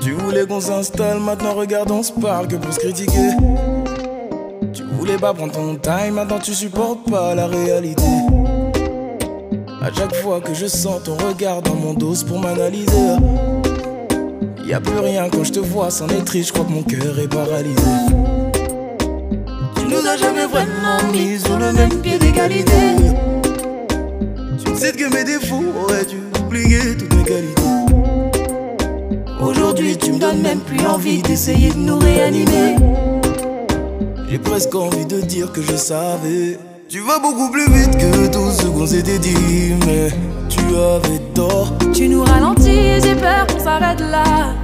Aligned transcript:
Tu 0.00 0.12
voulais 0.12 0.46
qu'on 0.46 0.60
s'installe, 0.60 1.20
maintenant 1.20 1.54
regarde, 1.54 1.90
on 1.90 2.02
se 2.02 2.12
parle 2.12 2.48
que 2.48 2.56
pour 2.56 2.72
se 2.72 2.80
critiquer. 2.80 3.30
Tu 4.72 4.82
voulais 4.82 5.16
pas 5.16 5.34
prendre 5.34 5.52
ton 5.52 5.76
time, 5.76 6.14
maintenant 6.14 6.38
tu 6.38 6.54
supportes 6.54 7.08
pas 7.10 7.34
la 7.34 7.46
réalité. 7.46 8.02
À 9.82 9.92
chaque 9.94 10.14
fois 10.16 10.40
que 10.40 10.54
je 10.54 10.66
sens 10.66 11.02
ton 11.04 11.16
regard 11.16 11.62
dans 11.62 11.74
mon 11.74 11.94
dos 11.94 12.14
pour 12.26 12.40
m'analyser. 12.40 13.16
Y 14.64 14.74
a 14.74 14.80
plus 14.80 14.98
rien 14.98 15.28
quand 15.30 15.44
je 15.44 15.52
te 15.52 15.60
vois, 15.60 15.90
c'en 15.90 16.08
est 16.08 16.24
triste, 16.24 16.48
je 16.48 16.52
crois 16.52 16.64
que 16.64 16.72
mon 16.72 16.82
cœur 16.82 17.18
est 17.18 17.28
paralysé. 17.28 17.82
Tu 19.76 19.84
nous 19.86 20.06
as 20.06 20.16
jamais 20.16 20.46
vraiment 20.46 21.12
mis 21.12 21.38
sur 21.38 21.56
le 21.56 21.72
même 21.72 22.00
pied 22.02 22.18
d'égalité. 22.18 23.25
Sais 24.76 24.92
que 24.92 25.12
mes 25.12 25.24
défauts 25.24 25.64
auraient 25.82 26.04
dû 26.04 26.18
oublier 26.44 26.96
toutes 26.98 27.14
mes 27.14 27.24
qualités. 27.24 27.62
Aujourd'hui, 29.40 29.96
tu 29.96 30.12
me 30.12 30.18
donnes 30.18 30.42
même 30.42 30.60
plus 30.60 30.84
envie 30.86 31.22
d'essayer 31.22 31.70
de 31.70 31.78
nous 31.78 31.98
réanimer. 31.98 32.76
J'ai 34.28 34.38
presque 34.38 34.74
envie 34.74 35.06
de 35.06 35.22
dire 35.22 35.50
que 35.50 35.62
je 35.62 35.76
savais. 35.76 36.58
Tu 36.90 37.00
vas 37.00 37.18
beaucoup 37.18 37.50
plus 37.50 37.64
vite 37.72 37.96
que 37.96 38.26
tout 38.26 38.50
ce 38.50 38.66
qu'on 38.66 38.86
s'était 38.86 39.18
dit, 39.18 39.74
mais 39.86 40.08
tu 40.50 40.60
avais 40.76 41.20
tort. 41.34 41.72
Tu 41.94 42.08
nous 42.08 42.22
ralentis, 42.22 43.00
j'ai 43.02 43.14
peur 43.14 43.46
qu'on 43.46 43.64
s'arrête 43.64 44.00
là. 44.00 44.54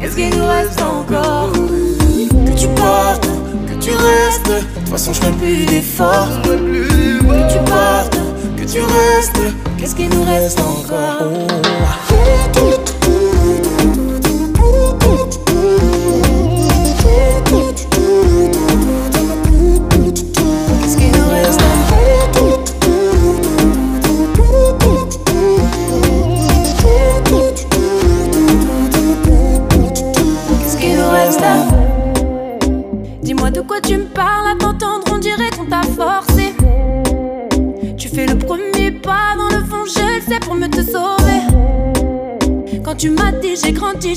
Qu'est-ce 0.00 0.16
qu'il 0.16 0.30
nous 0.38 0.46
reste 0.46 0.80
encore 0.80 1.52
Que 1.52 2.58
tu 2.58 2.66
partes, 2.68 3.28
que 3.68 3.74
tu 3.78 3.90
restes. 3.90 4.48
De 4.48 4.80
toute 4.80 4.88
façon, 4.88 5.12
je 5.12 5.20
ferai 5.20 5.32
plus 5.32 5.66
d'efforts. 5.66 6.28
Que 6.44 7.52
tu 7.52 7.58
partes, 7.70 8.19
Qu'est-ce 8.72 9.96
qu'il 9.96 10.08
nous 10.10 10.22
reste 10.22 10.60
encore? 10.60 11.79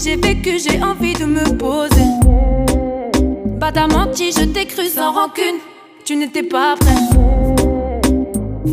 J'ai 0.04 0.18
vécu, 0.18 0.59
j'ai 0.59 0.84
envie 0.84 1.14
de 1.14 1.26
me 1.26 1.58
poser 1.58 2.12
Bah 3.59 3.72
t'as 3.73 3.88
menti, 3.88 4.32
je 4.32 4.44
t'ai 4.44 4.66
cru 4.66 4.88
sans 4.88 5.14
rancune, 5.14 5.60
tu 6.04 6.18
n'étais 6.18 6.44
pas 6.44 6.76
prêt 6.78 6.95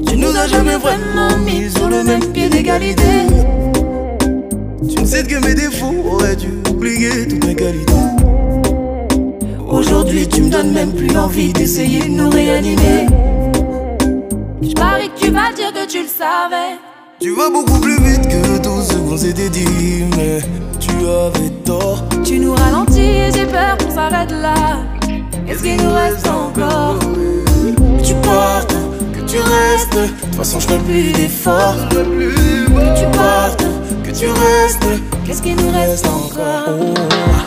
Tu 0.08 0.16
nous 0.16 0.36
as 0.36 0.48
jamais 0.48 0.76
vraiment 0.76 1.36
mis 1.44 1.70
sur 1.70 1.88
le 1.88 2.02
même 2.02 2.32
pied 2.32 2.48
d'égalité. 2.48 3.26
Tu 4.88 5.00
ne 5.00 5.06
sais 5.06 5.22
que 5.22 5.36
mes 5.46 5.54
défauts 5.54 5.94
auraient 6.04 6.36
dû 6.36 6.48
oublier 6.68 7.28
toutes 7.28 7.46
mes 7.46 7.54
qualités. 7.54 7.92
Aujourd'hui, 9.68 10.26
tu 10.26 10.42
me 10.42 10.50
donnes 10.50 10.72
même 10.72 10.92
plus 10.92 11.16
envie 11.16 11.52
d'essayer 11.52 12.00
de 12.00 12.10
nous 12.10 12.30
réanimer. 12.30 13.06
Je 14.62 14.72
parie 14.74 15.10
que 15.10 15.26
tu 15.26 15.30
vas 15.30 15.52
dire 15.52 15.72
que 15.72 15.86
tu 15.86 16.02
le 16.02 16.08
savais 16.08 16.78
Tu 17.20 17.30
vas 17.34 17.50
beaucoup 17.50 17.78
plus 17.80 18.00
vite 18.00 18.26
que 18.26 18.58
tout 18.62 18.82
ce 18.82 18.94
qu'on 18.94 19.16
s'était 19.16 19.48
dit, 19.48 20.04
mais 20.16 20.40
tu 21.00 21.08
avais 21.08 21.50
tort. 21.64 22.04
Tu 22.24 22.38
nous 22.38 22.54
ralentis 22.54 23.00
et 23.00 23.32
j'ai 23.32 23.46
peur 23.46 23.76
qu'on 23.78 23.90
s'arrête 23.90 24.30
là. 24.30 24.54
Qu'est-ce 25.46 25.62
qu'il 25.62 25.76
nous 25.82 25.92
reste 25.92 26.26
encore 26.28 26.98
Que 26.98 28.02
tu 28.04 28.14
partes, 28.14 28.74
que 29.14 29.20
tu 29.20 29.38
restes. 29.38 29.94
De 29.94 30.06
toute 30.06 30.34
façon, 30.36 30.60
je 30.60 30.66
ferai 30.66 30.78
plus 30.78 31.12
d'efforts. 31.12 31.88
Que 31.90 33.00
tu 33.00 33.16
partes, 33.16 33.64
que 34.04 34.10
tu 34.10 34.26
restes. 34.26 34.86
Qu'est-ce 35.24 35.42
qu'il 35.42 35.56
nous 35.56 35.70
reste 35.72 36.06
encore 36.06 37.39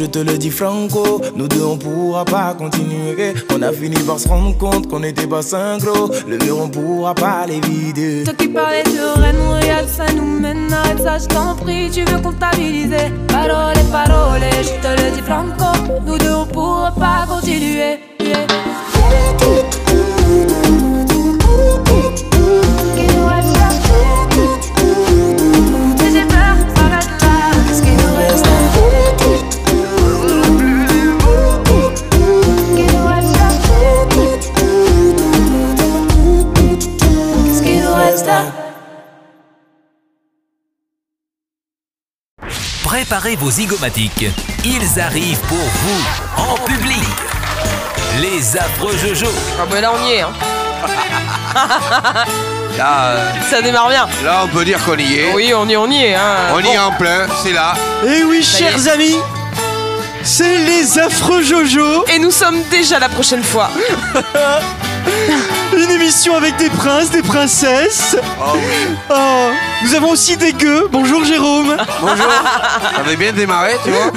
je 0.00 0.06
te 0.06 0.18
le 0.18 0.38
dis 0.38 0.50
franco. 0.50 1.20
Nous 1.36 1.46
deux 1.46 1.62
on 1.62 1.76
pourra 1.76 2.24
pas 2.24 2.54
continuer. 2.54 3.34
On 3.54 3.60
a 3.60 3.70
fini 3.70 3.96
par 4.06 4.18
se 4.18 4.28
rendre 4.28 4.56
compte 4.56 4.88
qu'on 4.88 5.00
n'était 5.00 5.26
pas 5.26 5.42
synchro. 5.42 6.10
Le 6.26 6.38
mur 6.38 6.58
on 6.58 6.68
pourra 6.68 7.14
pas 7.14 7.44
les 7.46 7.60
vider. 7.60 8.24
Toi 8.24 8.32
qui 8.38 8.48
parlais 8.48 8.82
de 8.84 9.20
reine, 9.20 9.36
regarde 9.36 9.88
ça 9.88 10.06
nous 10.16 10.40
mène. 10.40 10.72
Arrête 10.72 11.02
ça, 11.02 11.18
je 11.18 11.26
t'en 11.26 11.54
prie, 11.54 11.90
tu 11.90 12.02
veux 12.04 12.20
comptabiliser. 12.22 13.12
Parole, 13.28 13.74
parole, 13.92 14.40
je 14.62 14.74
te 14.80 14.90
le 15.02 15.10
dis 15.14 15.22
franco. 15.22 15.70
Nous 16.06 16.16
deux 16.16 16.34
on 16.34 16.46
pourra 16.46 16.92
pas 16.92 17.26
continuer. 17.28 17.98
Préparez 42.84 43.36
vos 43.36 43.50
zygomatiques. 43.50 44.26
Ils 44.64 45.00
arrivent 45.00 45.38
pour 45.40 45.58
vous, 45.58 46.02
en 46.36 46.54
public. 46.64 47.04
Les 48.20 48.56
affreux 48.56 48.96
Jojo. 48.96 49.30
Ah 49.60 49.66
bah 49.70 49.80
là 49.80 49.92
on 49.94 50.06
y 50.08 50.12
est, 50.12 50.20
hein. 50.22 50.30
Là, 52.78 53.06
euh, 53.08 53.30
ça 53.50 53.60
démarre 53.60 53.88
bien. 53.88 54.08
là, 54.24 54.42
on 54.44 54.48
peut 54.48 54.64
dire 54.64 54.82
qu'on 54.84 54.96
y 54.96 55.14
est. 55.18 55.32
Oui, 55.34 55.52
on 55.54 55.68
y, 55.68 55.76
on 55.76 55.90
y 55.90 56.02
est. 56.04 56.14
Hein. 56.14 56.36
On 56.54 56.60
y 56.60 56.68
est 56.68 56.78
en 56.78 56.92
plein, 56.92 57.26
c'est 57.42 57.52
là. 57.52 57.74
Et 58.06 58.22
oui, 58.24 58.42
Ça 58.42 58.58
y 58.60 58.62
est. 58.64 58.70
chers 58.70 58.92
amis, 58.94 59.16
c'est 60.22 60.58
les 60.58 60.98
affreux 60.98 61.42
Jojo, 61.42 62.06
Et 62.08 62.18
nous 62.18 62.30
sommes 62.30 62.62
déjà 62.70 62.98
la 62.98 63.08
prochaine 63.08 63.42
fois. 63.42 63.70
une 65.76 65.90
émission 65.90 66.34
avec 66.36 66.56
des 66.56 66.68
princes, 66.70 67.10
des 67.10 67.22
princesses. 67.22 68.16
Oh 68.40 68.52
oui. 68.54 68.94
Oh, 69.10 69.48
nous 69.82 69.94
avons 69.94 70.10
aussi 70.10 70.36
des 70.36 70.52
gueux. 70.52 70.88
Bonjour 70.90 71.24
Jérôme. 71.24 71.76
Bonjour. 72.00 72.16
Ça 72.16 73.00
avait 73.00 73.16
bien 73.16 73.32
démarré, 73.32 73.72
tu 73.84 73.90
vois. 73.90 74.12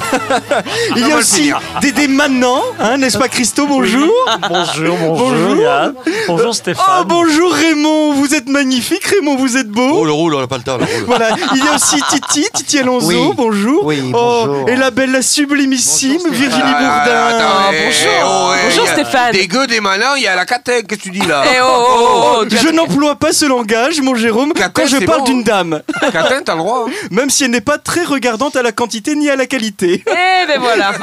Il 0.95 1.07
y 1.07 1.11
a 1.11 1.17
aussi 1.17 1.51
des 1.81 1.91
des 1.91 2.07
maintenant, 2.07 2.61
hein, 2.79 2.97
n'est-ce 2.97 3.17
pas 3.17 3.27
Christo? 3.27 3.65
Bonjour. 3.67 4.11
Bonjour, 4.49 4.97
bonjour, 4.97 5.29
Bonjour. 5.29 5.55
Yann. 5.63 5.93
Bonjour 6.27 6.55
Stéphane. 6.55 6.85
Oh 7.01 7.03
bonjour 7.05 7.51
Raymond, 7.53 8.13
vous 8.13 8.33
êtes 8.33 8.47
magnifique 8.49 9.03
Raymond, 9.05 9.35
vous 9.37 9.57
êtes 9.57 9.69
beau. 9.69 9.91
Oh, 9.99 10.05
le 10.05 10.11
roule, 10.11 10.35
on 10.35 10.41
n'a 10.41 10.47
pas 10.47 10.57
le 10.57 10.63
temps, 10.63 10.77
le 10.77 10.85
roule. 10.85 11.03
Voilà, 11.07 11.29
il 11.55 11.63
y 11.63 11.67
a 11.67 11.75
aussi 11.75 12.01
Titi, 12.09 12.47
Titi 12.53 12.79
Alonso, 12.79 13.07
Oui. 13.07 13.31
bonjour. 13.35 13.85
Oui, 13.85 14.11
Oh, 14.13 14.43
bonjour. 14.45 14.69
et 14.69 14.75
la 14.75 14.91
belle, 14.91 15.11
la 15.11 15.21
sublimissime 15.21 16.17
Bonjour, 16.17 16.33
Virginie 16.33 16.63
Ah, 16.65 16.79
Bourdin. 17.05 17.27
attends, 17.27 17.71
eh, 17.73 17.85
bonjour. 17.85 18.53
eh, 18.55 18.65
Bonjour, 18.65 18.83
il 18.83 18.87
y 18.87 18.89
a 18.89 18.93
Stéphane. 18.93 19.31
Des 19.33 19.47
gueux, 19.47 19.67
des 19.67 19.79
malins, 19.81 20.15
il 20.17 20.23
y 20.23 20.27
a 20.27 20.35
la 20.35 20.45
catin, 20.45 20.72
qu'est-ce 20.81 20.99
que 20.99 21.03
tu 21.03 21.11
dis 21.11 21.25
là 21.25 21.43
Eh 21.53 21.59
oh, 21.61 21.65
oh, 21.69 21.95
oh, 21.99 22.37
oh, 22.41 22.45
Je 22.49 22.69
n'emploie 22.69 23.15
pas 23.15 23.31
ce 23.33 23.45
langage, 23.45 24.01
mon 24.01 24.15
Jérôme, 24.15 24.53
Catin, 24.53 24.71
quand 24.73 24.87
je 24.87 24.97
parle 25.05 25.19
bon, 25.19 25.25
d'une 25.25 25.43
dame, 25.43 25.81
Catin, 26.11 26.41
t'as 26.43 26.53
le 26.53 26.59
droit. 26.59 26.85
hein. 26.87 26.91
même 27.11 27.29
si 27.29 27.43
elle 27.43 27.51
n'est 27.51 27.61
pas 27.61 27.77
très 27.77 28.03
regardante 28.03 28.55
à 28.55 28.61
la 28.61 28.71
quantité 28.71 29.15
ni 29.15 29.29
à 29.29 29.35
la 29.35 29.45
qualité. 29.45 30.03
Eh 30.07 30.47
ben 30.47 30.59
voilà. 30.59 30.93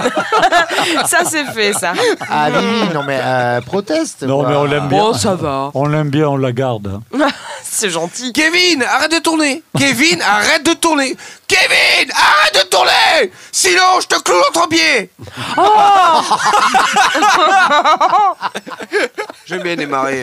ça 1.06 1.18
c'est 1.28 1.44
fait 1.46 1.72
ça. 1.72 1.92
Ah 2.28 2.48
oui, 2.50 2.88
non 2.94 3.02
mais 3.06 3.18
euh, 3.22 3.60
proteste. 3.60 4.22
Non, 4.22 4.40
quoi. 4.40 4.48
mais 4.50 4.56
on 4.56 4.64
l'aime 4.64 4.88
bien. 4.88 4.98
Bon, 4.98 5.12
ça 5.14 5.34
va. 5.34 5.70
On 5.74 5.86
l'aime 5.86 6.10
bien, 6.10 6.28
on 6.28 6.36
la 6.36 6.52
garde. 6.52 7.00
C'est 7.62 7.90
gentil. 7.90 8.32
Kevin, 8.32 8.82
arrête 8.82 9.12
de 9.12 9.18
tourner. 9.18 9.62
Kevin, 9.78 10.20
arrête 10.22 10.66
de 10.66 10.72
tourner. 10.72 11.16
Kevin, 11.50 12.12
arrête 12.14 12.54
de 12.54 12.68
tourner 12.68 13.32
Sinon, 13.50 13.98
je 14.00 14.06
te 14.06 14.20
cloue 14.22 14.36
l'autre 14.36 14.68
pied 14.68 15.10
J'aime 19.46 19.62
bien 19.62 19.74
démarrer. 19.74 20.22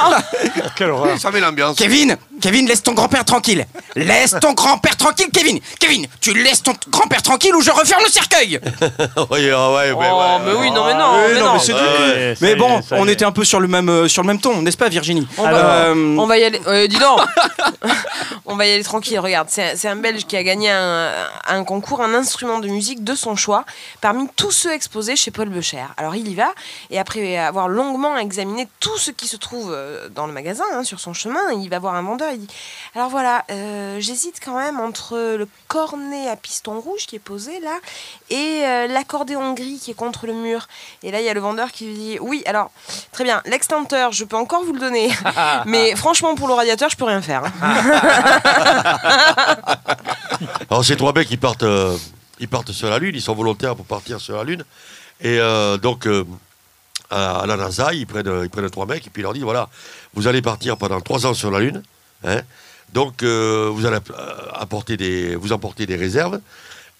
hein. 0.00 0.10
Quelle 0.76 0.90
horreur. 0.90 1.16
Ça 1.18 1.30
met 1.30 1.38
l'ambiance. 1.38 1.76
Kevin, 1.78 2.16
Kevin, 2.40 2.66
laisse 2.66 2.82
ton 2.82 2.92
grand-père 2.92 3.24
tranquille. 3.24 3.64
Laisse 3.94 4.34
ton 4.40 4.52
grand-père 4.52 4.96
tranquille, 4.96 5.28
Kevin. 5.32 5.60
Kevin, 5.78 6.06
tu 6.20 6.34
laisses 6.34 6.62
ton 6.62 6.72
grand-père 6.88 7.22
tranquille 7.22 7.54
ou 7.54 7.62
je 7.62 7.70
referme 7.70 8.02
le 8.04 8.10
cercueil. 8.10 8.58
Ouais, 9.30 9.50
ouais, 9.50 9.92
Oh, 9.94 10.18
ouais. 10.18 10.38
mais 10.44 10.52
oui, 10.60 10.70
non, 10.72 10.84
mais 10.86 10.94
non, 10.94 11.12
Oui, 11.14 11.32
mais 11.34 11.40
non, 11.40 11.46
non. 11.46 11.52
mais 11.54 11.58
c'est 11.60 11.72
dur. 11.72 11.80
Ouais, 11.82 12.34
ça 12.38 12.44
y 12.44 12.48
Mais 12.48 12.50
est, 12.52 12.56
bon, 12.56 12.80
on 12.92 13.06
est. 13.08 13.12
était 13.12 13.24
un 13.24 13.32
peu 13.32 13.44
sur 13.44 13.60
le 13.60 13.68
même, 13.68 13.88
euh, 13.88 14.08
sur 14.08 14.22
le 14.22 14.26
même 14.26 14.40
ton, 14.40 14.60
n'est-ce 14.62 14.76
pas, 14.76 14.88
Virginie? 14.88 15.26
On 15.38 15.44
Alors, 15.44 15.60
va, 15.60 15.66
Euh, 15.86 16.16
on 16.18 16.26
va 16.26 16.38
y 16.38 16.44
aller. 16.44 16.60
euh, 16.66 16.86
dis 16.88 16.98
donc 16.98 17.20
On 18.46 18.56
va 18.56 18.66
y 18.66 18.72
aller 18.72 18.82
tranquille. 18.84 19.18
Regarde, 19.20 19.48
c'est 19.50 19.86
un 19.88 19.96
Belge 19.96 20.24
qui 20.26 20.36
a 20.36 20.42
gagné 20.42 20.63
un, 20.70 21.12
un 21.46 21.64
concours, 21.64 22.00
un 22.02 22.14
instrument 22.14 22.58
de 22.58 22.68
musique 22.68 23.02
de 23.04 23.14
son 23.14 23.36
choix, 23.36 23.64
parmi 24.00 24.28
tous 24.36 24.50
ceux 24.50 24.72
exposés 24.72 25.16
chez 25.16 25.30
Paul 25.30 25.48
Becher. 25.48 25.84
Alors 25.96 26.14
il 26.16 26.28
y 26.28 26.34
va, 26.34 26.48
et 26.90 26.98
après 26.98 27.36
avoir 27.36 27.68
longuement 27.68 28.16
examiné 28.16 28.68
tout 28.80 28.96
ce 28.98 29.10
qui 29.10 29.26
se 29.26 29.36
trouve 29.36 29.72
euh, 29.72 30.08
dans 30.08 30.26
le 30.26 30.32
magasin, 30.32 30.64
hein, 30.72 30.84
sur 30.84 31.00
son 31.00 31.12
chemin, 31.12 31.52
il 31.52 31.68
va 31.70 31.78
voir 31.78 31.94
un 31.94 32.02
vendeur. 32.02 32.30
Il 32.32 32.40
dit 32.46 32.54
Alors 32.94 33.08
voilà, 33.08 33.44
euh, 33.50 33.96
j'hésite 34.00 34.40
quand 34.44 34.56
même 34.58 34.80
entre 34.80 35.16
le 35.36 35.48
cornet 35.68 36.28
à 36.28 36.36
piston 36.36 36.80
rouge 36.80 37.06
qui 37.06 37.16
est 37.16 37.20
posé 37.20 37.60
là 37.60 37.76
et 38.30 38.62
euh, 38.64 38.86
l'accordéon 38.86 39.52
gris 39.54 39.80
qui 39.82 39.90
est 39.90 39.94
contre 39.94 40.26
le 40.26 40.32
mur. 40.34 40.66
Et 41.02 41.10
là, 41.10 41.20
il 41.20 41.24
y 41.26 41.28
a 41.28 41.34
le 41.34 41.40
vendeur 41.40 41.72
qui 41.72 41.86
lui 41.86 41.94
dit 41.94 42.18
Oui, 42.20 42.42
alors, 42.46 42.70
très 43.12 43.24
bien, 43.24 43.42
l'extincteur, 43.46 44.12
je 44.12 44.24
peux 44.24 44.36
encore 44.36 44.64
vous 44.64 44.72
le 44.72 44.80
donner. 44.80 45.10
Mais 45.66 45.94
franchement, 45.96 46.34
pour 46.34 46.48
le 46.48 46.54
radiateur, 46.54 46.88
je 46.90 46.96
peux 46.96 47.04
rien 47.04 47.22
faire. 47.22 47.42
hein. 47.62 47.84
Alors 50.70 50.84
ces 50.84 50.96
trois 50.96 51.12
mecs, 51.12 51.30
ils 51.30 51.38
partent, 51.38 51.62
euh, 51.62 51.96
ils 52.40 52.48
partent 52.48 52.72
sur 52.72 52.90
la 52.90 52.98
Lune, 52.98 53.14
ils 53.14 53.22
sont 53.22 53.34
volontaires 53.34 53.76
pour 53.76 53.86
partir 53.86 54.20
sur 54.20 54.36
la 54.36 54.44
Lune. 54.44 54.64
Et 55.20 55.38
euh, 55.38 55.76
donc, 55.76 56.06
euh, 56.06 56.24
à, 57.10 57.44
la 57.46 57.56
NASA, 57.56 57.94
ils 57.94 58.06
prennent, 58.06 58.40
ils 58.42 58.50
prennent 58.50 58.68
trois 58.70 58.86
mecs 58.86 59.06
et 59.06 59.10
puis 59.10 59.22
ils 59.22 59.24
leur 59.24 59.32
disent, 59.32 59.42
voilà, 59.42 59.68
vous 60.14 60.26
allez 60.26 60.42
partir 60.42 60.76
pendant 60.76 61.00
trois 61.00 61.26
ans 61.26 61.34
sur 61.34 61.50
la 61.50 61.60
Lune. 61.60 61.82
hein. 62.24 62.40
donc, 62.92 63.22
vous 63.22 63.86
allez 63.86 63.98
apporter 64.54 64.96
des, 64.96 65.36
vous 65.36 65.52
emporter 65.52 65.86
des 65.86 65.96
réserves. 65.96 66.40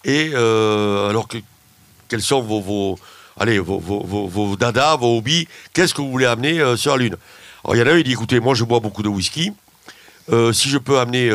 Et 0.03 0.33
alors, 0.33 1.27
que, 1.27 1.37
quels 2.07 2.21
sont 2.21 2.41
vos, 2.41 2.97
allez, 3.37 3.59
vos, 3.59 3.79
vos, 3.79 4.55
dadas, 4.55 4.95
vos 4.95 5.17
hobbies 5.17 5.47
Qu'est-ce 5.73 5.93
que 5.93 6.01
vous 6.01 6.11
voulez 6.11 6.25
amener 6.25 6.77
sur 6.77 6.91
la 6.91 7.03
Lune? 7.03 7.17
Alors, 7.63 7.75
il 7.75 7.79
y 7.79 7.81
en 7.81 7.87
a 7.87 7.91
un, 7.91 7.97
il 7.97 8.03
dit, 8.03 8.13
écoutez, 8.13 8.39
moi, 8.39 8.53
je 8.53 8.63
bois 8.63 8.79
beaucoup 8.79 9.03
de 9.03 9.09
whisky. 9.09 9.51
Si 10.29 10.69
je 10.69 10.77
peux 10.77 10.99
amener 10.99 11.29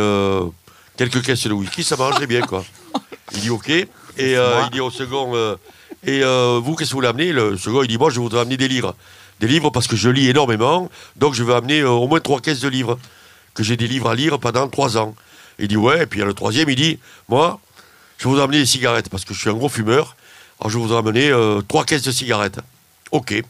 quelques 1.00 1.24
caisses 1.24 1.46
de 1.46 1.54
whisky, 1.54 1.82
ça 1.82 1.96
m'arrangerait 1.96 2.26
bien, 2.26 2.42
quoi. 2.42 2.62
Il 3.32 3.40
dit 3.40 3.48
OK. 3.48 3.70
Et 3.70 3.88
euh, 4.18 4.60
il 4.64 4.70
dit 4.70 4.80
au 4.80 4.90
second, 4.90 5.34
euh, 5.34 5.56
et 6.04 6.22
euh, 6.22 6.60
vous, 6.62 6.74
qu'est-ce 6.74 6.90
que 6.90 6.94
vous 6.94 6.98
voulez 6.98 7.08
amener? 7.08 7.32
Le 7.32 7.56
second, 7.56 7.82
il 7.82 7.88
dit, 7.88 7.96
moi, 7.96 8.10
je 8.10 8.20
voudrais 8.20 8.40
amener 8.40 8.58
des 8.58 8.68
livres. 8.68 8.94
Des 9.38 9.46
livres 9.46 9.70
parce 9.70 9.86
que 9.86 9.96
je 9.96 10.10
lis 10.10 10.28
énormément, 10.28 10.90
donc 11.16 11.32
je 11.32 11.42
vais 11.42 11.54
amener 11.54 11.82
au 11.84 12.06
moins 12.06 12.20
trois 12.20 12.40
caisses 12.40 12.60
de 12.60 12.68
livres. 12.68 12.98
Que 13.54 13.62
j'ai 13.62 13.78
des 13.78 13.86
livres 13.86 14.10
à 14.10 14.14
lire 14.14 14.38
pendant 14.38 14.68
trois 14.68 14.98
ans. 14.98 15.14
Il 15.58 15.68
dit, 15.68 15.76
ouais, 15.76 16.02
et 16.02 16.06
puis 16.06 16.18
il 16.18 16.22
y 16.22 16.24
a 16.24 16.26
le 16.26 16.34
troisième, 16.34 16.68
il 16.68 16.76
dit, 16.76 16.98
moi, 17.28 17.60
je 18.18 18.28
voudrais 18.28 18.42
amener 18.42 18.58
des 18.58 18.66
cigarettes 18.66 19.08
parce 19.08 19.24
que 19.24 19.32
je 19.32 19.40
suis 19.40 19.48
un 19.48 19.54
gros 19.54 19.70
fumeur. 19.70 20.16
Alors 20.60 20.70
je 20.70 20.76
voudrais 20.76 20.98
amener 20.98 21.32
trois 21.66 21.86
caisses 21.86 22.02
de 22.02 22.12
cigarettes. 22.12 22.58
OK. 23.12 23.42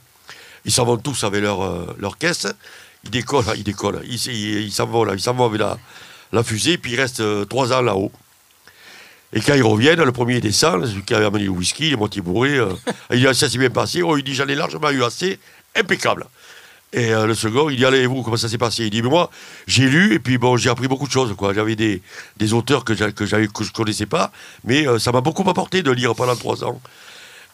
Ils 0.66 0.72
s'en 0.72 0.84
vont 0.84 0.98
tous 0.98 1.24
avec 1.24 1.42
leur, 1.42 1.96
leur 1.98 2.16
caisse. 2.16 2.46
Ils 3.02 3.10
décollent, 3.10 3.44
ils 3.56 3.64
décollent. 3.64 4.02
Ils 4.04 4.72
s'en 4.72 4.86
vont 4.86 5.02
là, 5.02 5.14
ils 5.14 5.20
s'en 5.20 5.34
vont 5.34 5.46
avec 5.46 5.58
la, 5.58 5.78
la 6.32 6.42
fusée, 6.42 6.78
puis 6.78 6.92
ils 6.92 6.96
restent 7.00 7.20
euh, 7.20 7.44
trois 7.44 7.72
ans 7.72 7.82
là-haut. 7.82 8.12
Et 9.32 9.40
quand 9.40 9.54
ils 9.54 9.62
reviennent, 9.62 10.02
le 10.02 10.12
premier 10.12 10.40
descend, 10.40 10.84
celui 10.84 11.02
qui 11.02 11.14
avait 11.14 11.26
amené 11.26 11.44
le 11.44 11.50
whisky, 11.50 11.88
il 11.88 11.92
est 11.92 11.96
moitié 11.96 12.20
bourré. 12.20 12.56
euh, 12.56 12.72
il 13.12 13.24
dit, 13.24 13.34
ça 13.34 13.48
s'est 13.48 13.58
bien 13.58 13.70
passé. 13.70 14.02
Oh, 14.02 14.16
il 14.16 14.24
dit, 14.24 14.34
j'en 14.34 14.48
ai 14.48 14.54
largement 14.54 14.90
eu 14.90 15.04
assez. 15.04 15.38
Impeccable. 15.76 16.26
Et 16.92 17.14
euh, 17.14 17.26
le 17.26 17.34
second, 17.36 17.70
il 17.70 17.76
dit, 17.76 17.84
allez, 17.84 18.06
vous, 18.06 18.22
comment 18.22 18.36
ça 18.36 18.48
s'est 18.48 18.58
passé? 18.58 18.84
Il 18.84 18.90
dit, 18.90 19.02
mais 19.02 19.08
moi, 19.08 19.30
j'ai 19.68 19.88
lu, 19.88 20.14
et 20.14 20.18
puis 20.18 20.38
bon, 20.38 20.56
j'ai 20.56 20.68
appris 20.68 20.88
beaucoup 20.88 21.06
de 21.06 21.12
choses. 21.12 21.32
quoi. 21.36 21.54
J'avais 21.54 21.76
des, 21.76 22.02
des 22.38 22.52
auteurs 22.52 22.84
que, 22.84 22.94
je 22.94 23.04
ne 23.04 23.72
connaissais 23.72 24.06
pas, 24.06 24.32
mais 24.64 24.88
euh, 24.88 24.98
ça 24.98 25.12
m'a 25.12 25.20
beaucoup 25.20 25.48
apporté 25.48 25.84
de 25.84 25.92
lire 25.92 26.16
pendant 26.16 26.34
trois 26.34 26.64
ans. 26.64 26.80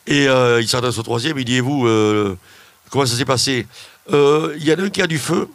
Et 0.07 0.27
il 0.27 0.69
s'adresse 0.69 0.99
au 0.99 1.03
troisième, 1.03 1.37
il 1.37 1.45
dit, 1.45 1.57
et 1.57 1.61
vous, 1.61 1.81
comment 2.91 3.05
ça 3.07 3.17
s'est 3.17 3.25
passé? 3.25 3.67
Il 4.09 4.63
y 4.63 4.73
en 4.73 4.79
a 4.79 4.83
un 4.83 4.89
qui 4.89 5.03
a 5.03 5.09
du 5.09 5.19
feu. 5.19 5.51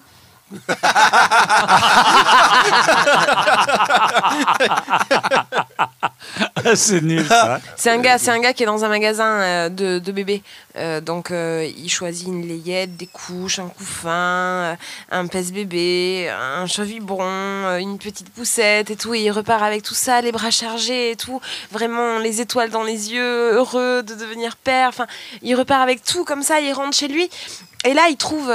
C'est 6.75 7.01
nul 7.01 7.25
ça. 7.27 7.59
C'est 7.75 7.89
un 7.89 7.98
gars, 8.00 8.18
c'est 8.18 8.31
un 8.31 8.39
gars 8.39 8.53
qui 8.53 8.63
est 8.63 8.65
dans 8.65 8.83
un 8.86 8.88
magasin 8.88 9.42
euh, 9.42 9.69
de, 9.69 10.12
bébés. 10.12 10.44
Euh, 10.77 11.01
donc 11.01 11.31
euh, 11.31 11.69
il 11.77 11.89
choisit 11.89 12.27
une 12.27 12.48
layette, 12.48 12.95
des 12.98 13.07
couches, 13.07 13.59
un 13.59 13.68
couffin, 13.68 14.77
un 15.09 15.27
pèse-bébé, 15.27 16.30
un 16.30 16.65
chevibron, 16.65 17.77
une 17.77 17.98
petite 17.98 18.30
poussette 18.30 18.92
et 18.92 18.95
tout. 18.95 19.13
Et 19.13 19.21
il 19.21 19.31
repart 19.31 19.63
avec 19.63 19.83
tout 19.83 19.94
ça, 19.94 20.21
les 20.21 20.31
bras 20.31 20.51
chargés 20.51 21.12
et 21.12 21.15
tout. 21.15 21.42
Vraiment 21.71 22.19
les 22.19 22.42
étoiles 22.42 22.69
dans 22.69 22.83
les 22.83 23.13
yeux, 23.13 23.53
heureux 23.53 24.03
de 24.03 24.13
devenir 24.15 24.56
père. 24.57 24.89
Enfin, 24.89 25.07
il 25.42 25.56
repart 25.56 25.81
avec 25.81 26.03
tout 26.03 26.25
comme 26.25 26.44
ça. 26.44 26.59
Il 26.59 26.71
rentre 26.74 26.95
chez 26.95 27.07
lui 27.07 27.30
et 27.83 27.94
là 27.94 28.03
il 28.09 28.18
trouve 28.18 28.51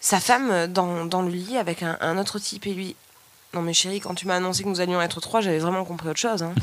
sa 0.00 0.18
femme 0.18 0.66
dans, 0.66 1.04
dans 1.04 1.22
le 1.22 1.30
lit 1.30 1.58
avec 1.58 1.82
un, 1.82 2.18
autre 2.18 2.38
type 2.38 2.66
et 2.66 2.74
lui. 2.74 2.96
Non 3.52 3.62
mais 3.62 3.74
chérie, 3.74 4.00
quand 4.00 4.14
tu 4.14 4.26
m'as 4.26 4.36
annoncé 4.36 4.62
que 4.62 4.68
nous 4.68 4.80
allions 4.80 5.02
être 5.02 5.20
trois, 5.20 5.40
j'avais 5.40 5.58
vraiment 5.58 5.84
compris 5.84 6.08
autre 6.08 6.20
chose. 6.20 6.42
Hein. 6.42 6.54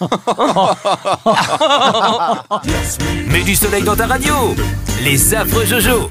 Mets 3.28 3.42
du 3.42 3.54
soleil 3.54 3.82
dans 3.82 3.96
ta 3.96 4.06
radio. 4.06 4.54
Les 5.02 5.34
affreux 5.34 5.66
Jojo. 5.66 6.10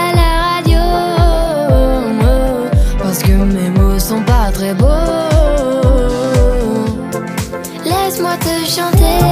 Laisse-moi 8.71 9.30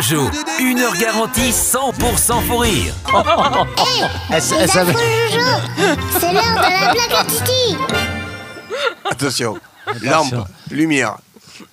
Jojo, 0.00 0.30
une 0.60 0.78
heure 0.78 0.96
garantie 0.96 1.50
100% 1.50 2.46
pour 2.46 2.62
rire. 2.62 2.94
S- 4.32 4.54
elle 4.56 4.68
savait- 4.70 4.92
C'est 6.20 6.32
l'heure 6.32 6.44
de 6.44 6.62
la 6.62 6.92
blague 6.92 7.12
à 7.16 7.24
Titi 7.24 7.76
Attention. 9.10 9.58
Lampe, 10.02 10.46
lumière. 10.70 11.16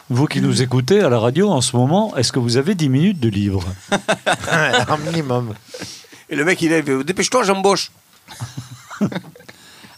Vous 0.10 0.25
qui 0.25 0.41
nous 0.41 0.63
écoutez 0.63 1.01
à 1.01 1.10
la 1.10 1.20
radio 1.20 1.51
en 1.51 1.62
ce 1.62 1.75
moment, 1.75 2.15
est-ce 2.17 2.32
que 2.32 2.39
vous 2.39 2.58
avez 2.58 2.74
10 2.74 2.89
minutes 2.89 3.20
de 3.20 3.29
libre? 3.29 3.63
Un 4.51 4.98
minimum. 4.98 5.53
Et 6.29 6.36
le 6.36 6.46
mec, 6.46 6.60
il 6.63 6.72
est 6.72 6.82
dépêche-toi, 7.03 7.44
j'embauche. 7.44 7.91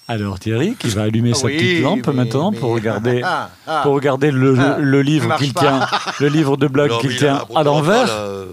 Alors 0.10 0.40
Thierry 0.40 0.76
qui 0.76 0.88
va 0.90 1.04
allumer 1.04 1.34
sa 1.34 1.48
Oui, 1.48 1.58
petite 1.58 1.84
lampe 1.84 2.08
mais- 2.08 2.14
maintenant 2.14 2.52
mais- 2.52 2.58
pour 2.60 2.72
regarder, 2.74 3.22
Ah, 3.26 3.50
ah. 3.68 3.80
pour 3.84 3.94
regarder 3.94 4.32
le, 4.32 4.56
Ah, 4.60 4.78
le 4.80 5.02
livre 5.02 5.36
qu'il 5.38 5.54
tient, 5.54 5.86
le 6.20 6.28
livre 6.30 6.56
de 6.56 6.68
blagues 6.68 6.98
qu'il 7.02 7.12
il 7.12 7.18
tient 7.18 7.42
à 7.56 7.64
l'envers. 7.64 8.08
là, 8.08 8.14
euh, 8.14 8.46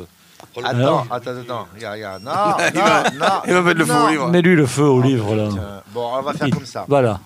Attends, 0.56 0.68
Alors 0.68 1.06
attends, 1.10 1.30
attends, 1.40 1.66
regarde. 1.74 2.22
Non, 2.24 2.30
Il 2.74 2.80
va- 2.80 3.02
non, 3.10 3.18
non. 3.18 3.26
il 3.46 3.52
va 3.54 3.62
mettre 3.62 3.78
le 3.78 3.84
feu 3.86 3.92
non. 3.92 4.04
au 4.04 4.08
livre. 4.10 4.28
Mets-lui 4.28 4.56
le 4.56 4.66
feu 4.66 4.84
au 4.84 5.00
livre 5.02 5.34
là. 5.34 5.48
Bon, 5.92 6.10
on 6.16 6.22
va 6.22 6.32
faire 6.32 6.46
Il- 6.48 6.54
comme 6.54 6.66
ça. 6.66 6.84
Voilà. 6.88 7.20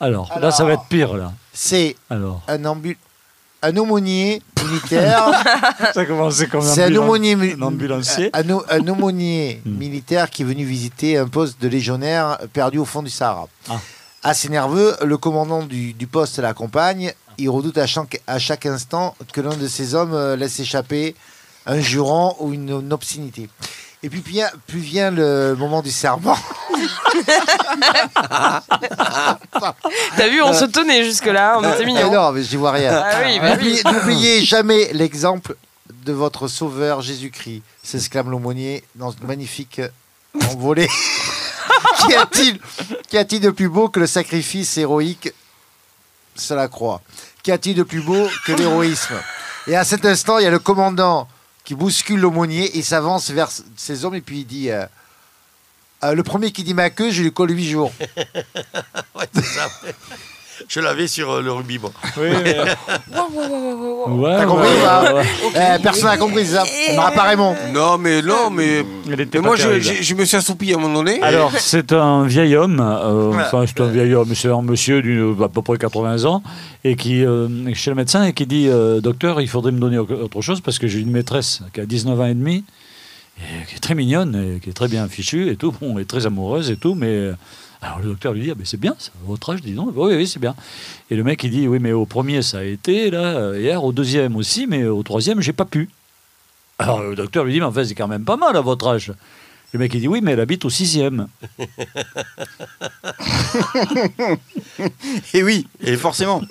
Alors, 0.00 0.28
là, 0.30 0.36
Alors. 0.36 0.52
ça 0.52 0.64
va 0.64 0.72
être 0.74 0.84
pire 0.88 1.16
là. 1.16 1.32
C'est 1.52 1.96
un 2.10 2.64
ambu... 2.64 2.96
un 3.62 3.76
aumônier 3.76 4.42
militaire. 4.64 5.30
ça 5.94 6.00
a 6.00 6.04
commencé 6.04 6.46
comme 6.46 6.62
C'est 6.62 6.84
un 6.84 6.94
aumônier, 6.96 7.34
un 7.34 7.62
ambulancier. 7.62 8.30
un, 8.32 8.50
au- 8.50 8.64
un 8.70 8.86
aumônier 8.88 9.60
militaire 9.64 10.30
qui 10.30 10.42
est 10.42 10.44
venu 10.44 10.64
visiter 10.64 11.16
un 11.18 11.26
poste 11.28 11.60
de 11.60 11.68
légionnaire 11.68 12.38
perdu 12.52 12.78
au 12.78 12.84
fond 12.84 13.02
du 13.02 13.10
Sahara. 13.10 13.48
Ah. 13.68 13.80
Assez 14.22 14.48
nerveux, 14.48 14.96
le 15.04 15.16
commandant 15.16 15.62
du, 15.64 15.92
du 15.92 16.06
poste 16.06 16.38
l'accompagne. 16.38 17.12
Il 17.38 17.50
redoute 17.50 17.78
à 17.78 17.86
chaque, 17.86 18.20
à 18.26 18.38
chaque 18.38 18.66
instant 18.66 19.14
que 19.32 19.40
l'un 19.40 19.56
de 19.56 19.68
ces 19.68 19.94
hommes 19.94 20.12
euh, 20.14 20.34
laisse 20.36 20.58
échapper 20.58 21.14
un 21.66 21.80
jurant 21.80 22.36
ou 22.40 22.52
une, 22.52 22.70
une 22.70 22.92
obscénité. 22.92 23.48
Et 24.02 24.10
puis 24.10 24.20
vient 24.80 25.10
le 25.10 25.54
moment 25.56 25.82
du 25.82 25.90
serment. 25.90 26.36
T'as 30.16 30.28
vu, 30.28 30.42
on 30.42 30.52
se 30.52 30.64
tenait 30.66 31.04
jusque-là, 31.04 31.58
on 31.58 31.72
était 31.72 31.84
mignons. 31.84 32.12
non, 32.12 32.32
mais 32.32 32.42
j'y 32.42 32.56
vois 32.56 32.72
rien. 32.72 32.92
Ah 33.04 33.20
oui, 33.24 33.38
bah 33.40 33.56
oui. 33.60 33.80
N'oubliez- 33.82 33.82
N'oubliez 33.84 34.44
jamais 34.44 34.90
l'exemple 34.92 35.56
de 36.04 36.12
votre 36.12 36.48
sauveur 36.48 37.00
Jésus-Christ, 37.02 37.62
s'exclame 37.82 38.30
l'aumônier 38.30 38.84
dans 38.94 39.10
une 39.10 39.26
magnifique 39.26 39.80
envolée. 40.50 40.88
Qu'y 42.06 42.14
a-t-il 42.14 42.58
qu'y 43.08 43.18
a-t-il 43.18 43.40
de 43.40 43.50
plus 43.50 43.68
beau 43.68 43.88
que 43.88 44.00
le 44.00 44.06
sacrifice 44.06 44.76
héroïque? 44.78 45.32
Sur 46.34 46.56
la 46.56 46.68
croix 46.68 47.00
Qu'y 47.42 47.52
a-t-il 47.52 47.74
de 47.76 47.82
plus 47.82 48.00
beau 48.00 48.26
que 48.46 48.52
l'héroïsme? 48.52 49.14
Et 49.66 49.76
à 49.76 49.84
cet 49.84 50.04
instant, 50.06 50.38
il 50.38 50.44
y 50.44 50.46
a 50.46 50.50
le 50.50 50.58
commandant 50.58 51.28
qui 51.64 51.74
bouscule 51.74 52.20
l'aumônier 52.20 52.78
et 52.78 52.82
s'avance 52.82 53.30
vers 53.30 53.48
ces 53.76 54.04
hommes 54.04 54.14
et 54.14 54.20
puis 54.20 54.40
il 54.40 54.44
dit 54.46 54.70
euh, 54.70 54.86
Euh, 56.04 56.14
Le 56.14 56.22
premier 56.22 56.50
qui 56.52 56.62
dit 56.64 56.74
ma 56.74 56.90
queue, 56.90 57.10
je 57.10 57.22
lui 57.22 57.32
colle 57.32 57.50
8 57.50 57.70
jours. 57.70 57.92
ouais, 59.16 59.24
c'est 59.32 59.44
ça. 59.44 59.68
Je 60.68 60.80
l'avais 60.80 61.06
sur 61.06 61.30
euh, 61.30 61.40
le 61.40 61.52
rugby, 61.52 61.78
moi. 61.78 61.92
Oui, 62.16 62.26
mais- 62.42 62.56
T'as 63.12 64.44
compris 64.44 64.68
ouais. 64.68 65.22
Eh, 65.54 65.82
Personne 65.82 66.06
n'a 66.10 66.16
compris 66.16 66.46
ça. 66.46 66.64
On 66.90 66.96
n'aura 66.96 67.12
pas 67.12 67.22
Raymond. 67.22 67.54
Non, 67.72 67.96
mais 67.96 68.20
non, 68.22 68.50
mais. 68.50 68.84
Elle 69.10 69.20
était 69.20 69.38
mais 69.38 69.42
pas 69.42 69.48
moi, 69.48 69.56
je, 69.56 69.62
terrible. 69.62 69.84
je- 69.84 70.02
je 70.02 70.14
me 70.16 70.24
suis 70.24 70.36
assoupi 70.36 70.72
à 70.74 70.76
un 70.76 70.80
moment 70.80 70.94
donné. 70.98 71.22
Alors, 71.22 71.52
c'est 71.56 71.92
un 71.92 72.24
vieil 72.26 72.56
homme, 72.56 72.80
euh, 72.80 73.30
enfin, 73.34 73.64
c'est 73.68 73.80
un 73.80 73.86
vieil 73.86 74.12
homme, 74.14 74.34
c'est 74.34 74.48
un 74.48 74.60
monsieur 74.62 75.00
d'une 75.00 75.36
à 75.42 75.48
peu 75.48 75.62
près 75.62 75.78
80 75.78 76.24
ans, 76.24 76.42
et 76.82 76.96
qui 76.96 77.24
euh, 77.24 77.48
est 77.68 77.74
chez 77.74 77.90
le 77.90 77.96
médecin 77.96 78.24
et 78.24 78.32
qui 78.32 78.44
dit 78.44 78.66
euh, 78.68 79.00
Docteur, 79.00 79.40
il 79.40 79.48
faudrait 79.48 79.72
me 79.72 79.78
donner 79.80 79.98
autre 79.98 80.42
chose 80.42 80.60
parce 80.60 80.78
que 80.80 80.88
j'ai 80.88 80.98
une 80.98 81.12
maîtresse 81.12 81.60
qui 81.72 81.80
a 81.80 81.86
19 81.86 82.20
ans 82.20 82.26
et 82.26 82.34
demi, 82.34 82.64
qui 83.68 83.76
est 83.76 83.78
très 83.80 83.94
mignonne, 83.94 84.34
et 84.56 84.60
qui 84.60 84.70
est 84.70 84.74
très 84.74 84.88
bien 84.88 85.08
fichue 85.08 85.50
et 85.50 85.56
tout, 85.56 85.72
bon, 85.80 85.98
et 85.98 86.04
très 86.04 86.26
amoureuse 86.26 86.70
et 86.70 86.76
tout, 86.76 86.94
mais. 86.94 87.08
euh, 87.08 87.34
alors 87.80 88.00
le 88.00 88.06
docteur 88.06 88.32
lui 88.32 88.40
dit 88.42 88.50
ah, 88.50 88.54
ben, 88.56 88.64
c'est 88.66 88.80
bien, 88.80 88.96
ça, 88.98 89.12
votre 89.24 89.50
âge, 89.50 89.62
dis 89.62 89.72
donc, 89.72 89.92
oui, 89.94 90.14
oui, 90.16 90.26
c'est 90.26 90.40
bien. 90.40 90.56
Et 91.10 91.16
le 91.16 91.22
mec 91.22 91.44
il 91.44 91.50
dit 91.52 91.68
oui, 91.68 91.78
mais 91.80 91.92
au 91.92 92.06
premier 92.06 92.42
ça 92.42 92.58
a 92.58 92.64
été, 92.64 93.08
là, 93.10 93.36
euh, 93.38 93.60
hier, 93.60 93.84
au 93.84 93.92
deuxième 93.92 94.34
aussi, 94.34 94.66
mais 94.66 94.84
au 94.84 95.02
troisième, 95.04 95.40
j'ai 95.40 95.52
pas 95.52 95.64
pu. 95.64 95.88
Alors 96.80 97.00
le 97.02 97.14
docteur 97.14 97.44
lui 97.44 97.52
dit 97.52 97.60
mais 97.60 97.66
enfin, 97.66 97.84
c'est 97.84 97.94
quand 97.94 98.08
même 98.08 98.24
pas 98.24 98.36
mal 98.36 98.56
à 98.56 98.60
votre 98.62 98.86
âge. 98.88 99.12
Le 99.72 99.78
mec 99.78 99.92
il 99.94 100.00
dit 100.00 100.08
oui, 100.08 100.20
mais 100.22 100.32
elle 100.32 100.40
habite 100.40 100.64
au 100.64 100.70
sixième. 100.70 101.28
Et 105.34 105.42
oui, 105.42 105.66
Et 105.80 105.96
forcément. 105.96 106.42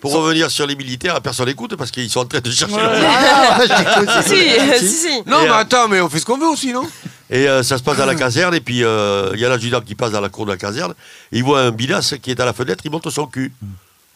Pour 0.00 0.12
revenir 0.12 0.50
sur 0.50 0.66
les 0.66 0.76
militaires, 0.76 1.20
personne 1.20 1.46
n'écoute 1.46 1.76
parce 1.76 1.90
qu'ils 1.90 2.08
sont 2.10 2.20
en 2.20 2.24
train 2.24 2.40
de 2.40 2.50
chercher 2.50 2.74
Ouais. 2.74 2.82
leur- 2.82 3.00
Ah. 4.08 4.22
Si, 4.22 4.34
si, 4.78 4.88
si. 4.88 5.22
Non, 5.26 5.42
mais 5.42 5.48
euh, 5.50 5.54
attends, 5.54 5.88
mais 5.88 6.00
on 6.00 6.08
fait 6.08 6.18
ce 6.20 6.24
qu'on 6.26 6.38
veut 6.38 6.46
aussi, 6.48 6.72
non? 6.72 6.88
Et 7.28 7.48
euh, 7.48 7.62
ça 7.62 7.78
se 7.78 7.82
passe 7.82 7.98
dans 7.98 8.06
la 8.06 8.14
caserne, 8.14 8.54
et 8.54 8.60
puis 8.60 8.82
euh, 8.82 9.30
il 9.34 9.40
y 9.40 9.44
a 9.44 9.48
l'adjudant 9.48 9.80
qui 9.80 9.94
passe 9.94 10.10
dans 10.12 10.20
la 10.20 10.28
cour 10.30 10.46
de 10.46 10.50
la 10.52 10.56
caserne, 10.56 10.94
et 11.32 11.38
il 11.38 11.44
voit 11.44 11.60
un 11.60 11.70
bilas 11.70 12.14
qui 12.22 12.30
est 12.30 12.40
à 12.40 12.44
la 12.44 12.52
fenêtre, 12.52 12.82
il 12.84 12.90
monte 12.90 13.08
son 13.10 13.26
cul 13.26 13.52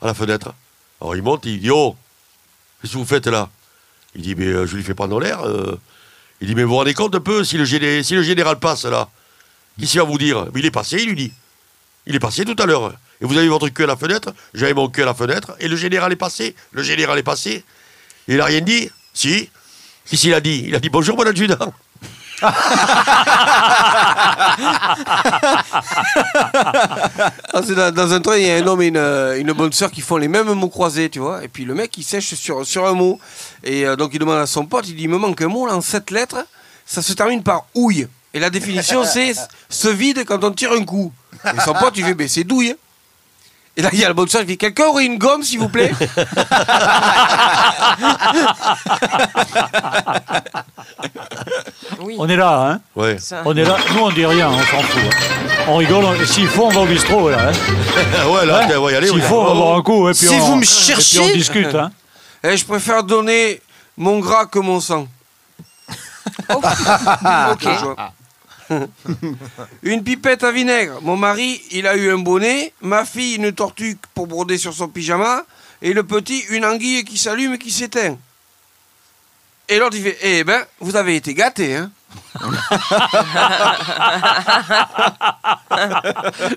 à 0.03 0.07
la 0.07 0.15
fenêtre. 0.15 0.53
Alors 1.01 1.15
il 1.15 1.23
monte, 1.23 1.45
il 1.47 1.61
dit 1.61 1.71
Oh, 1.71 1.95
qu'est-ce 2.81 2.95
que 2.95 2.99
vous 2.99 3.05
faites 3.05 3.27
là? 3.27 3.49
Il 4.17 4.23
dit 4.23 4.35
Mais 4.35 4.47
euh, 4.47 4.67
je 4.67 4.77
lui 4.77 4.83
fais 4.83 4.95
prendre 4.95 5.21
l'air. 5.21 5.43
euh. 5.45 5.79
Il 6.41 6.49
dit 6.49 6.55
Mais 6.55 6.63
vous 6.65 6.71
vous 6.71 6.77
rendez 6.77 6.95
compte 6.95 7.15
un 7.15 7.21
peu 7.21 7.45
si 7.45 7.57
le, 7.59 7.65
géné- 7.65 8.03
si 8.03 8.15
le 8.15 8.23
général 8.23 8.59
passe 8.59 8.85
là 8.85 9.09
Qu'est-ce 9.79 9.93
qu'il 9.93 10.01
va 10.01 10.07
vous 10.07 10.19
dire? 10.19 10.47
Mais 10.55 10.61
il 10.61 10.67
est 10.67 10.71
passé, 10.71 10.97
il 11.01 11.09
lui 11.11 11.17
dit. 11.17 11.33
Il 12.07 12.15
est 12.17 12.21
passé 12.21 12.45
tout 12.45 12.57
à 12.61 12.67
l'heure. 12.67 12.93
Et 13.21 13.27
vous 13.27 13.37
avez 13.37 13.49
votre 13.49 13.69
cul 13.69 13.85
à 13.85 13.87
la 13.87 13.97
fenêtre, 13.97 14.33
j'avais 14.55 14.75
mon 14.75 14.89
cul 14.89 15.03
à 15.03 15.07
la 15.07 15.15
fenêtre, 15.15 15.55
et 15.61 15.69
le 15.69 15.77
général 15.77 16.13
est 16.13 16.17
passé. 16.17 16.55
Le 16.73 16.83
général 16.83 17.19
est 17.19 17.23
passé. 17.23 17.65
Il 18.29 18.39
n'a 18.39 18.45
rien 18.45 18.61
dit 18.61 18.91
Si. 19.13 19.51
Qu'est-ce 20.09 20.23
qu'il 20.23 20.35
a 20.35 20.41
dit 20.41 20.65
Il 20.67 20.75
a 20.75 20.81
dit 20.81 20.91
Bonjour, 20.91 21.17
mon 21.17 21.25
adjudant. 21.25 21.73
Dans, 27.53 27.95
dans 27.95 28.13
un 28.13 28.21
train, 28.21 28.37
il 28.37 28.47
y 28.47 28.51
a 28.51 28.57
un 28.57 28.67
homme 28.67 28.83
et 28.83 28.89
une, 28.89 28.97
une 28.97 29.53
bonne 29.53 29.73
sœur 29.73 29.91
qui 29.91 30.01
font 30.01 30.17
les 30.17 30.29
mêmes 30.29 30.53
mots 30.53 30.69
croisés, 30.69 31.09
tu 31.11 31.19
vois. 31.21 31.45
Et 31.45 31.49
puis 31.49 31.65
le 31.65 31.75
mec, 31.75 31.97
il 31.97 32.03
sèche 32.03 32.35
sur, 32.35 32.67
sur 32.67 32.87
un 32.87 32.93
mot. 32.93 33.19
Et 33.63 33.87
euh, 33.87 33.97
donc 33.97 34.11
il 34.13 34.19
demande 34.19 34.39
à 34.39 34.47
son 34.47 34.67
pote, 34.67 34.89
il 34.89 34.97
dit, 34.97 35.05
il 35.05 35.09
me 35.09 35.19
manque 35.19 35.41
un 35.43 35.49
mot 35.49 35.67
là, 35.67 35.75
en 35.75 35.81
sept 35.81 36.11
lettres. 36.11 36.45
Ça 36.87 37.03
se 37.03 37.13
termine 37.13 37.43
par 37.43 37.67
ouille. 37.75 38.07
Et 38.35 38.41
la 38.41 38.51
définition, 38.51 39.05
c'est 39.05 39.33
se 39.69 39.89
vide 39.89 40.25
quand 40.27 40.43
on 40.45 40.51
tire 40.51 40.73
un 40.73 40.85
coup. 40.85 41.13
Et 41.45 41.61
son 41.61 41.73
pote, 41.75 41.95
il 41.97 42.05
fait, 42.05 42.15
ben 42.15 42.29
c'est 42.29 42.45
douille. 42.45 42.75
Et 43.77 43.83
là, 43.83 43.91
il 43.93 43.99
y 43.99 44.05
a 44.05 44.09
le 44.09 44.15
bonne 44.15 44.29
sœur, 44.29 44.43
il 44.43 44.47
dit, 44.47 44.57
quelqu'un 44.57 44.85
aurait 44.87 45.05
une 45.05 45.19
gomme, 45.19 45.43
s'il 45.43 45.59
vous 45.59 45.69
plaît 45.69 45.91
Oui. 52.01 52.17
On 52.19 52.29
est 52.29 52.37
là, 52.37 52.71
hein 52.73 52.81
Ouais. 52.97 53.17
On 53.45 53.57
est 53.57 53.65
là. 53.65 53.77
Nous, 53.95 54.01
on 54.01 54.11
dit 54.11 54.27
rien, 54.27 54.49
on 54.51 54.59
s'en 54.59 54.83
fout. 54.83 55.03
hein. 55.03 55.65
On 55.69 55.77
rigole. 55.77 56.05
on- 56.05 56.25
S'il 56.27 56.47
faut, 56.49 56.65
on 56.65 56.71
va 56.71 56.81
au 56.81 56.87
bistrot, 56.87 57.31
là. 57.31 57.49
hein. 57.49 57.53
ouais, 58.31 58.47
là, 58.47 58.63
Hein 58.65 58.69
on 58.77 58.83
va 58.85 58.93
y 58.93 58.95
aller. 58.97 59.07
S'il 59.09 59.17
oui. 59.17 59.23
faut, 59.23 59.41
on 59.41 59.45
va 59.45 59.55
boire 59.55 59.77
un 59.79 59.83
coup. 59.83 60.09
Et 60.09 60.13
puis 60.13 60.27
Si 60.27 60.35
on, 60.35 60.39
vous 60.39 60.57
me 60.57 60.63
et 60.63 60.67
puis 60.67 60.69
cherchez- 60.75 61.21
on 61.21 61.29
discute, 61.33 61.75
hein. 61.75 61.91
Eh, 62.47 62.57
je 62.59 62.65
préfère 62.67 63.03
donner 63.05 63.63
mon 63.97 64.19
gras 64.19 64.45
que 64.47 64.59
mon 64.59 64.79
sang. 64.81 65.07
Ok. 66.51 66.63
Je 67.63 67.69
vois. 67.85 67.97
Une 69.83 70.03
pipette 70.03 70.45
à 70.45 70.53
vinaigre. 70.53 71.01
Mon 71.03 71.17
mari, 71.17 71.61
il 71.71 71.87
a 71.87 71.97
eu 71.97 72.11
un 72.13 72.19
bonnet. 72.19 72.73
Ma 72.81 73.05
fille, 73.05 73.37
une 73.37 73.53
tortue 73.53 73.97
pour 74.15 74.27
broder 74.27 74.59
sur 74.59 74.73
son 74.73 74.89
pyjama. 74.89 75.43
Et 75.83 75.93
le 75.93 76.03
petit, 76.05 76.45
une 76.51 76.65
anguille 76.65 77.05
qui 77.05 77.19
s'allume 77.19 77.55
et 77.55 77.59
qui 77.59 77.71
s'éteint. 77.71 78.17
Et 79.69 79.79
l'autre, 79.79 79.97
il 79.97 80.03
fait 80.03 80.19
Eh 80.23 80.45
ben, 80.45 80.65
vous 80.81 80.97
avez 80.97 81.17
été 81.17 81.35
gâtés, 81.35 81.77
hein 81.77 81.91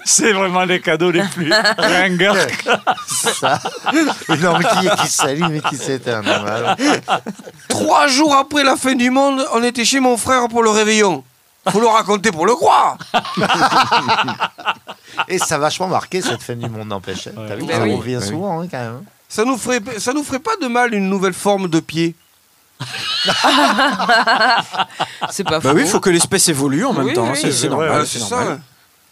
C'est 0.06 0.34
vraiment 0.34 0.66
les 0.66 0.82
cadeaux 0.82 1.12
les 1.12 1.24
plus 1.24 1.52
ringards. 1.78 2.36
Ça. 3.08 3.60
Une 4.30 4.46
anguille 4.48 4.92
qui 5.02 5.08
s'allume 5.08 5.56
et 5.56 5.62
qui 5.62 5.78
s'éteint. 5.78 6.22
Trois 7.70 8.08
jours 8.08 8.36
après 8.36 8.64
la 8.64 8.76
fin 8.76 8.96
du 8.96 9.10
monde, 9.10 9.46
on 9.54 9.64
était 9.64 9.86
chez 9.86 10.00
mon 10.00 10.18
frère 10.18 10.48
pour 10.50 10.64
le 10.64 10.70
réveillon. 10.70 11.24
Faut 11.72 11.82
le 11.82 11.88
raconter 11.88 12.32
pour 12.32 12.46
le 12.46 12.56
croire. 12.56 12.98
Et 15.28 15.38
ça 15.40 15.56
a 15.56 15.58
vachement 15.58 15.88
marqué 15.88 16.22
cette 16.22 16.42
fin 16.42 16.56
du 16.56 16.70
monde, 16.70 16.88
n'empêche. 16.90 17.24
T'as 17.26 17.56
vu, 17.56 17.66
Ben 17.66 17.78
ça 17.78 17.84
oui. 17.84 17.96
revient 17.96 18.18
oui. 18.22 18.28
souvent, 18.28 18.62
hein, 18.62 18.68
quand 18.70 18.78
même. 18.80 19.04
Ça 19.30 19.44
nous, 19.44 19.58
ferait, 19.58 19.82
ça 20.00 20.14
nous 20.14 20.24
ferait 20.24 20.40
pas 20.40 20.56
de 20.62 20.68
mal 20.68 20.94
une 20.94 21.10
nouvelle 21.10 21.34
forme 21.34 21.68
de 21.68 21.80
pied 21.80 22.16
C'est 25.32 25.44
pas 25.44 25.60
Bah 25.60 25.72
oui, 25.74 25.82
il 25.82 25.88
faut 25.88 26.00
que 26.00 26.12
l'espèce 26.12 26.48
évolue 26.50 26.86
en 26.86 26.94
même 26.94 27.08
Oui, 27.08 27.14
temps. 27.14 27.30
oui, 27.32 27.36
c'est 27.36 27.52
c'est 27.52 27.62
c'est 27.62 27.68
vrai, 27.68 27.88
normal. 27.88 28.02
ouais, 28.02 28.06
c'est 28.08 28.30
normal. 28.30 28.62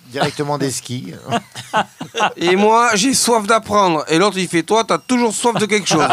Directement 0.07 0.59
des 0.59 0.69
skis. 0.69 1.15
Et 2.37 2.55
moi, 2.55 2.91
j'ai 2.93 3.15
soif 3.15 3.47
d'apprendre. 3.47 4.05
Et 4.07 4.19
l'autre, 4.19 4.37
il 4.37 4.47
fait 4.47 4.61
Toi, 4.61 4.83
t'as 4.83 4.99
toujours 4.99 5.33
soif 5.33 5.55
de 5.55 5.65
quelque 5.65 5.87
chose. 5.87 6.05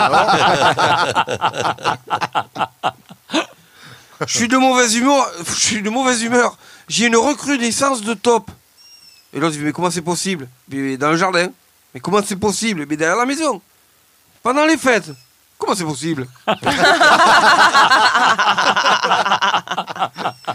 Je 4.26 4.36
suis 4.36 4.48
de 4.48 4.56
mauvaise 4.56 4.96
humeur. 4.96 5.30
Je 5.46 5.52
suis 5.60 5.82
de 5.82 5.90
mauvaise 5.90 6.22
humeur. 6.22 6.56
J'ai 6.88 7.06
une 7.06 7.16
recrudescence 7.16 8.02
de 8.02 8.14
top. 8.14 8.50
Et 9.32 9.40
l'autre, 9.40 9.56
fait 9.56 9.62
Mais 9.62 9.72
comment 9.72 9.90
c'est 9.90 10.02
possible? 10.02 10.48
Mais 10.68 10.96
Dans 10.96 11.10
le 11.10 11.16
jardin. 11.16 11.48
Mais 11.94 12.00
comment 12.00 12.20
c'est 12.24 12.36
possible? 12.36 12.86
Mais 12.88 12.96
derrière 12.96 13.16
la 13.16 13.26
maison. 13.26 13.60
Pendant 14.42 14.64
les 14.64 14.76
fêtes. 14.76 15.10
Comment 15.58 15.74
c'est 15.76 15.84
possible? 15.84 16.26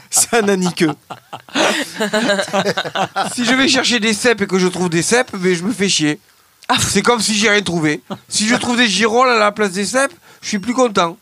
C'est 0.10 0.34
un 0.34 0.50
aniqueux. 0.50 0.94
Si 3.34 3.46
je 3.46 3.54
vais 3.54 3.70
chercher 3.70 4.00
des 4.02 4.14
cèpes 4.14 4.42
et 4.42 4.48
que 4.48 4.60
je 4.60 4.68
trouve 4.68 4.90
des 4.90 5.02
cèpes, 5.02 5.32
mais 5.40 5.56
je 5.56 5.64
me 5.64 5.72
fais 5.72 5.88
chier. 5.88 6.20
C'est 6.80 7.02
comme 7.02 7.22
si 7.22 7.36
j'ai 7.36 7.50
rien 7.50 7.62
trouvé. 7.62 8.02
Si 8.28 8.48
je 8.48 8.56
trouve 8.56 8.76
des 8.76 8.88
girolles 8.90 9.30
à 9.30 9.38
la 9.38 9.54
place 9.54 9.72
des 9.72 9.86
cèpes, 9.86 10.14
je 10.42 10.50
suis 10.50 10.60
plus 10.60 10.74
content. 10.74 11.18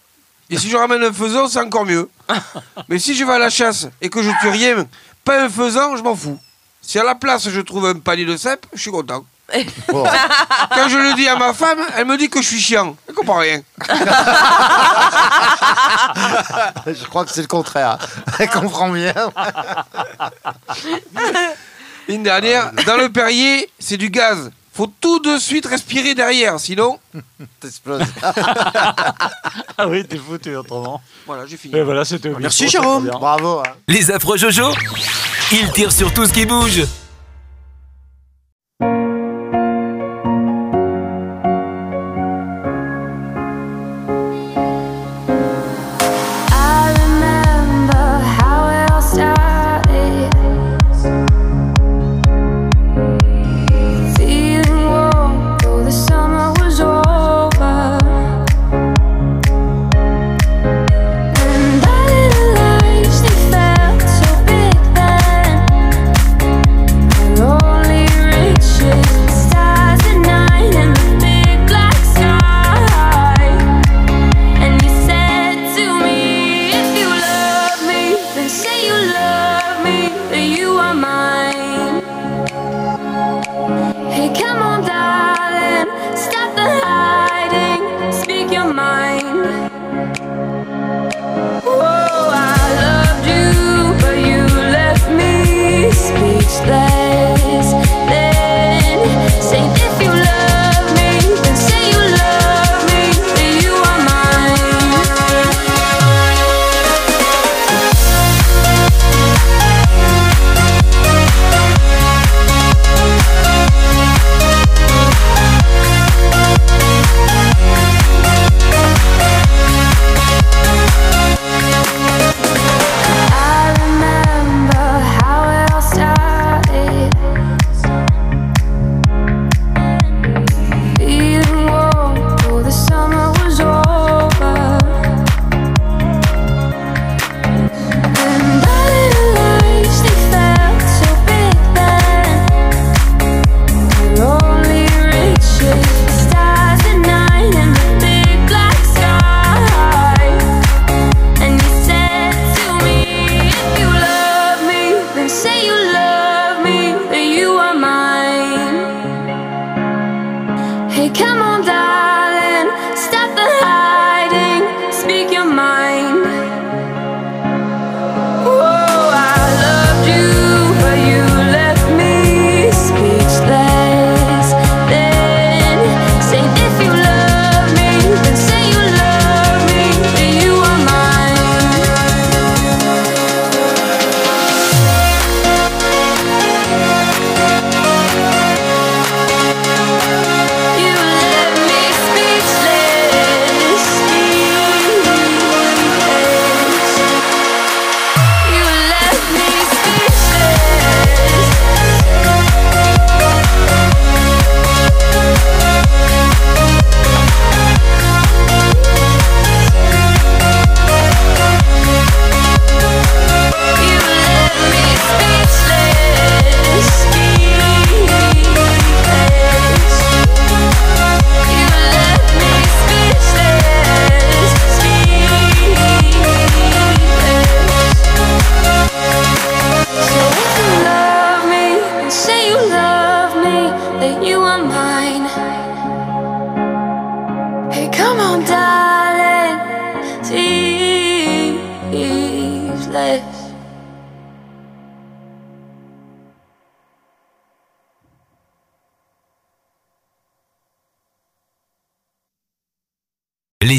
Et 0.50 0.58
si 0.58 0.70
je 0.70 0.78
ramène 0.78 1.04
un 1.04 1.14
faisan, 1.14 1.48
c'est 1.48 1.60
encore 1.60 1.86
mieux. 1.86 2.10
Mais 2.90 3.00
si 3.00 3.16
je 3.16 3.24
vais 3.24 3.34
à 3.34 3.40
la 3.40 3.50
chasse 3.50 3.88
et 4.02 4.10
que 4.10 4.22
je 4.22 4.32
tue 4.42 4.50
rien, 4.50 4.86
pas 5.24 5.44
un 5.44 5.50
faisan, 5.50 5.96
je 5.96 6.04
m'en 6.04 6.16
fous. 6.16 6.40
Si 6.82 7.00
à 7.00 7.04
la 7.04 7.16
place 7.16 7.50
je 7.50 7.62
trouve 7.62 7.86
un 7.88 7.96
panier 7.96 8.26
de 8.26 8.38
cèpes, 8.38 8.66
je 8.74 8.82
suis 8.82 8.92
content. 8.92 9.26
Quand 9.88 10.90
je 10.90 10.98
le 10.98 11.14
dis 11.16 11.28
à 11.28 11.36
ma 11.36 11.54
femme, 11.54 11.80
elle 11.96 12.06
me 12.06 12.18
dit 12.18 12.30
que 12.30 12.42
je 12.42 12.48
suis 12.48 12.60
chiant. 12.60 12.96
Elle 13.08 13.14
comprend 13.14 13.38
rien. 13.38 13.62
Je 16.88 17.06
crois 17.06 17.26
que 17.26 17.32
c'est 17.32 17.42
le 17.42 17.48
contraire. 17.48 17.98
Elle 18.40 18.50
comprend 18.50 18.90
bien. 18.90 19.14
Une 22.08 22.24
dernière, 22.24 22.72
dans 22.86 22.98
le 22.98 23.10
Perrier, 23.10 23.70
c'est 23.80 23.98
du 23.98 24.10
gaz. 24.10 24.52
Faut 24.76 24.92
tout 25.00 25.20
de 25.20 25.38
suite 25.38 25.66
respirer 25.68 26.14
derrière, 26.16 26.60
sinon. 26.60 27.00
T'exploses. 27.62 28.04
Ah 29.78 29.88
oui, 29.90 30.06
t'es 30.06 30.18
foutu 30.18 30.56
autrement. 30.56 31.02
Voilà, 31.26 31.46
j'ai 31.46 31.58
fini. 31.58 31.76
Et 31.76 31.82
voilà, 31.82 32.06
c'était 32.06 32.30
au 32.30 32.38
Merci, 32.40 32.68
Jérôme. 32.70 33.08
Bravo. 33.08 33.60
hein. 33.60 33.64
Les 33.90 34.10
affreux 34.12 34.38
Jojo 34.38 34.72
Ils 35.52 35.70
tirent 35.72 35.92
sur 35.92 36.14
tout 36.14 36.26
ce 36.26 36.32
qui 36.34 36.46
bouge. 36.46 36.84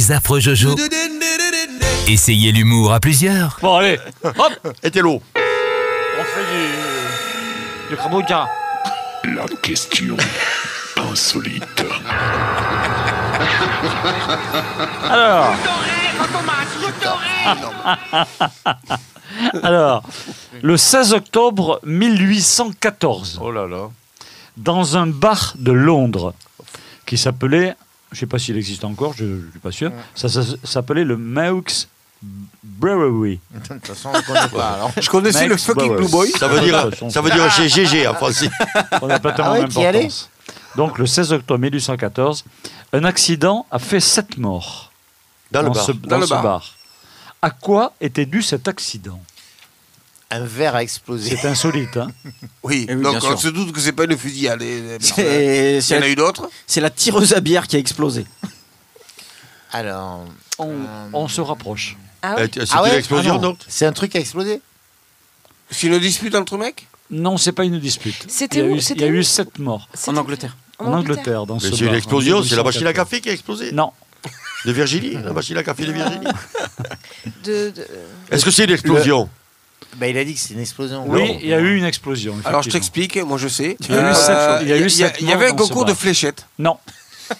Les 0.06 0.12
affreux 0.12 0.38
Jojo. 0.38 0.76
Essayez 2.06 2.52
l'humour 2.52 2.92
à 2.92 3.00
plusieurs. 3.00 3.58
Bon, 3.60 3.74
allez, 3.74 3.98
hop, 4.22 4.76
Et 4.84 4.90
t'es 4.92 5.00
l'eau. 5.00 5.20
on 5.34 6.22
fait 6.22 6.46
du. 7.90 7.96
du. 7.96 9.34
La 9.34 9.46
question 9.60 10.16
insolite. 10.96 11.84
Alors. 15.10 15.54
Alors, 19.64 20.02
le 20.62 20.76
16 20.76 21.14
octobre 21.14 21.80
1814, 21.82 23.40
Oh 23.42 23.50
là 23.50 23.66
là. 23.66 23.88
dans 24.56 24.96
un 24.96 25.08
bar 25.08 25.54
de 25.56 25.72
Londres 25.72 26.32
qui 27.06 27.18
s'appelait, 27.18 27.74
je 28.12 28.16
ne 28.16 28.20
sais 28.20 28.26
pas 28.26 28.38
s'il 28.38 28.56
existe 28.56 28.84
encore, 28.84 29.12
je 29.14 29.24
ne 29.24 29.50
suis 29.50 29.58
pas 29.60 29.72
sûr, 29.72 29.90
ça, 30.14 30.28
ça 30.28 30.42
s'appelait 30.64 31.04
le 31.04 31.16
Maux 31.16 31.62
Brewery. 32.62 33.40
De 33.54 33.68
toute 33.68 33.86
façon, 33.86 34.10
on 34.12 34.16
ne 34.16 34.22
connaît 34.22 34.48
pas. 34.48 34.70
alors. 34.70 34.90
Je 34.98 35.08
connaissais 35.08 35.46
le 35.46 35.56
fucking. 35.56 35.96
Blue 35.96 36.08
Boy. 36.08 36.30
Ça 36.32 36.48
veut 36.48 36.60
dire, 36.60 36.88
ça 37.10 37.20
veut 37.20 37.30
dire 37.30 37.50
chez 37.52 37.68
GG 37.68 38.06
en 38.08 38.14
français. 38.14 38.48
On 39.02 39.06
n'a 39.06 39.18
pas 39.18 39.32
tellement 39.32 39.52
Ah 39.52 39.54
ouais, 39.60 39.66
d'importance. 39.66 40.30
Donc, 40.76 40.98
le 40.98 41.06
16 41.06 41.32
octobre 41.32 41.60
1814, 41.60 42.44
un 42.92 43.04
accident 43.04 43.66
a 43.70 43.78
fait 43.78 44.00
sept 44.00 44.36
morts 44.38 44.92
Dans 45.50 45.62
le 45.62 45.70
bar. 45.70 45.84
ce, 45.84 45.92
Dans 45.92 46.08
dans 46.08 46.18
le 46.18 46.26
ce 46.26 46.30
bar. 46.30 46.42
bar. 46.42 46.74
À 47.42 47.50
quoi 47.50 47.92
était 48.00 48.26
dû 48.26 48.42
cet 48.42 48.66
accident? 48.68 49.20
Un 50.30 50.40
verre 50.44 50.74
a 50.74 50.82
explosé. 50.82 51.36
C'est 51.36 51.46
insolite, 51.46 51.96
hein 51.96 52.10
Oui, 52.64 52.86
Eh 52.88 52.94
oui, 52.94 53.02
donc 53.02 53.22
on 53.22 53.36
se 53.36 53.48
doute 53.48 53.72
que 53.72 53.80
c'est 53.80 53.92
pas 53.92 54.04
une 54.04 54.16
fusillade. 54.18 54.60
C'est 55.00 55.74
Il 55.74 55.78
y 55.78 55.82
c'est 55.82 55.94
en 55.94 55.98
a 55.98 56.00
la, 56.00 56.08
eu 56.08 56.16
d'autres? 56.16 56.50
c'est 56.66 56.80
la 56.80 56.90
tireuse 56.90 57.32
à 57.32 57.40
bière 57.40 57.66
qui 57.68 57.76
a 57.76 57.78
explosé. 57.78 58.26
Alors, 59.72 60.24
on, 60.58 60.72
on 61.12 61.28
se 61.28 61.40
rapproche. 61.40 61.96
Ah 62.22 62.34
Eh, 62.38 62.42
oui. 62.42 62.48
C'était 62.54 62.66
Ah 62.72 62.82
ouais? 62.82 62.90
une 62.92 62.98
explosion, 62.98 63.40
Ah 63.42 63.64
c'est 63.68 63.86
un 63.86 63.92
truc 63.92 64.12
qui 64.12 64.16
a 64.18 64.20
explosé? 64.20 64.60
C'est 65.70 65.86
une 65.86 65.98
dispute 65.98 66.34
entre 66.34 66.56
mecs? 66.56 66.86
Non, 67.10 67.36
c'est 67.36 67.52
pas 67.52 67.64
une 67.64 67.78
dispute. 67.78 68.24
C'était 68.28 68.58
il 68.58 68.64
y 68.64 68.68
a 68.68 68.70
où 68.72 68.76
eu, 68.76 68.78
il 68.80 69.00
y 69.00 69.04
a 69.04 69.08
eu 69.08 69.22
sept 69.22 69.58
morts 69.60 69.88
En 70.08 70.16
Angleterre. 70.16 70.56
en 70.78 70.92
Angleterre 70.92 71.46
dans 71.46 71.54
Mais 71.54 71.60
ce 71.60 71.76
c'est 71.76 71.84
une 71.84 71.94
explosion, 71.94 72.42
c'est 72.42 72.56
la 72.56 72.64
machine 72.64 72.82
à 72.86 72.90
1814. 72.90 72.94
café 72.96 73.20
qui 73.20 73.28
a 73.28 73.32
explosé. 73.32 73.70
Non, 73.72 73.92
De 74.64 74.72
Virginie, 74.72 75.14
la 75.14 75.32
machine 75.32 75.56
à 75.56 75.62
café 75.62 75.84
de 75.86 75.92
Virginie. 75.92 76.26
De, 77.44 77.70
de- 77.70 77.86
Est-ce 78.30 78.44
que 78.44 78.50
c'est 78.50 78.64
une 78.64 78.70
explosion? 78.72 79.28
Bah, 79.96 80.08
Il 80.08 80.16
a 80.18 80.24
dit 80.24 80.34
que 80.34 80.40
c'est 80.40 80.54
une 80.54 80.60
explosion. 80.60 81.04
oui, 81.08 81.38
il 81.42 81.48
y 81.48 81.54
a 81.54 81.60
eu 81.60 81.76
une 81.76 81.84
explosion. 81.84 82.34
Alors 82.44 82.62
je 82.62 82.70
t'explique, 82.70 83.16
moi 83.16 83.38
je 83.38 83.48
sais. 83.48 83.76
Il 83.80 83.94
y 83.94 83.98
a 83.98 84.10
eu 84.10 84.14
sept- 84.14 84.58
il 84.62 84.68
y 84.68 84.72
a 84.72 84.76
eu 84.78 84.86
il 85.20 85.28
y, 85.28 85.32
avait 85.32 85.48
un 85.48 85.54
concours 85.54 85.84
de 85.84 85.94
fléchettes. 85.94 86.46
Non, 86.58 86.78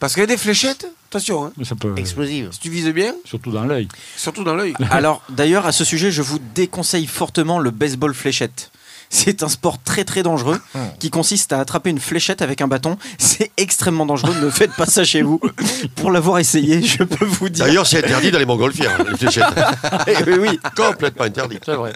Parce 0.00 0.14
qu'il 0.14 0.20
y 0.20 0.24
a 0.24 0.26
des 0.26 0.36
fléchettes, 0.36 0.86
attention, 1.10 1.46
hein, 1.46 1.52
ça 1.64 1.74
peut. 1.74 1.92
Explosive. 1.96 2.48
si 2.52 2.60
tu 2.60 2.70
vises 2.70 2.88
bien, 2.88 3.14
Surtout 3.24 3.50
dans 3.50 3.64
l'œil. 3.64 3.88
surtout 4.16 4.44
dans 4.44 4.54
l'œil. 4.54 4.74
Alors, 4.90 5.22
d'ailleurs, 5.28 5.66
à 5.66 5.72
ce 5.72 5.84
sujet, 5.84 6.10
je 6.10 6.22
vous 6.22 6.38
déconseille 6.54 7.06
fortement 7.06 7.58
le 7.58 7.70
baseball 7.70 8.14
fléchette. 8.14 8.70
C'est 9.10 9.42
un 9.42 9.48
sport 9.48 9.82
très 9.82 10.04
très 10.04 10.22
dangereux 10.22 10.60
qui 10.98 11.10
consiste 11.10 11.52
à 11.52 11.60
attraper 11.60 11.90
une 11.90 11.98
fléchette 11.98 12.42
avec 12.42 12.60
un 12.60 12.68
bâton. 12.68 12.98
C'est 13.18 13.50
extrêmement 13.56 14.04
dangereux. 14.06 14.34
Ne 14.42 14.50
faites 14.50 14.72
pas 14.74 14.86
ça 14.86 15.04
chez 15.04 15.22
vous. 15.22 15.40
Pour 15.96 16.10
l'avoir 16.10 16.38
essayé, 16.38 16.82
je 16.82 17.02
peux 17.04 17.24
vous 17.24 17.48
dire. 17.48 17.64
D'ailleurs, 17.64 17.86
c'est 17.86 18.04
interdit 18.04 18.30
dans 18.30 18.38
les 18.38 18.44
montgolfières, 18.46 18.98
les 19.04 19.16
fléchettes. 19.16 19.44
oui, 20.26 20.34
oui. 20.40 20.60
Complètement 20.76 21.24
interdit. 21.24 21.58
C'est 21.64 21.74
vrai. 21.74 21.92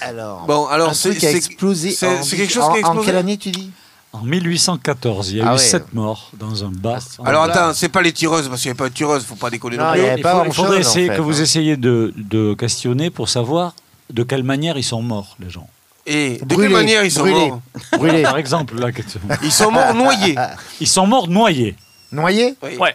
Alors, 0.00 0.44
Bon, 0.46 0.66
alors 0.66 0.94
c'est 0.94 1.22
explosé. 1.24 1.90
c'est- 1.90 2.06
en- 2.06 2.22
quelque 2.22 2.52
chose 2.52 2.62
en- 2.64 2.72
qui 2.72 2.78
a 2.82 2.86
En 2.86 2.92
explosé 2.92 3.06
quelle 3.06 3.16
année 3.16 3.36
tu 3.38 3.50
dis? 3.50 3.70
En 4.12 4.22
1814, 4.22 5.30
il 5.32 5.38
y 5.38 5.40
a 5.40 5.44
Ah 5.46 5.50
eu 5.50 5.52
ouais. 5.52 5.58
sept 5.58 5.92
morts 5.92 6.30
dans 6.38 6.64
un 6.64 6.70
bar. 6.70 6.98
Alors 7.24 7.42
attends, 7.44 7.74
c'est 7.74 7.88
pas 7.90 8.00
les 8.00 8.12
tireuses, 8.12 8.48
parce 8.48 8.62
qu'il 8.62 8.70
n'y 8.70 8.76
a 8.76 8.78
pas 8.78 8.88
de 8.88 8.94
tireuses, 8.94 9.24
faut 9.24 9.34
pas 9.34 9.50
déconner. 9.50 9.76
Non, 9.76 9.84
non 9.84 9.94
il 9.94 10.00
plus. 10.02 10.12
il, 10.18 10.22
pas 10.22 10.34
faut- 10.40 10.44
il 10.46 10.52
faudrait 10.52 10.76
en 10.76 10.80
essayer 10.80 11.08
fait, 11.08 11.16
que 11.16 11.20
vous 11.20 11.38
hein. 11.40 11.42
essayiez 11.42 11.76
de, 11.76 12.14
de 12.16 12.54
questionner 12.54 13.10
pour 13.10 13.28
savoir 13.28 13.74
de 14.10 14.22
quelle 14.22 14.44
manière 14.44 14.78
ils 14.78 14.84
sont 14.84 15.02
morts, 15.02 15.36
les 15.40 15.50
gens. 15.50 15.68
Et 16.10 16.38
de 16.38 16.44
Brûlés, 16.46 16.62
quelle 16.68 16.72
manière 16.76 17.04
ils 17.04 17.10
sont 17.10 17.20
brûlés. 17.20 17.48
morts 17.48 17.60
Brûlé. 17.98 18.22
Par 18.22 18.38
exemple, 18.38 18.92
question. 18.92 19.20
Ils 19.42 19.52
sont 19.52 19.70
morts 19.70 19.94
noyés. 19.94 20.36
Ils 20.80 20.86
sont 20.88 21.06
morts 21.06 21.28
noyés. 21.28 21.76
Noyé 22.10 22.54
Oui. 22.62 22.76
Ouais. 22.78 22.94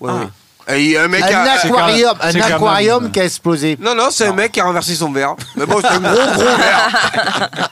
Ouais, 0.00 0.12
ouais. 0.12 0.26
Et 0.76 0.84
il 0.84 0.90
y 0.92 0.96
a 0.96 1.02
un 1.04 1.08
mec 1.08 1.22
a- 1.22 1.42
aquarium, 1.54 2.16
un 2.20 2.34
aquarium 2.40 3.10
qui 3.10 3.20
a 3.20 3.24
explosé. 3.24 3.76
Non, 3.80 3.94
non, 3.94 4.08
c'est 4.10 4.26
un 4.26 4.32
mec 4.32 4.52
qui 4.52 4.60
a 4.60 4.64
renversé 4.64 4.94
son 4.94 5.10
verre. 5.12 5.34
Mais 5.56 5.66
bon, 5.66 5.78
c'est 5.80 5.88
un 5.88 5.98
gros, 6.00 6.14
gros 6.14 6.56
verre. 6.56 7.68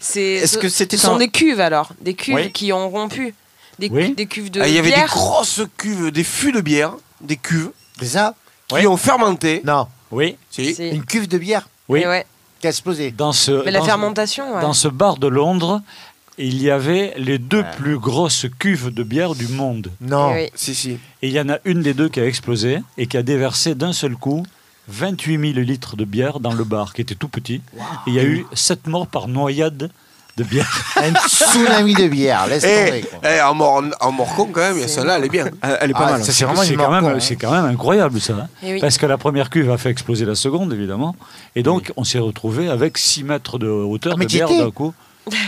c'est, 0.00 0.22
Est-ce 0.22 0.54
ce- 0.54 0.58
que 0.58 0.68
c'était 0.68 0.96
ce 0.96 1.06
sont 1.06 1.16
un- 1.16 1.18
des 1.18 1.28
cuves 1.28 1.60
alors 1.60 1.90
Des 2.00 2.14
cuves 2.14 2.34
Oui. 2.34 2.52
qui 2.52 2.72
ont 2.72 2.88
rompu 2.88 3.34
Des, 3.78 3.88
cu- 3.88 3.94
Oui. 3.96 4.14
des 4.14 4.26
cuves 4.26 4.50
de 4.50 4.60
Ah, 4.60 4.68
Il 4.68 4.74
y 4.74 4.78
avait 4.78 4.90
des 4.90 4.94
bière 4.94 5.08
grosses 5.08 5.62
cuves, 5.76 6.10
des 6.12 6.24
fûts 6.24 6.52
de 6.52 6.60
bière, 6.60 6.92
des 7.20 7.36
cuves, 7.36 7.70
C'est 7.98 8.06
ça 8.06 8.34
qui 8.68 8.76
Oui. 8.76 8.86
ont 8.86 8.96
fermenté. 8.96 9.60
Non, 9.64 9.88
Oui, 10.10 10.36
Si. 10.50 10.74
C'est- 10.74 10.90
une 10.90 11.04
cuve 11.04 11.26
de 11.28 11.38
bière 11.38 11.68
oui. 11.88 12.00
Et 12.02 12.06
ouais. 12.06 12.24
Qui 12.64 12.68
a 12.68 12.70
explosé. 12.70 13.10
Dans 13.10 13.32
ce, 13.32 13.62
Mais 13.66 13.70
la 13.70 13.80
dans- 13.80 13.84
fermentation, 13.84 14.54
ouais. 14.54 14.62
dans 14.62 14.72
ce 14.72 14.88
bar 14.88 15.18
de 15.18 15.26
Londres, 15.26 15.82
il 16.38 16.62
y 16.62 16.70
avait 16.70 17.12
les 17.18 17.36
deux 17.38 17.62
plus 17.76 17.98
grosses 17.98 18.46
cuves 18.58 18.92
de 18.92 19.02
bière 19.02 19.34
du 19.34 19.48
monde. 19.48 19.90
Non. 20.00 20.34
Et 20.34 20.44
oui. 20.44 20.50
Si, 20.54 20.74
si. 20.74 20.92
Et 21.20 21.28
il 21.28 21.30
y 21.30 21.38
en 21.40 21.50
a 21.50 21.58
une 21.66 21.82
des 21.82 21.92
deux 21.92 22.08
qui 22.08 22.20
a 22.20 22.26
explosé 22.26 22.78
et 22.96 23.06
qui 23.06 23.18
a 23.18 23.22
déversé 23.22 23.74
d'un 23.74 23.92
seul 23.92 24.16
coup 24.16 24.44
28 24.88 25.52
000 25.54 25.60
litres 25.60 25.96
de 25.96 26.04
bière 26.06 26.40
dans 26.40 26.52
le 26.54 26.64
bar, 26.64 26.94
qui 26.94 27.02
était 27.02 27.14
tout 27.14 27.28
petit. 27.28 27.60
Et 27.76 27.80
il 28.08 28.14
y 28.14 28.18
a 28.18 28.24
eu 28.24 28.46
7 28.54 28.86
morts 28.86 29.06
par 29.08 29.28
noyade 29.28 29.90
de 30.36 30.44
bière. 30.44 30.68
Un 30.96 31.12
tsunami 31.28 31.94
de 31.94 32.08
bière, 32.08 32.46
laisse 32.48 32.62
tomber. 32.62 33.02
Eh, 33.04 33.06
quoi. 33.06 33.18
eh, 33.30 33.40
en, 33.42 33.54
mort, 33.54 33.82
en 34.00 34.12
mort 34.12 34.34
con, 34.34 34.48
quand 34.52 34.60
même, 34.60 34.86
celle-là, 34.88 35.18
elle 35.18 35.24
est 35.26 35.28
bien. 35.28 35.46
Euh, 35.64 35.76
Elle 35.80 35.90
est 35.90 35.94
pas 35.94 36.06
Ah, 36.08 36.12
mal. 36.12 36.24
ça, 36.24 36.32
c'est 36.32 36.44
vraiment 36.44 36.62
C'est 36.62 36.70
une 36.74 36.76
quand, 36.80 36.90
même, 36.90 37.20
c'est 37.20 37.34
hein. 37.34 37.38
quand 37.40 37.50
même 37.52 37.64
incroyable 37.66 38.20
ça. 38.20 38.32
hein. 38.34 38.48
Eh 38.62 38.74
oui. 38.74 38.80
Parce 38.80 38.98
que 38.98 39.06
la 39.06 39.16
première 39.18 39.48
cuve 39.50 39.70
a 39.70 39.78
fait 39.78 39.90
exploser 39.90 40.24
la 40.24 40.34
seconde, 40.34 40.72
évidemment. 40.72 41.14
Et 41.54 41.62
donc, 41.62 41.92
on 41.96 42.04
s'est 42.04 42.18
retrouvé 42.18 42.68
avec 42.68 42.98
6 42.98 43.22
mètres 43.24 43.58
de 43.58 43.68
hauteur 43.68 44.14
Ah, 44.14 44.18
mais 44.18 44.24
de 44.24 44.30
t'y 44.30 44.36
bière 44.38 44.50
étais 44.50 44.58
d'un 44.58 44.70
coup. 44.72 44.92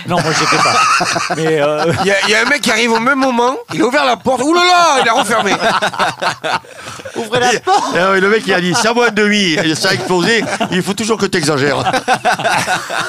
Non, 0.08 0.16
moi, 0.20 0.32
j'étais 0.38 0.62
pas. 0.62 1.34
Mais 1.36 1.60
euh, 1.60 1.92
Il 2.00 2.06
y, 2.06 2.10
a- 2.10 2.20
il 2.26 2.30
y 2.30 2.34
a 2.34 2.40
un 2.42 2.44
mec 2.48 2.62
qui 2.62 2.70
arrive 2.70 2.92
au 2.92 3.00
même 3.00 3.18
moment, 3.18 3.56
il 3.74 3.82
a 3.82 3.84
ouvert 3.86 4.04
la 4.06 4.16
porte, 4.16 4.40
oulala, 4.42 4.66
là 4.66 4.72
là, 4.96 5.02
il 5.02 5.08
a 5.08 5.12
refermé. 5.12 5.52
Ouvrez 7.16 7.40
la 7.40 7.60
porte 7.60 7.94
Ah 7.96 8.12
oui, 8.12 8.20
le 8.20 8.28
mec 8.30 8.42
il 8.46 8.52
a 8.54 8.60
dit 8.60 8.74
ça 8.74 8.92
moins 8.94 9.10
de 9.10 9.14
demi, 9.14 9.52
et 9.54 9.74
ça 9.74 9.90
a 9.90 9.94
explosé, 9.94 10.42
il 10.70 10.82
faut 10.82 10.94
toujours 10.94 11.18
que 11.18 11.26
tu 11.26 11.38
exagères. 11.38 11.78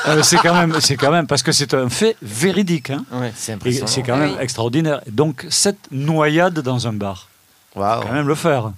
euh, 0.07 0.23
c'est 0.23 0.37
quand 0.37 0.53
même, 0.53 0.75
c'est 0.81 0.95
quand 0.97 1.11
même 1.11 1.27
parce 1.27 1.43
que 1.43 1.51
c'est 1.51 1.73
un 1.73 1.89
fait 1.89 2.15
véridique. 2.21 2.89
Hein. 2.89 3.03
Ouais. 3.11 3.31
C'est 3.35 3.51
Et 3.51 3.55
impressionnant. 3.55 3.87
c'est 3.87 4.01
quand 4.03 4.17
même 4.17 4.31
Oui. 4.31 4.37
extraordinaire. 4.41 5.01
Donc, 5.07 5.45
cette 5.49 5.79
noyade 5.91 6.59
dans 6.59 6.87
un 6.87 6.93
bar, 6.93 7.27
Waouh. 7.75 8.01
quand 8.03 8.11
même 8.13 8.27
le 8.27 8.35
faire. 8.35 8.71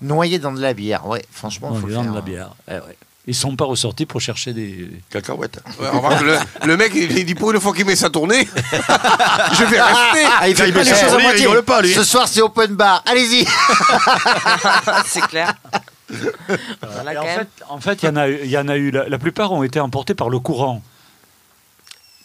Noyé 0.00 0.38
dans 0.38 0.52
de 0.52 0.60
la 0.60 0.72
bière, 0.72 1.06
ouais, 1.06 1.24
franchement, 1.32 1.74
faut 1.74 1.88
faire. 1.88 2.02
de 2.02 2.14
la 2.14 2.20
bière. 2.20 2.50
Eh 2.68 2.74
ouais. 2.74 2.96
Ils 3.26 3.34
sont 3.34 3.56
pas 3.56 3.64
ressortis 3.64 4.04
pour 4.04 4.20
chercher 4.20 4.52
des. 4.52 4.90
Cacahuète. 5.10 5.58
Ouais, 5.80 5.88
remarque, 5.88 6.20
le, 6.22 6.36
le 6.66 6.76
mec, 6.76 6.92
il 6.94 7.24
dit 7.24 7.34
pour 7.34 7.52
une 7.52 7.60
fois 7.60 7.72
qu'il 7.74 7.86
met 7.86 7.96
sa 7.96 8.10
tournée, 8.10 8.46
je 9.52 9.64
vais 9.64 9.80
rester. 9.80 10.26
Ah, 10.40 10.46
il 10.48 10.54
fait 10.54 10.70
pas 10.70 10.82
les 10.82 10.90
choses 10.90 11.14
à 11.14 11.18
moitié. 11.18 11.46
pas 11.64 11.80
lui. 11.80 11.94
Ce 11.94 12.04
soir, 12.04 12.28
c'est 12.28 12.42
open 12.42 12.74
bar. 12.74 13.02
Allez-y. 13.06 13.46
c'est 15.06 15.22
clair. 15.26 15.54
Voilà, 16.92 17.12
Et 17.12 17.14
quand 17.16 17.22
en, 17.22 17.26
fait, 17.26 17.48
en 17.70 17.80
fait, 17.80 18.02
il 18.02 18.06
y 18.06 18.08
en 18.10 18.16
a, 18.16 18.28
eu- 18.28 18.40
il 18.44 18.50
y 18.50 18.58
en 18.58 18.68
a 18.68 18.76
eu. 18.76 18.90
La, 18.90 19.08
la 19.08 19.18
plupart 19.18 19.52
ont 19.52 19.62
été 19.62 19.80
emportés 19.80 20.14
par 20.14 20.28
le 20.28 20.38
courant. 20.38 20.82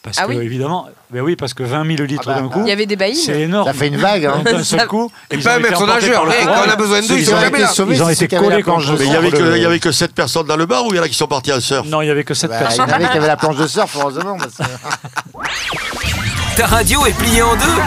Parce 0.02 0.18
Ah 0.20 0.26
que, 0.26 0.30
oui 0.32 0.38
évidemment, 0.38 0.88
ben 1.12 1.22
oui, 1.22 1.36
parce 1.36 1.54
que 1.54 1.62
20 1.62 1.86
000 1.98 2.08
litres 2.08 2.24
Ah 2.28 2.36
bah, 2.36 2.42
d'un 2.42 2.48
coup, 2.48 2.62
Il 2.64 2.70
y 2.70 2.72
avait 2.72 2.86
des 2.86 2.96
baïnes. 2.96 3.16
c'est 3.16 3.42
énorme. 3.42 3.68
Ça 3.68 3.74
fait 3.74 3.88
une 3.88 3.98
vague, 3.98 4.26
hein. 4.26 4.42
D'un 4.46 4.64
seul 4.64 4.88
coup, 4.88 5.12
Et 5.30 5.36
ils 5.36 5.44
pas 5.44 5.56
un 5.56 5.60
maître 5.60 5.86
nageur, 5.86 6.26
le 6.26 6.32
eh, 6.42 6.46
quand 6.46 6.54
on 6.66 6.70
a 6.70 6.76
besoin 6.78 7.02
d'eux, 7.02 7.18
ils 7.18 7.26
sont 7.26 7.34
ont 7.34 7.42
jamais 7.42 7.50
été 7.50 7.60
là. 7.60 7.68
sauvés, 7.68 7.96
Ils 7.96 8.04
ont 8.04 8.08
c'est 8.08 8.26
été 8.26 8.38
collés 8.38 8.64
contre 8.64 8.94
de 8.94 8.98
Mais 8.98 9.06
il 9.08 9.12
y 9.12 9.16
avait 9.18 9.30
que, 9.32 9.56
il 9.58 9.62
y 9.62 9.66
avait 9.66 9.80
que 9.80 9.92
7 9.92 10.16
personnes 10.16 10.48
dans 10.48 10.56
le 10.56 10.66
bar 10.66 10.86
ou 10.86 10.94
il 10.94 10.98
y 10.98 11.00
en 11.00 11.04
a 11.04 11.10
qui 11.10 11.16
sont 11.16 11.28
partis 11.28 11.52
en 11.52 11.60
surf? 11.60 11.86
Non, 11.86 12.02
il 12.02 12.08
y 12.08 12.12
avait 12.12 12.24
que 12.24 12.34
7 12.34 12.50
Bah, 12.50 12.56
il 12.56 12.62
y 12.62 12.64
en 12.64 12.68
personnes. 12.68 12.90
avait 12.92 13.10
qui 13.10 13.18
avaient 13.18 13.28
la 13.28 13.38
planche 13.38 13.58
de 13.58 13.68
surf, 13.68 13.94
heureusement. 14.00 14.38
parce 14.38 14.56
que- 14.56 16.56
Ta 16.56 16.66
radio 16.68 17.06
est 17.06 17.18
pliée 17.18 17.42
en 17.42 17.56
deux. 17.56 17.82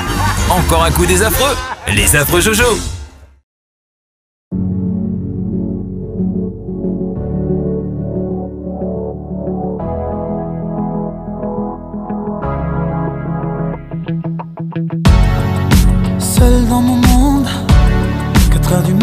Encore 0.51 0.85
un 0.85 0.90
coup 0.90 1.07
des 1.07 1.22
affreux. 1.22 1.57
Les 1.94 2.14
affreux 2.14 2.42
Jojo. 2.42 2.77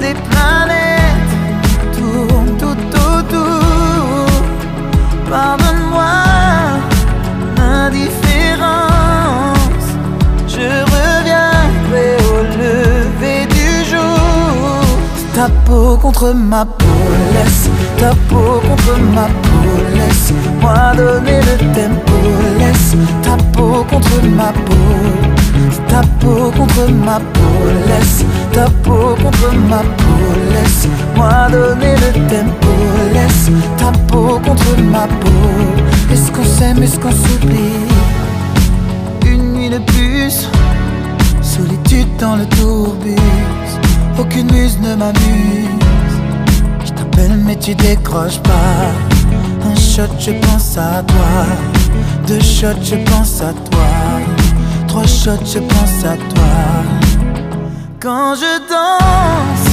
les 0.00 0.14
planètes 0.14 1.34
tournent 1.96 2.56
tout 2.58 2.82
autour. 3.10 4.26
Pardonne-moi 5.30 6.14
l'indifférence. 7.56 9.88
Je 10.48 10.68
reviendrai 10.94 12.10
au 12.32 12.34
lever 12.60 13.42
du 13.46 13.68
jour. 13.90 14.82
Ta 15.34 15.46
peau 15.66 15.88
contre 15.96 16.28
ma 16.34 16.64
peau, 16.64 17.00
laisse 17.34 17.68
ta 17.96 18.10
peau 18.28 18.60
contre 18.68 18.94
ma 19.14 19.26
peau, 19.42 19.70
laisse 19.96 20.30
moi 20.60 20.80
donner 20.96 21.40
le 21.40 21.56
tempo, 21.72 22.16
laisse 22.58 22.94
ta 23.22 23.34
peau 23.52 23.74
contre 23.90 24.16
ma 24.38 24.50
peau, 24.66 24.92
ta 25.88 26.00
peau 26.20 26.50
contre 26.56 26.90
ma 26.90 27.18
peau, 27.18 27.56
laisse 27.88 28.24
ta 28.52 28.66
peau 28.82 29.14
contre 29.22 29.54
ma 29.68 29.78
peau, 29.78 30.24
laisse 30.52 30.88
moi 31.16 31.48
donner 31.50 31.94
le 31.96 32.12
tempo, 32.28 32.72
laisse 33.12 33.50
ta 33.78 33.92
peau 34.08 34.40
contre 34.44 34.80
ma 34.90 35.06
peau. 35.06 36.12
Est-ce 36.12 36.30
qu'on 36.30 36.44
s'aime, 36.44 36.82
est-ce 36.82 36.98
qu'on 36.98 37.10
s'oublie? 37.10 37.86
Une 39.26 39.52
nuit 39.54 39.70
de 39.70 39.78
plus, 39.78 40.48
solitude 41.40 42.08
dans 42.18 42.36
le 42.36 42.46
tourbus, 42.46 43.16
aucune 44.18 44.50
muse 44.52 44.78
ne 44.80 44.94
m'amuse. 44.94 45.78
Je 46.84 46.90
t'appelle 46.92 47.38
mais 47.44 47.56
tu 47.56 47.74
décroches 47.74 48.40
pas. 48.40 48.92
Un 49.64 49.76
shot, 49.76 50.12
je 50.18 50.32
pense 50.32 50.76
à 50.76 51.02
toi. 51.02 51.46
Deux 52.26 52.40
shots, 52.40 52.82
je 52.82 52.96
pense 53.10 53.40
à 53.40 53.52
toi. 53.52 54.21
Je 54.94 55.58
pense 55.58 56.04
à 56.04 56.16
toi. 56.16 56.52
Quand 57.98 58.34
je 58.34 58.58
danse, 58.68 59.68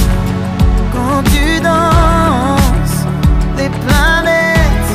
quand 0.92 1.22
tu 1.24 1.60
danses, 1.60 3.04
les 3.58 3.68
planètes 3.68 4.92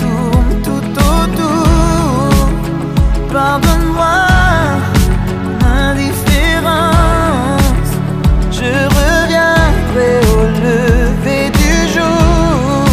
tournent 0.00 0.62
tout 0.62 0.88
autour. 0.98 2.30
Pardonne-moi 3.32 4.18
l'indifférence. 5.60 6.90
Je 8.52 8.70
reviendrai 8.98 10.12
au 10.36 10.42
lever 10.64 11.50
du 11.50 11.72
jour. 11.92 12.86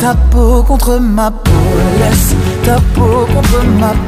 Ta 0.00 0.12
peau 0.30 0.62
contre 0.62 0.98
ma 0.98 1.30
peau, 1.30 1.50
laisse 2.00 2.34
ta 2.64 2.76
peau 2.94 3.26
contre 3.34 3.64
ma 3.80 3.92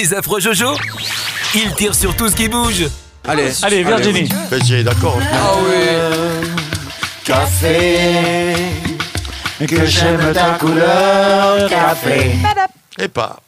Les 0.00 0.14
affreux 0.14 0.40
Jojo 0.40 0.78
Ils 1.54 1.74
tirent 1.74 1.94
sur 1.94 2.16
tout 2.16 2.30
ce 2.30 2.34
qui 2.34 2.48
bouge. 2.48 2.86
Allez, 3.28 3.52
Allez, 3.62 3.84
Virginie. 3.84 4.30
D'accord. 4.82 5.18
Ah 5.30 5.52
oui. 5.62 6.48
Café, 7.22 8.54
que 9.68 9.84
j'aime 9.84 10.32
ta 10.32 10.52
couleur, 10.52 11.68
café. 11.68 12.32
Et 12.98 13.08
pas. 13.08 13.40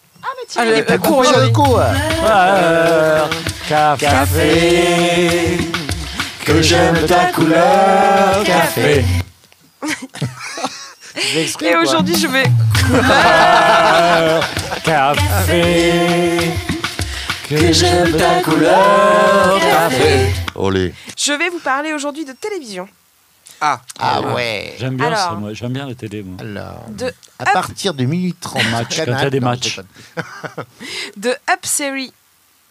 Allez, 0.57 0.85
Et 0.87 0.99
cours, 0.99 1.25
sur 1.25 1.39
le 1.39 1.49
coup. 1.49 1.79
Euh, 1.79 3.25
café. 3.67 4.05
Café, 4.07 5.59
que 6.45 6.61
j'aime 6.61 7.07
ta 7.07 7.33
couleur, 7.33 8.45
café. 8.45 9.07
Et 11.17 11.77
aujourd'hui, 11.77 12.17
je 12.17 12.27
vais. 12.27 12.45
Café. 14.85 16.51
Que 17.49 17.73
j'aime 17.73 18.17
ta 18.17 18.41
couleur, 18.43 19.59
café. 19.61 20.33
Olé. 20.55 20.95
Je 21.19 21.33
vais 21.33 21.51
vous 21.51 21.59
parler 21.59 21.93
aujourd'hui 21.93 22.25
de 22.25 22.33
télévision. 22.33 22.89
Ah, 23.61 23.81
Ah 23.99 24.21
ouais. 24.35 24.75
J'aime 24.79 24.97
bien 24.97 25.15
ça, 25.15 25.27
Alors. 25.29 25.41
moi. 25.41 25.53
J'aime 25.53 25.73
bien 25.73 25.87
la 25.87 25.95
télé, 25.95 26.23
moi. 26.23 26.37
Alors, 26.41 26.85
De 26.89 27.13
à 27.39 27.45
partir 27.53 27.93
de 27.95 28.05
minuit 28.05 28.35
30, 28.41 28.63
Match, 28.71 28.97
quand 28.97 29.05
il 29.05 29.11
y 29.23 29.27
a 29.27 29.31
des 29.31 29.41
non, 29.41 29.49
matchs. 29.51 29.81
The 31.21 31.39
Up 31.51 31.61
Series 31.65 32.13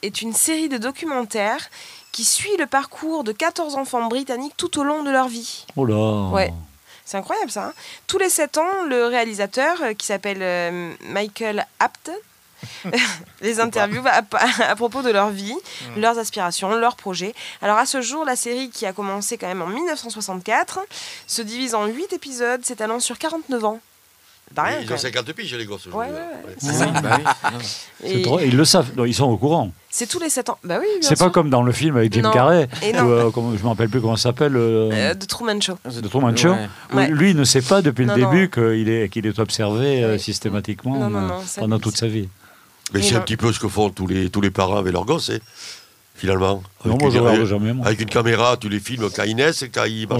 est 0.01 0.21
une 0.23 0.33
série 0.33 0.67
de 0.67 0.77
documentaires 0.77 1.69
qui 2.11 2.23
suit 2.25 2.57
le 2.59 2.65
parcours 2.65 3.23
de 3.23 3.31
14 3.31 3.75
enfants 3.75 4.07
britanniques 4.07 4.57
tout 4.57 4.79
au 4.79 4.83
long 4.83 5.03
de 5.03 5.11
leur 5.11 5.27
vie. 5.27 5.65
Oh 5.75 5.85
là. 5.85 6.29
Ouais. 6.31 6.51
C'est 7.11 7.17
incroyable 7.17 7.51
ça. 7.51 7.65
hein. 7.65 7.73
Tous 8.07 8.17
les 8.17 8.29
7 8.29 8.57
ans, 8.57 8.83
le 8.87 9.05
réalisateur, 9.07 9.81
euh, 9.81 9.93
qui 9.93 10.05
s'appelle 10.05 10.37
euh, 10.41 10.93
Michael 11.01 11.67
Apton, 11.81 12.13
les 13.41 13.59
interviews 13.59 14.01
à, 14.07 14.21
à 14.69 14.75
propos 14.77 15.01
de 15.01 15.09
leur 15.09 15.29
vie, 15.29 15.57
leurs 15.97 16.17
aspirations, 16.19 16.73
leurs 16.73 16.95
projets. 16.95 17.35
Alors 17.61 17.77
à 17.77 17.85
ce 17.85 17.99
jour, 17.99 18.23
la 18.23 18.37
série 18.37 18.69
qui 18.69 18.85
a 18.85 18.93
commencé 18.93 19.37
quand 19.37 19.47
même 19.47 19.61
en 19.61 19.67
1964 19.67 20.79
se 21.27 21.41
divise 21.41 21.75
en 21.75 21.85
8 21.87 22.13
épisodes, 22.13 22.63
s'étalant 22.63 23.01
sur 23.01 23.17
49 23.17 23.65
ans. 23.65 23.81
Pas 24.55 24.63
rien, 24.63 24.79
Ils 24.81 24.87
ont 24.87 24.89
même. 24.91 24.97
50 24.97 25.31
piges, 25.33 25.55
les 25.55 25.65
gosses, 25.65 25.85
Ouais, 25.87 25.93
ouais, 25.93 26.05
ouais. 26.07 26.11
Ouais. 26.11 26.55
C'est 26.57 26.73
ça. 26.73 26.87
bah 26.87 27.17
oui. 28.03 28.09
Et 28.11 28.21
drôle, 28.21 28.41
Ils 28.43 28.55
le 28.57 28.65
savent, 28.65 28.89
ils 29.05 29.13
sont 29.15 29.25
au 29.25 29.37
courant. 29.37 29.71
C'est 29.89 30.07
tous 30.07 30.19
les 30.19 30.29
7 30.29 30.49
ans. 30.49 30.57
Bah 30.63 30.77
oui, 30.79 30.87
C'est 31.01 31.17
pas 31.17 31.29
comme 31.29 31.49
dans 31.49 31.63
le 31.63 31.71
film 31.71 31.97
avec 31.97 32.13
Jim 32.13 32.21
Non. 32.21 32.31
Carrey, 32.31 32.67
ou, 32.83 32.95
euh, 32.97 33.31
comment- 33.31 33.55
je 33.55 33.63
me 33.63 33.67
rappelle 33.69 33.89
plus 33.89 34.01
comment 34.01 34.15
ça 34.15 34.23
s'appelle, 34.23 34.55
euh, 34.55 34.89
Euh, 34.91 35.13
de 35.13 35.25
Truman 35.25 35.59
Show. 35.61 35.77
de 35.85 36.07
Truman 36.07 36.35
Show. 36.35 36.49
Ouais. 36.51 36.67
où 36.93 36.95
Ouais. 36.97 37.07
Lui, 37.09 37.31
il 37.31 37.37
ne 37.37 37.43
sait 37.43 37.61
pas 37.61 37.81
depuis 37.81 38.05
Non, 38.05 38.15
le 38.15 38.21
début 38.25 38.49
qu'il 38.49 38.89
est, 38.89 39.09
qu'il 39.09 39.25
est 39.25 39.39
observé 39.39 40.03
euh, 40.03 40.17
systématiquement 40.17 40.97
Non, 40.97 41.09
non, 41.09 41.29
euh, 41.33 41.39
pendant 41.57 41.79
toute 41.79 41.97
sa 41.97 42.07
vie. 42.07 42.27
Mais 42.93 42.99
Et 42.99 43.03
c'est 43.03 43.15
un 43.15 43.21
petit 43.21 43.37
peu 43.37 43.53
ce 43.53 43.59
que 43.59 43.69
font 43.69 43.89
tous 43.89 44.07
les, 44.07 44.29
tous 44.29 44.41
les 44.41 44.51
parents 44.51 44.77
avec 44.77 44.91
leurs 44.91 45.05
gosses. 45.05 45.29
hein. 45.29 45.37
Finalement. 46.21 46.63
Non, 46.85 46.91
Avec 46.93 47.01
moi, 47.01 47.09
je 47.11 47.17
une- 47.17 47.23
regarde 47.27 47.45
jamais, 47.45 47.73
moi. 47.73 47.85
Avec 47.85 47.99
une 48.01 48.09
caméra, 48.09 48.55
tu 48.57 48.69
les 48.69 48.79
films 48.79 49.09
quand 49.15 49.23
ils 49.23 49.35
naissent, 49.35 49.65
quand 49.73 49.83
ils 49.85 50.03
non, 50.03 50.07
pas 50.07 50.17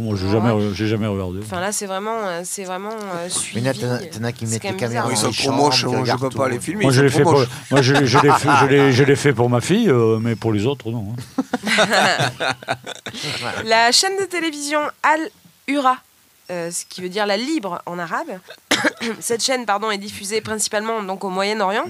moi, 0.00 0.16
j'ai 0.16 0.30
jamais, 0.30 0.74
j'ai 0.74 0.86
jamais 0.88 1.06
regardé. 1.06 1.40
Enfin 1.42 1.60
là, 1.60 1.72
c'est 1.72 1.86
vraiment, 1.86 2.16
euh, 2.24 2.40
c'est 2.44 2.64
vraiment 2.64 2.90
euh, 2.90 3.28
suivi. 3.28 3.60
Mais 3.60 3.72
là, 3.72 3.74
t'en 3.74 3.90
as- 3.92 3.98
t'en 4.06 4.24
as 4.24 4.32
qui 4.32 4.46
mettent 4.46 4.62
quand 4.62 4.70
les 4.70 4.76
caméras. 4.76 5.08
Ils 5.10 5.16
sont 5.16 5.26
dans 5.26 5.32
trop 5.32 5.42
chambres, 5.44 5.56
moches, 5.64 5.84
moi, 5.84 5.94
je 5.94 6.00
regardent 6.00 6.20
peux 6.22 6.38
pas 6.38 6.48
les 6.48 6.60
filmer. 6.60 6.82
Moi, 6.84 6.92
je 6.92 7.00
pour, 7.22 7.44
moi 7.70 7.82
l'ai 9.04 9.16
fait 9.16 9.32
pour 9.32 9.50
ma 9.50 9.60
fille, 9.60 9.88
euh, 9.90 10.18
mais 10.20 10.36
pour 10.36 10.52
les 10.52 10.66
autres, 10.66 10.90
non. 10.90 11.14
hein. 11.68 12.46
La 13.64 13.92
chaîne 13.92 14.16
de 14.20 14.24
télévision 14.24 14.80
Al 15.02 15.20
Ura, 15.68 15.96
euh, 16.50 16.70
ce 16.70 16.84
qui 16.88 17.00
veut 17.02 17.08
dire 17.08 17.26
la 17.26 17.36
libre 17.36 17.82
en 17.86 17.98
arabe. 17.98 18.38
Cette 19.20 19.42
chaîne, 19.42 19.66
pardon, 19.66 19.90
est 19.90 19.98
diffusée 19.98 20.40
principalement 20.40 21.02
donc 21.02 21.24
au 21.24 21.28
Moyen-Orient 21.30 21.84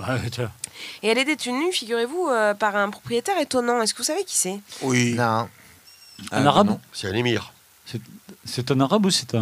et 1.02 1.08
elle 1.08 1.18
est 1.18 1.24
détenue, 1.24 1.72
figurez-vous, 1.72 2.28
euh, 2.30 2.54
par 2.54 2.74
un 2.76 2.88
propriétaire 2.90 3.38
étonnant. 3.38 3.82
Est-ce 3.82 3.92
que 3.92 3.98
vous 3.98 4.04
savez 4.04 4.24
qui 4.24 4.36
c'est? 4.36 4.60
Oui. 4.82 5.14
Non. 5.14 5.48
Un 6.32 6.46
arabe 6.46 6.78
C'est 6.92 7.08
un 7.08 7.14
émir. 7.14 7.52
C'est 8.44 8.70
un 8.70 8.80
arabe 8.80 9.06
ou 9.06 9.10
c'est 9.10 9.34
un. 9.34 9.40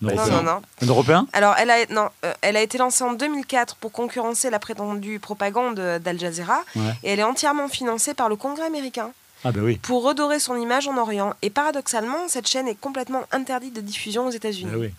Non, 0.00 0.10
Européen 0.14 0.36
non, 0.36 0.42
non. 0.44 0.62
Un 0.80 0.86
européen? 0.86 1.26
Alors, 1.32 1.54
elle 1.58 1.70
a, 1.70 1.86
non, 1.86 2.08
euh, 2.24 2.32
elle 2.40 2.56
a 2.56 2.62
été 2.62 2.78
lancée 2.78 3.02
en 3.02 3.14
2004 3.14 3.74
pour 3.76 3.90
concurrencer 3.90 4.48
la 4.48 4.60
prétendue 4.60 5.18
propagande 5.18 5.74
d'Al 5.80 6.18
Jazeera 6.20 6.60
Ouais. 6.76 6.92
et 7.02 7.10
elle 7.12 7.18
est 7.18 7.24
entièrement 7.24 7.66
financée 7.68 8.14
par 8.14 8.28
le 8.28 8.36
Congrès 8.36 8.66
américain 8.66 9.10
Ah, 9.44 9.50
ben 9.50 9.60
oui. 9.62 9.78
pour 9.82 10.04
redorer 10.04 10.38
son 10.38 10.54
image 10.56 10.86
en 10.86 10.96
Orient. 10.98 11.34
Et 11.42 11.50
paradoxalement, 11.50 12.28
cette 12.28 12.46
chaîne 12.46 12.68
est 12.68 12.76
complètement 12.80 13.22
interdite 13.32 13.74
de 13.74 13.80
diffusion 13.80 14.26
aux 14.28 14.30
États-Unis. 14.30 14.70
Eh 14.72 14.76
oui. 14.76 14.90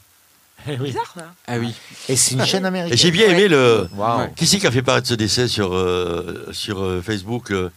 Eh 0.67 0.78
oui. 0.80 0.88
Bizarre, 0.88 1.12
ça. 1.15 1.34
Ah 1.48 1.58
oui. 1.58 1.74
Et 2.08 2.15
c'est 2.15 2.36
une 2.36 2.45
chaîne 2.45 2.65
américaine. 2.65 2.98
J'ai 2.98 3.12
bien 3.12 3.30
aimé 3.30 3.48
le. 3.48 3.88
Waouh. 3.95 4.28
Qui 4.36 4.45
c'est 4.45 4.60
qui 4.60 4.67
a 4.67 4.72
fait 4.72 4.82
paraître 4.82 5.08
ce 5.08 5.13
décès 5.13 5.48
sur, 5.48 5.74
euh, 5.74 6.48
sur 6.52 6.84
euh, 6.84 7.02
Facebook 7.02 7.52
euh, 7.52 7.69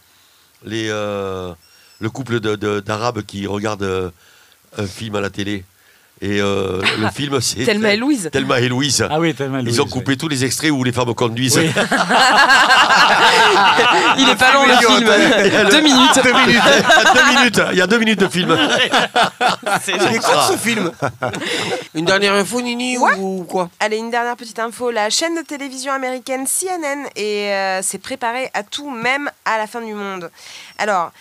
les, 0.65 0.87
euh, 0.89 1.53
Le 1.99 2.09
couple 2.09 2.39
de- 2.39 2.55
de- 2.55 2.79
d'Arabes 2.81 3.21
qui 3.23 3.47
regardent 3.47 3.83
euh, 3.83 4.09
un 4.77 4.85
film 4.87 5.15
à 5.15 5.21
la 5.21 5.29
télé? 5.29 5.63
Et 6.25 6.39
euh, 6.39 6.81
le 6.99 7.09
film, 7.13 7.41
c'est. 7.41 7.65
Thelma 7.65 7.93
et 7.93 7.97
Louise. 7.97 8.29
Thelma 8.31 8.61
et 8.61 8.69
Louise. 8.69 9.05
Ah 9.09 9.19
oui, 9.19 9.33
tellement. 9.33 9.59
Ils 9.59 9.81
ont 9.81 9.85
coupé 9.85 10.15
tous 10.15 10.29
les 10.29 10.45
extraits 10.45 10.71
où 10.71 10.81
les 10.85 10.93
femmes 10.93 11.13
conduisent. 11.13 11.57
Oui. 11.57 11.69
Il 14.17 14.29
est 14.29 14.35
pas 14.35 14.53
long 14.53 14.65
le 14.65 14.75
film. 14.77 15.03
Le- 15.03 15.69
Deux 15.69 15.81
minutes. 15.81 16.19
Deux 16.23 16.33
minutes. 16.33 16.61
Deux 17.13 17.35
minutes. 17.35 17.61
Il 17.73 17.77
y 17.77 17.81
a 17.81 17.87
deux 17.87 17.97
minutes 17.99 18.19
de 18.19 18.27
film. 18.29 18.57
C'est 19.81 19.97
quoi 20.19 20.47
ce 20.51 20.57
film? 20.57 20.91
Une 21.93 22.05
dernière 22.05 22.33
info, 22.35 22.61
Nini 22.61 22.97
Ouais. 22.97 23.15
ou 23.17 23.43
quoi? 23.47 23.69
Allez, 23.79 23.97
une 23.97 24.09
dernière 24.11 24.35
petite 24.37 24.59
info. 24.59 24.91
La 24.91 25.09
chaîne 25.09 25.35
de 25.35 25.41
télévision 25.41 25.91
américaine 25.91 26.45
CNN 26.47 27.05
euh, 27.19 27.81
s'est 27.81 27.97
préparée 27.97 28.49
à 28.53 28.63
tout, 28.63 28.89
même 28.89 29.29
à 29.45 29.57
la 29.57 29.67
fin 29.67 29.81
du 29.81 29.93
monde. 29.93 30.31
Alors, 30.77 31.11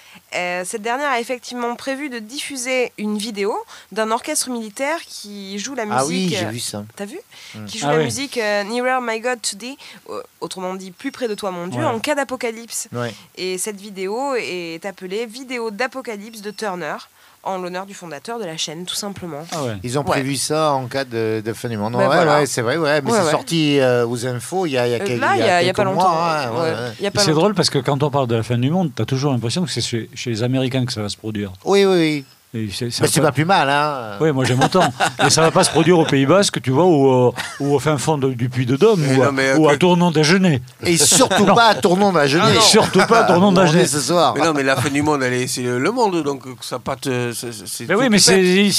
cette 0.65 0.83
dernière 0.83 1.11
a 1.11 1.21
effectivement 1.21 1.75
prévu 1.77 2.09
de 2.09 2.19
diffuser 2.19 2.93
une 2.99 3.19
vidéo 3.19 3.55
d'un 3.93 4.11
orchestre 4.11 4.51
militaire 4.51 4.99
qui 5.03 5.59
joue 5.59 5.75
la 5.75 5.85
musique. 5.85 6.01
Ah 6.01 6.07
oui, 6.07 6.29
j'ai 6.37 6.47
euh, 6.47 6.51
vu 6.51 6.61
ça. 6.61 6.85
T'as 6.97 7.05
vu 7.07 7.19
Mm. 7.55 7.67
Qui 7.67 7.79
joue 7.79 7.87
Ah 7.89 7.93
la 7.93 7.99
oui. 7.99 8.05
musique 8.05 8.39
euh, 8.39 8.65
Nearer 8.65 8.99
My 9.03 9.21
God 9.21 9.43
Today, 9.43 9.77
euh, 10.09 10.23
autrement 10.41 10.75
dit 10.75 10.91
plus 10.91 11.13
près 11.13 11.29
de 11.29 11.35
toi 11.35 11.51
mon 11.51 11.67
Dieu, 11.67 11.81
Ouais. 11.81 11.87
en 11.87 11.99
cas 11.99 12.15
d'apocalypse. 12.15 12.89
Ouais. 12.93 13.13
Et 13.37 13.59
cette 13.59 13.79
vidéo 13.79 14.35
est 14.37 14.85
appelée 14.87 15.27
Vidéo 15.27 15.71
d'apocalypse 15.71 16.41
de 16.41 16.51
Turner, 16.51 16.97
en 17.45 17.59
l'honneur 17.59 17.87
du 17.87 17.95
fondateur 17.95 18.39
de 18.39 18.45
la 18.45 18.57
chaîne, 18.57 18.85
tout 18.85 18.95
simplement. 18.95 19.45
Ah 19.53 19.65
ouais. 19.65 19.77
Ils 19.83 19.99
ont 19.99 20.03
Ouais. 20.03 20.11
prévu 20.11 20.37
ça 20.37 20.73
en 20.73 20.87
cas 20.87 21.05
de, 21.05 21.43
de 21.45 21.53
fin 21.53 21.69
du 21.69 21.77
monde. 21.77 21.93
Ben 21.95 21.99
ouais, 22.01 22.07
voilà. 22.07 22.39
ouais, 22.39 22.47
c'est 22.47 22.63
vrai, 22.63 22.77
ouais. 22.77 23.03
Mais 23.03 23.11
Ouais, 23.11 23.19
c'est 23.19 23.25
ouais. 23.25 23.31
sorti 23.33 23.81
euh, 23.81 24.07
aux 24.07 24.25
infos 24.27 24.67
il 24.67 24.71
y 24.73 24.79
a, 24.79 24.87
il 24.87 24.91
y 24.93 24.95
a, 24.95 24.99
Euh, 24.99 25.07
quelques, 25.07 25.21
là, 25.21 25.37
il 25.37 25.41
y 25.41 25.43
a, 25.43 25.47
y 25.47 25.51
a 25.51 25.63
quelques 25.67 25.77
pas 25.77 25.85
longtemps. 25.85 26.09
mois. 26.13 26.37
hein, 26.67 27.11
C'est 27.17 27.33
drôle 27.33 27.55
parce 27.55 27.69
que 27.71 27.79
quand 27.81 28.03
on 28.03 28.11
parle 28.11 28.29
de 28.29 28.37
la 28.37 28.43
fin 28.45 28.59
du 28.59 28.71
monde, 28.71 28.93
t'as 28.95 29.05
toujours 29.07 29.33
l'impression 29.33 29.65
que 29.65 29.71
c'est 29.71 29.81
chez, 29.81 30.09
chez 30.15 30.31
les 30.31 30.43
Américains 30.45 30.85
que 30.87 30.93
ça 30.93 31.03
va 31.03 31.09
se 31.09 31.17
produire. 31.17 31.53
Oui, 31.65 31.85
oui, 31.85 31.95
oui. 31.97 32.25
Mais 32.55 32.69
c'est 32.91 33.21
pas 33.23 33.33
plus 33.33 33.47
mal, 33.47 33.71
hein. 33.71 34.17
Oui, 34.21 34.31
moi 34.31 34.45
j'aime 34.45 34.63
autant. 34.63 34.85
Mais 35.23 35.31
ça 35.31 35.41
va 35.41 35.51
pas 35.51 35.65
se 35.65 35.71
produire 35.71 35.99
au 35.99 36.05
Pays 36.05 36.27
Basque, 36.27 36.61
tu 36.61 36.71
vois, 36.71 36.85
ou, 36.85 37.29
euh, 37.29 37.33
ou 37.61 37.75
au 37.75 37.79
fin 37.79 37.97
fond 37.97 38.19
de- 38.19 38.35
du 38.35 38.51
Puy 38.51 38.67
de 38.67 38.77
Dôme, 38.77 39.01
ou, 39.09 39.17
non, 39.17 39.29
à- 39.29 39.33
mais, 39.33 39.49
euh, 39.49 39.57
ou 39.57 39.69
à 39.71 39.73
que- 39.73 39.79
Tournon 39.79 40.11
d'Agenais. 40.11 40.61
Et 40.85 40.99
surtout 40.99 41.47
pas 41.47 41.69
à 41.69 41.75
Tournon 41.77 42.13
d'Agenais. 42.13 42.57
Et 42.57 42.61
surtout 42.61 43.01
pas 43.09 43.21
à 43.21 43.25
Tournon 43.25 43.53
d'Agenais. 43.53 43.87
ce 43.87 44.01
soir. 44.01 44.35
Mais 44.37 44.45
non, 44.45 44.53
mais 44.55 44.63
la 44.65 44.77
fin 44.77 44.91
du 44.91 45.01
monde, 45.01 45.23
elle 45.23 45.33
est- 45.33 45.47
c'est 45.47 45.63
le, 45.63 45.91
monde, 45.93 46.23
donc 46.23 46.43
ça 46.61 46.79
pas 46.79 46.97
te. 46.97 47.33
c'est- 47.33 47.89
Mais 47.89 47.95
oui, 47.95 48.09
mais 48.11 48.19
c'est 48.19 48.35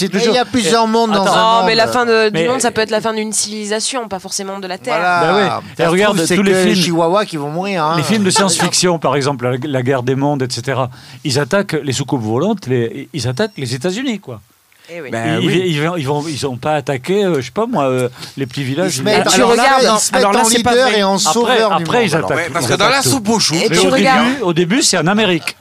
toujours. 0.07 0.33
il 0.33 0.35
y 0.35 0.37
a 0.37 0.45
plusieurs 0.45 0.85
mondes 0.85 1.11
dans 1.11 1.23
Attends. 1.23 1.33
un 1.35 1.41
Non, 1.53 1.57
monde. 1.61 1.65
mais 1.65 1.75
la 1.75 1.87
fin 1.87 2.05
de- 2.05 2.29
du 2.29 2.33
Mais- 2.41 2.47
monde, 2.47 2.61
ça 2.61 2.69
peut 2.69 2.81
être 2.81 2.91
la 2.91 3.01
fin 3.01 3.13
d'une 3.15 3.33
civilisation, 3.33 4.07
pas 4.07 4.19
forcément 4.19 4.59
de 4.59 4.67
la 4.67 4.77
Terre. 4.77 4.97
Voilà. 4.99 5.23
Bah 5.23 5.61
Et 5.79 5.83
se 5.85 5.89
regarde, 5.89 6.17
tous 6.27 6.43
les 6.43 6.53
films- 6.53 6.75
chihuahuas 6.75 7.25
qui 7.25 7.37
vont 7.37 7.49
mourir. 7.49 7.83
hein. 7.85 7.95
Les 7.97 8.03
films 8.03 8.23
de 8.23 8.29
science-fiction, 8.29 8.99
par 8.99 9.15
exemple, 9.15 9.57
la, 9.63 9.81
guerre 9.81 10.03
des 10.03 10.13
mondes, 10.15 10.43
etc., 10.43 10.79
ils 11.23 11.39
attaquent 11.39 11.77
les 11.83 11.91
soucoupes 11.93 12.21
volantes, 12.21 12.67
ils 13.13 13.27
attaquent 13.27 13.51
les 13.63 13.75
États-Unis, 13.75 14.19
quoi. 14.19 14.41
Eh 14.89 14.99
oui. 14.99 15.11
Ben 15.11 15.39
ils, 15.41 15.47
oui. 15.47 15.63
ils, 15.67 15.81
vont- 15.81 15.95
ils 15.95 16.05
vont, 16.05 16.25
ils 16.27 16.45
ont 16.45 16.57
pas 16.57 16.73
attaqué, 16.75 17.23
euh, 17.23 17.35
je 17.37 17.45
sais 17.45 17.51
pas 17.51 17.65
moi, 17.65 17.85
euh, 17.85 18.09
les 18.35 18.45
petits 18.45 18.61
Ils 18.61 18.67
villages. 18.67 18.97
se 18.97 19.01
mettent, 19.01 19.25
tu 19.29 19.35
alors 19.35 19.55
là, 19.55 19.63
ils 19.81 19.83
se 19.97 20.11
mettent 20.11 20.15
alors 20.19 20.33
là, 20.33 20.41
en 20.41 20.43
c'est 20.43 20.61
pas 20.61 20.71
leader 20.71 20.87
et 20.89 21.03
en 21.03 21.15
Après, 21.15 21.31
sauveur 21.33 21.69
du 21.77 21.83
après 21.83 21.99
monde. 21.99 22.07
ils 22.09 22.15
attaquent. 22.17 22.35
Ouais, 22.37 22.49
parce 22.51 22.65
ils 22.65 22.69
que 22.71 22.73
dans 22.75 22.89
la 22.89 23.01
soupe 23.01 23.29
au 23.29 23.39
chou, 23.39 23.55
Et 23.55 23.67
Mais 23.69 23.77
tu 23.77 23.87
au, 23.87 23.89
regardes- 23.91 24.27
début, 24.27 24.41
au 24.41 24.53
début, 24.53 24.81
c'est 24.81 24.97
en 24.97 25.07
Amérique. 25.07 25.55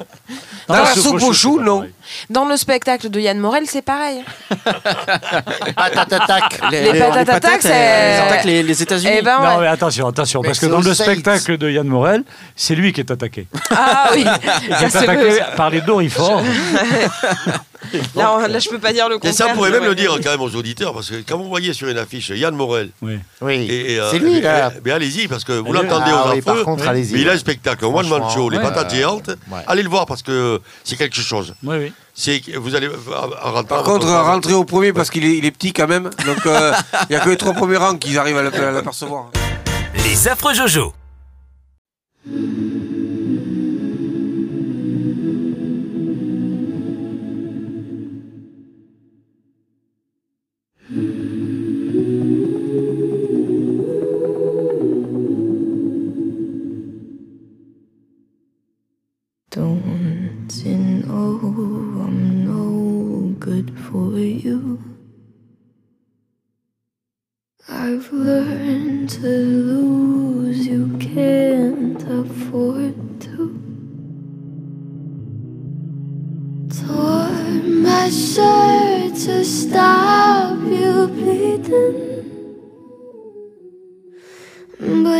Dans 0.66 0.74
la 0.74 0.86
soupe 0.94 1.22
au 1.22 1.32
chou, 1.32 1.58
c'est 1.58 1.64
non. 1.64 1.86
Dans 2.30 2.44
le 2.46 2.56
spectacle 2.56 3.08
de 3.10 3.20
Yann 3.20 3.38
Morel, 3.38 3.62
c'est 3.66 3.82
pareil. 3.82 4.24
Patatac. 5.76 6.60
Les 6.72 6.98
patates 6.98 7.28
attaques, 7.28 7.62
c'est- 7.62 7.68
elles 7.70 8.22
attaquent 8.26 8.44
les, 8.44 8.62
les 8.64 8.82
États-Unis. 8.82 9.14
Eh 9.18 9.22
ben 9.22 9.38
Non, 9.40 9.60
mais 9.60 9.66
attention, 9.68 10.08
attention, 10.08 10.40
Mais 10.42 10.48
parce 10.48 10.58
que 10.58 10.66
dans 10.66 10.78
aux 10.78 10.82
le 10.82 10.94
States. 10.94 11.06
spectacle 11.10 11.58
de 11.58 11.70
Yann 11.70 11.86
Morel, 11.86 12.24
c'est 12.56 12.74
lui 12.74 12.92
qui 12.92 13.00
est 13.00 13.10
attaqué. 13.10 13.46
Ah 13.70 14.10
oui, 14.14 14.24
Il 14.66 14.72
est 14.72 14.96
attaqué 14.96 15.38
par 15.56 15.70
les 15.70 15.80
Dorifort. 15.80 16.42
Là, 18.16 18.34
on- 18.34 18.46
là, 18.46 18.58
je 18.58 18.68
peux 18.68 18.78
pas 18.78 18.92
dire 18.92 19.08
le 19.08 19.16
Et 19.16 19.18
contraire. 19.18 19.34
ça, 19.34 19.46
on 19.50 19.54
pourrait 19.54 19.70
même 19.70 19.84
le 19.84 19.94
dire 19.94 20.12
quand 20.22 20.30
même 20.30 20.40
aux 20.40 20.54
auditeurs, 20.54 20.92
parce 20.94 21.10
que 21.10 21.16
quand 21.26 21.36
vous 21.38 21.48
voyez 21.48 21.72
sur 21.72 21.88
une 21.88 21.98
affiche 21.98 22.28
Yann 22.30 22.54
Morel, 22.54 22.90
Oui. 23.02 23.18
Oui, 23.40 23.54
et, 23.54 23.92
et, 23.94 24.00
euh, 24.00 24.10
c'est 24.10 24.18
lui, 24.18 24.34
mais- 24.34 24.40
là. 24.40 24.72
mais 24.84 24.90
allez-y, 24.92 25.28
parce 25.28 25.44
que 25.44 25.52
vous 25.52 25.72
l'entendez 25.72 26.10
Ah 26.12 26.28
aux 26.28 26.34
oui, 26.34 26.40
par 26.42 26.62
contre, 26.62 26.86
allez-y. 26.86 27.14
mais 27.14 27.20
il 27.22 27.28
a 27.28 27.32
un 27.32 27.38
spectacle, 27.38 27.84
un 27.84 27.88
one-man 27.88 28.04
Franchement, 28.06 28.30
show, 28.30 28.50
les 28.50 28.58
patates 28.58 28.94
géantes. 28.94 29.28
Ouais. 29.50 29.60
Allez 29.66 29.82
le 29.82 29.88
voir 29.88 30.06
parce 30.06 30.22
que 30.22 30.60
c'est 30.84 30.96
quelque 30.96 31.20
chose. 31.20 31.54
Oui, 31.62 31.76
oui. 31.78 31.92
Vous 32.56 32.74
allez 32.74 32.88
en 32.88 33.52
rentrant. 33.52 33.62
Par 33.64 33.82
contre, 33.84 34.06
rentrer 34.06 34.52
au 34.52 34.64
premier 34.64 34.92
parce 34.92 35.10
qu'il 35.10 35.24
est, 35.24 35.36
il 35.38 35.44
est 35.46 35.50
petit 35.50 35.72
quand 35.72 35.88
même. 35.88 36.10
Donc, 36.26 36.46
euh, 36.46 36.72
il 37.08 37.12
n'y 37.12 37.16
a 37.16 37.20
que 37.20 37.30
les 37.30 37.36
trois 37.36 37.52
premiers 37.54 37.76
rangs 37.78 37.96
qui 37.96 38.16
arrivent 38.18 38.36
à 38.36 38.42
l'apercevoir. 38.42 39.30
Les 40.04 40.28
affreux 40.28 40.54
Jojo. 40.54 40.92
But 81.62 81.78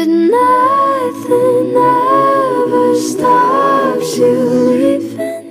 nothing 0.08 1.76
ever 1.76 2.96
stops 2.96 4.16
you 4.18 4.34
leaving. 4.66 5.46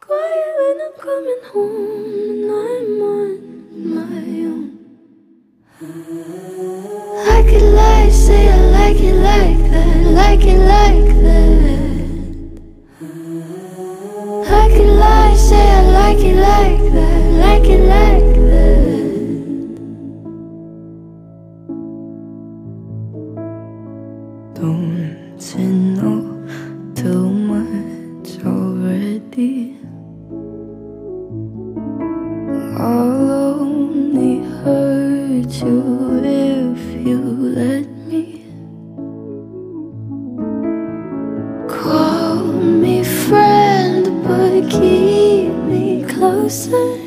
Quiet 0.00 0.54
when 0.58 0.76
I'm 0.84 0.92
coming 1.00 1.42
home 1.50 2.04
and 2.28 2.50
I'm 2.52 3.00
on 3.00 3.30
my 3.94 4.20
own. 4.52 4.66
I 7.26 7.42
could 7.48 7.66
lie, 7.72 8.10
say 8.10 8.50
I 8.50 8.52
like 8.66 9.00
it 9.00 9.14
like 9.14 9.70
that, 9.70 9.96
like 10.12 10.44
it 10.44 10.58
like 10.58 11.08
that. 11.24 12.04
I 14.46 14.68
could 14.76 14.92
lie, 14.98 15.34
say 15.36 15.75
like 16.06 16.18
it 16.18 16.36
like 16.36 16.92
that, 16.92 17.32
like 17.32 17.64
it 17.64 17.80
like 17.80 18.20
that. 18.20 18.35
Closer. 46.48 47.05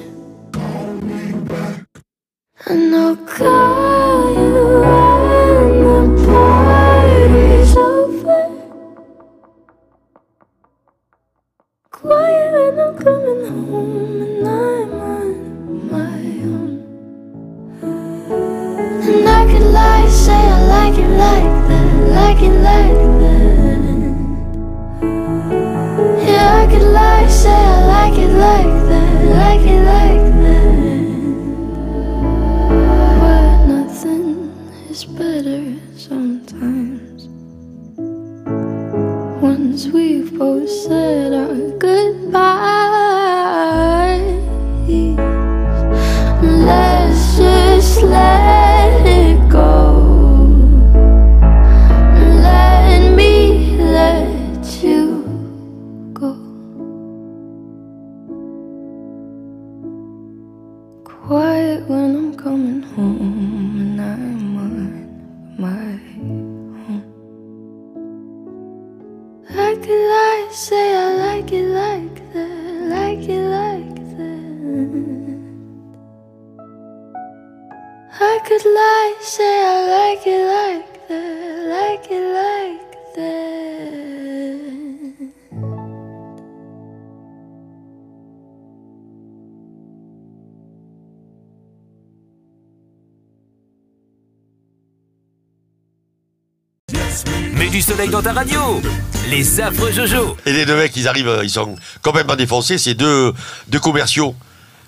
Dans 98.08 98.22
ta 98.22 98.32
radio. 98.32 98.82
Les 99.30 99.60
affreux 99.60 99.92
Jojo. 99.92 100.38
Et 100.46 100.54
les 100.54 100.66
deux 100.66 100.76
mecs, 100.78 100.96
ils 100.96 101.08
arrivent, 101.08 101.28
euh, 101.28 101.44
ils 101.44 101.50
sont 101.50 101.76
complètement 102.02 102.36
défoncés. 102.38 102.78
C'est 102.78 102.94
deux, 102.94 103.34
deux 103.68 103.80
commerciaux. 103.80 104.34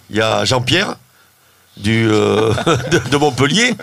Il 0.09 0.15
y 0.15 0.21
a 0.21 0.45
Jean-Pierre 0.45 0.95
du, 1.77 2.07
euh, 2.09 2.53
de, 2.91 3.09
de 3.09 3.17
Montpellier 3.17 3.75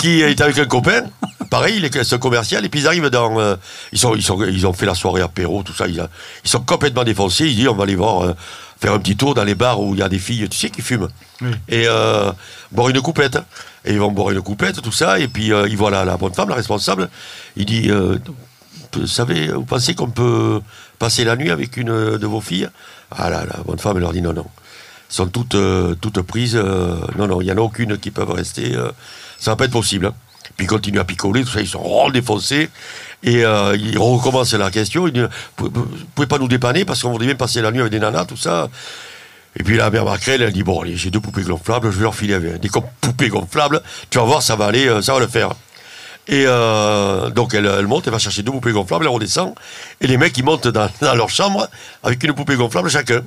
qui 0.00 0.20
est 0.20 0.40
avec 0.40 0.58
un 0.58 0.66
copain. 0.66 1.04
Pareil, 1.50 1.76
il 1.78 1.84
est 1.84 2.04
ce 2.04 2.16
commercial. 2.16 2.64
Et 2.64 2.68
puis 2.68 2.80
ils 2.80 2.86
arrivent 2.86 3.08
dans. 3.08 3.40
euh, 3.40 3.56
ils, 3.92 3.98
sont, 3.98 4.14
ils, 4.14 4.22
sont, 4.22 4.42
ils 4.44 4.66
ont 4.66 4.72
fait 4.74 4.86
la 4.86 4.94
soirée 4.94 5.22
apéro, 5.22 5.62
tout 5.62 5.72
ça. 5.74 5.86
Ils, 5.88 6.06
ils 6.44 6.50
sont 6.50 6.60
complètement 6.60 7.04
défoncés. 7.04 7.46
Ils 7.46 7.56
disent 7.56 7.68
on 7.68 7.74
va 7.74 7.84
aller 7.84 7.96
voir, 7.96 8.24
euh, 8.24 8.34
faire 8.80 8.92
un 8.92 8.98
petit 8.98 9.16
tour 9.16 9.34
dans 9.34 9.44
les 9.44 9.54
bars 9.54 9.80
où 9.80 9.94
il 9.94 10.00
y 10.00 10.02
a 10.02 10.08
des 10.08 10.18
filles, 10.18 10.48
tu 10.50 10.58
sais, 10.58 10.70
qui 10.70 10.82
fument. 10.82 11.08
Et 11.68 11.84
euh, 11.88 12.30
boire 12.70 12.90
une 12.90 13.00
coupette. 13.00 13.38
Et 13.84 13.92
ils 13.92 13.98
vont 13.98 14.12
boire 14.12 14.30
une 14.32 14.42
coupette, 14.42 14.82
tout 14.82 14.92
ça. 14.92 15.18
Et 15.18 15.28
puis 15.28 15.52
euh, 15.52 15.66
ils 15.68 15.76
voient 15.78 15.90
la, 15.90 16.04
la 16.04 16.16
bonne 16.18 16.34
femme, 16.34 16.50
la 16.50 16.56
responsable. 16.56 17.08
Il 17.56 17.64
dit 17.64 17.90
euh, 17.90 18.18
vous 19.00 19.06
savez, 19.06 19.48
vous 19.48 19.64
pensez 19.64 19.94
qu'on 19.94 20.10
peut 20.10 20.60
passer 20.98 21.24
la 21.24 21.36
nuit 21.36 21.50
avec 21.50 21.76
une 21.76 22.18
de 22.18 22.26
vos 22.26 22.40
filles? 22.40 22.68
Ah 23.10 23.30
là, 23.30 23.44
la 23.44 23.62
bonne 23.64 23.78
femme, 23.78 23.96
elle 23.96 24.02
leur 24.02 24.12
dit 24.12 24.22
non, 24.22 24.32
non. 24.32 24.46
Elles 25.08 25.14
sont 25.14 25.26
toutes, 25.28 25.54
euh, 25.54 25.94
prises. 26.26 26.56
euh, 26.56 26.96
non, 27.16 27.26
non, 27.28 27.40
il 27.40 27.44
n'y 27.44 27.52
en 27.52 27.56
a 27.56 27.60
aucune 27.60 27.96
qui 27.98 28.10
peuvent 28.10 28.30
rester. 28.32 28.74
euh, 28.74 28.90
ça 29.38 29.52
va 29.52 29.56
pas 29.56 29.64
être 29.66 29.72
possible. 29.72 30.06
hein. 30.06 30.14
Puis 30.56 30.64
ils 30.66 30.68
continuent 30.68 31.00
à 31.00 31.04
picoler, 31.04 31.44
tout 31.44 31.50
ça, 31.50 31.60
ils 31.60 31.68
sont 31.68 31.80
rond 31.80 32.10
défoncés. 32.10 32.70
Et 33.22 33.44
euh, 33.44 33.76
ils 33.76 33.98
recommencent 33.98 34.54
la 34.54 34.70
question. 34.70 35.06
Ils 35.06 35.12
disent 35.12 35.28
Vous 35.58 35.70
vous 35.72 35.86
pouvez 36.14 36.26
pas 36.26 36.38
nous 36.38 36.48
dépanner 36.48 36.84
parce 36.84 37.02
qu'on 37.02 37.10
voudrait 37.10 37.26
bien 37.26 37.34
passer 37.36 37.60
la 37.62 37.70
nuit 37.70 37.80
avec 37.80 37.92
des 37.92 37.98
nanas, 38.00 38.24
tout 38.24 38.36
ça. 38.36 38.68
Et 39.58 39.62
puis 39.62 39.76
la 39.76 39.90
mère 39.90 40.04
Macrel, 40.04 40.42
elle 40.42 40.52
dit 40.52 40.62
Bon, 40.62 40.82
allez, 40.82 40.96
j'ai 40.96 41.10
deux 41.10 41.20
poupées 41.20 41.42
gonflables, 41.42 41.90
je 41.90 41.96
vais 41.96 42.02
leur 42.02 42.14
filer 42.14 42.38
des 42.58 42.68
poupées 43.00 43.28
gonflables. 43.28 43.80
Tu 44.10 44.18
vas 44.18 44.24
voir, 44.24 44.42
ça 44.42 44.54
va 44.56 44.66
aller, 44.66 45.02
ça 45.02 45.14
va 45.14 45.20
le 45.20 45.26
faire. 45.28 45.50
Et 46.28 46.44
euh, 46.46 47.30
donc 47.30 47.54
elle, 47.54 47.66
elle 47.66 47.86
monte, 47.86 48.06
elle 48.06 48.12
va 48.12 48.18
chercher 48.18 48.42
deux 48.42 48.50
poupées 48.52 48.72
gonflables, 48.72 49.04
elle 49.04 49.10
redescend. 49.12 49.54
Et 50.00 50.06
les 50.08 50.16
mecs, 50.16 50.36
ils 50.36 50.44
montent 50.44 50.66
dans, 50.68 50.88
dans 51.00 51.14
leur 51.14 51.30
chambre 51.30 51.68
avec 52.02 52.22
une 52.24 52.32
poupée 52.34 52.56
gonflable 52.56 52.90
chacun. 52.90 53.22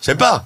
Sympa. 0.00 0.44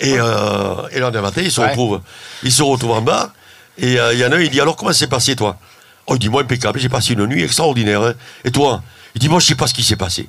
Et, 0.00 0.14
euh, 0.18 0.88
et 0.92 0.98
lendemain 0.98 1.22
matin, 1.22 1.42
ils 1.44 1.50
se, 1.52 1.60
Ouais. 1.60 1.68
retrouvent, 1.68 2.00
ils 2.42 2.52
se 2.52 2.62
retrouvent 2.62 2.92
en 2.92 3.02
bas. 3.02 3.32
Et 3.76 4.00
euh, 4.00 4.14
il 4.14 4.18
y 4.18 4.24
en 4.24 4.32
a 4.32 4.36
un, 4.36 4.40
il 4.40 4.48
dit 4.50 4.60
Alors, 4.60 4.76
comment 4.76 4.92
c'est 4.94 5.06
passé, 5.08 5.36
toi? 5.36 5.58
Oh, 6.06 6.14
il 6.14 6.18
dit 6.18 6.28
Moi, 6.30 6.42
impeccable, 6.42 6.78
j'ai 6.80 6.88
passé 6.88 7.12
une 7.12 7.26
nuit 7.26 7.42
extraordinaire. 7.44 8.02
hein. 8.02 8.14
Et 8.44 8.50
toi? 8.50 8.82
Il 9.14 9.20
dit 9.20 9.28
Moi, 9.28 9.40
je 9.40 9.46
sais 9.46 9.54
pas 9.54 9.66
ce 9.66 9.74
qui 9.74 9.82
s'est 9.82 9.96
passé. 9.96 10.28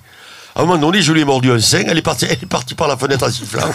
À 0.55 0.61
un 0.61 0.65
moment 0.65 0.77
donné, 0.77 1.01
je 1.01 1.13
lui 1.13 1.21
ai 1.21 1.25
mordu 1.25 1.51
un 1.51 1.59
sein, 1.59 1.83
elle 1.87 1.97
est 1.97 2.01
partie, 2.01 2.25
elle 2.25 2.33
est 2.33 2.45
partie 2.45 2.75
par 2.75 2.87
la 2.87 2.97
fenêtre 2.97 3.25
en 3.25 3.31
sifflant. 3.31 3.61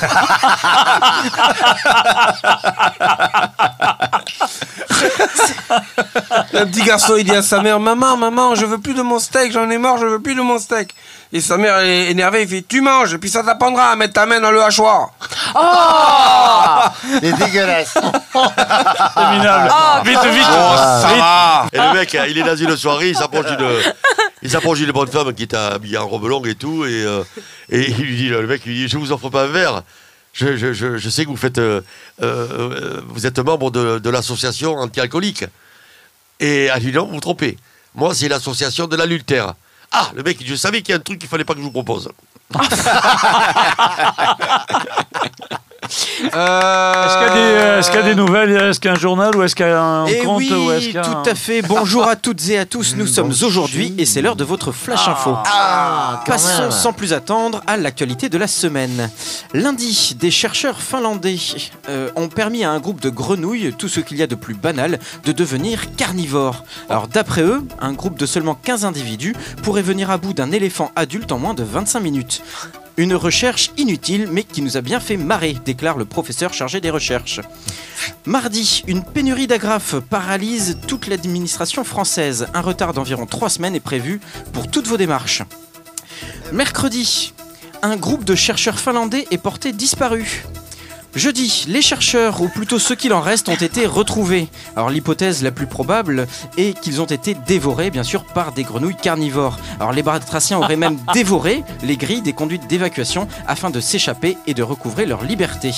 Un 6.53 6.66
petit 6.66 6.83
garçon, 6.83 7.14
il 7.16 7.24
dit 7.24 7.35
à 7.35 7.43
sa 7.43 7.61
mère 7.61 7.81
Maman, 7.81 8.16
maman, 8.16 8.55
je 8.55 8.64
veux 8.64 8.79
plus 8.79 8.95
de 8.95 9.03
mon 9.03 9.18
steak, 9.18 9.53
j'en 9.53 9.68
ai 9.70 9.79
marre, 9.79 9.99
je 9.99 10.07
veux 10.07 10.20
plus 10.20 10.35
de 10.35 10.41
mon 10.41 10.59
steak. 10.59 10.95
Et 11.33 11.41
sa 11.41 11.57
mère 11.57 11.79
est 11.81 12.11
énervée, 12.11 12.43
il 12.43 12.49
fait 12.49 12.64
Tu 12.66 12.81
manges, 12.81 13.12
et 13.14 13.18
puis 13.18 13.29
ça 13.29 13.43
t'apprendra 13.43 13.91
à 13.91 13.97
mettre 13.97 14.14
ta 14.14 14.27
main 14.27 14.41
dans 14.41 14.51
le 14.53 14.62
hachoir. 14.62 15.11
C'est 17.20 17.33
dégueulasse. 17.37 17.95
C'est 17.95 19.31
minable. 19.31 19.70
Oh, 19.72 20.05
vite, 20.05 20.18
vite. 20.33 20.47
Oh, 20.49 20.77
ça 20.77 21.09
Vite. 21.09 21.18
va. 21.18 21.66
Et 21.72 21.79
le 21.79 21.93
mec, 21.99 22.14
euh, 22.14 22.27
il 22.29 22.39
est 22.39 22.43
dans 22.43 22.57
une 22.57 22.77
soirée, 22.77 23.09
il 23.11 23.16
s'approche 23.16 23.47
d'une, 23.47 23.66
il 24.43 24.51
s'approche 24.51 24.79
d'une 24.79 24.93
bonne 24.93 25.09
femme 25.09 25.35
qui 25.35 25.43
est 25.43 25.55
habillée 25.55 25.99
en 25.99 26.07
robe 26.07 26.27
longue 26.27 26.47
et 26.47 26.55
tout, 26.55 26.85
et, 26.85 27.05
euh, 27.05 27.24
et 27.70 27.91
il 27.91 27.97
lui 27.97 28.16
dit, 28.16 28.29
le 28.29 28.47
mec, 28.47 28.62
il 28.66 28.72
lui 28.72 28.79
dit, 28.83 28.89
je 28.89 28.97
vous 28.99 29.12
offre 29.12 29.29
pas 29.29 29.45
un 29.45 29.49
verre. 29.49 29.83
Je, 30.33 30.57
je, 30.57 30.72
je, 30.74 30.99
je 30.99 31.09
sais 31.11 31.24
que 31.24 31.31
vous 31.31 31.37
faites, 31.37 31.59
euh, 31.59 31.81
euh, 32.22 33.01
vous 33.09 33.27
êtes 33.27 33.39
membre 33.39 33.70
de, 33.70 33.99
de 33.99 34.11
l'association 34.11 34.77
anti-alcoolique. 34.77 35.45
Et 36.41 36.66
elle 36.66 36.83
lui 36.83 36.93
dit, 36.93 36.97
non, 36.99 37.07
vous 37.07 37.14
vous 37.14 37.20
trompez. 37.20 37.57
Moi, 37.95 38.14
c'est 38.14 38.29
l'association 38.29 38.87
de 38.87 38.97
l'adultère. 38.97 39.55
Ah, 39.93 40.11
le 40.14 40.22
mec, 40.22 40.39
je 40.45 40.55
savais 40.55 40.82
qu'il 40.82 40.93
y 40.93 40.93
a 40.93 40.97
un 40.97 41.03
truc 41.03 41.18
qu'il 41.18 41.28
fallait 41.28 41.45
pas 41.45 41.55
que 41.55 41.61
je 41.61 41.64
vous 41.64 41.70
propose. 41.70 42.11
Euh, 46.34 47.07
Est-ce 47.07 47.16
qu'il 47.18 47.26
y, 47.26 47.30
a 47.30 47.34
des, 47.34 47.41
euh, 47.41 47.78
est-ce 47.78 47.91
qu'il 47.91 48.01
y 48.01 48.03
a 48.03 48.07
des 48.07 48.14
nouvelles? 48.14 48.51
Est-ce 48.51 48.80
qu'il 48.80 48.89
y 48.89 48.93
a 48.93 48.97
un 48.97 48.99
journal 49.01 49.34
ou 49.37 49.43
est-ce 49.43 49.55
qu'il 49.55 49.66
y 49.66 49.68
a 49.68 49.80
un 49.82 50.07
Et 50.07 50.18
compte 50.18 50.43
Eh 50.45 50.53
oui, 50.55 50.66
ou 50.66 50.70
est-ce 50.72 50.87
qu'il 50.87 50.95
y 50.95 50.99
a 50.99 51.03
tout 51.03 51.11
un- 51.11 51.22
à 51.30 51.34
fait. 51.34 51.62
Bonjour 51.62 52.05
à 52.07 52.16
toutes 52.16 52.49
et 52.49 52.59
à 52.59 52.64
tous. 52.66 52.95
Nous 52.97 53.07
sommes 53.07 53.30
aujourd'hui 53.30 53.95
et 53.99 54.05
c'est 54.07 54.22
l'heure 54.22 54.37
de 54.37 54.45
votre 54.45 54.72
flash 54.72 55.09
info. 55.09 55.34
Ah, 55.47 56.22
Passons 56.26 56.62
même. 56.62 56.70
sans 56.70 56.93
plus 56.93 57.12
attendre 57.12 57.62
à 57.66 57.76
l'actualité 57.76 58.28
de 58.28 58.39
la 58.39 58.47
semaine. 58.47 59.11
Lundi, 59.55 60.16
des 60.18 60.30
chercheurs 60.30 60.80
finlandais 60.80 61.37
euh, 61.89 62.11
ont 62.16 62.28
permis 62.28 62.64
à 62.64 62.70
un 62.70 62.78
groupe 62.78 63.01
de 63.01 63.11
grenouilles, 63.11 63.74
tout 63.76 63.89
ce 63.89 64.01
qu'il 64.01 64.16
y 64.16 64.22
a 64.22 64.26
de 64.26 64.34
plus 64.34 64.55
banal, 64.55 64.99
de 65.24 65.32
devenir 65.32 65.95
carnivores. 65.97 66.64
Alors 66.89 67.09
d'après 67.09 67.43
eux, 67.43 67.62
un 67.80 67.93
groupe 67.93 68.18
de 68.18 68.26
seulement 68.26 68.55
15 68.55 68.84
individus 68.84 69.34
pourrait 69.62 69.82
venir 69.82 70.11
à 70.11 70.18
bout 70.18 70.32
d'un 70.32 70.53
éléphant 70.53 70.91
adulte 70.97 71.32
en 71.32 71.39
moins 71.39 71.55
de 71.55 71.62
25 71.64 72.01
minutes. 72.01 72.43
Une 72.99 73.14
recherche 73.14 73.72
inutile 73.76 74.26
mais 74.30 74.42
qui 74.42 74.62
nous 74.62 74.78
a 74.78 74.80
bien 74.80 75.01
fait 75.01 75.18
marrer, 75.18 75.55
déclare 75.64 75.99
le 75.99 76.07
professeur 76.07 76.55
chargé 76.55 76.80
des 76.80 76.88
recherches. 76.88 77.40
Mardi, 78.24 78.82
une 78.86 79.05
pénurie 79.05 79.47
d'agrafes 79.47 79.97
paralyse 80.01 80.78
toute 80.86 81.07
l'administration 81.07 81.84
française. 81.84 82.47
Un 82.55 82.62
retard 82.62 82.94
d'environ 82.94 83.26
3 83.26 83.51
semaines 83.51 83.74
est 83.74 83.80
prévu 83.80 84.20
pour 84.53 84.70
toutes 84.70 84.86
vos 84.86 84.97
démarches. 84.97 85.42
Mercredi, 86.53 87.34
un 87.82 87.97
groupe 87.97 88.24
de 88.24 88.34
chercheurs 88.34 88.80
finlandais 88.80 89.26
est 89.30 89.38
porté 89.38 89.72
disparu. 89.72 90.44
Jeudi, 91.16 91.64
les 91.68 91.80
chercheurs, 91.80 92.42
ou 92.42 92.48
plutôt 92.48 92.78
ceux 92.78 92.94
qu'il 92.94 93.14
en 93.14 93.22
reste, 93.22 93.48
ont 93.48 93.54
été 93.54 93.86
retrouvés. 93.86 94.48
Alors 94.76 94.90
l'hypothèse 94.90 95.42
la 95.42 95.50
plus 95.50 95.66
probable 95.66 96.26
est 96.58 96.78
qu'ils 96.78 97.00
ont 97.00 97.06
été 97.06 97.34
dévorés, 97.46 97.90
bien 97.90 98.02
sûr, 98.02 98.22
par 98.22 98.52
des 98.52 98.64
grenouilles 98.64 98.96
carnivores. 98.96 99.58
Alors 99.80 99.92
les 99.92 100.02
batraciens 100.02 100.58
auraient 100.58 100.76
même 100.76 100.98
dévoré 101.14 101.64
les 101.82 101.96
grilles 101.96 102.20
des 102.20 102.34
conduites 102.34 102.66
d'évacuation 102.66 103.28
afin 103.46 103.70
de 103.70 103.80
s'échapper 103.80 104.36
et 104.46 104.52
de 104.52 104.62
recouvrer 104.62 105.06
leur 105.06 105.24
liberté. 105.24 105.72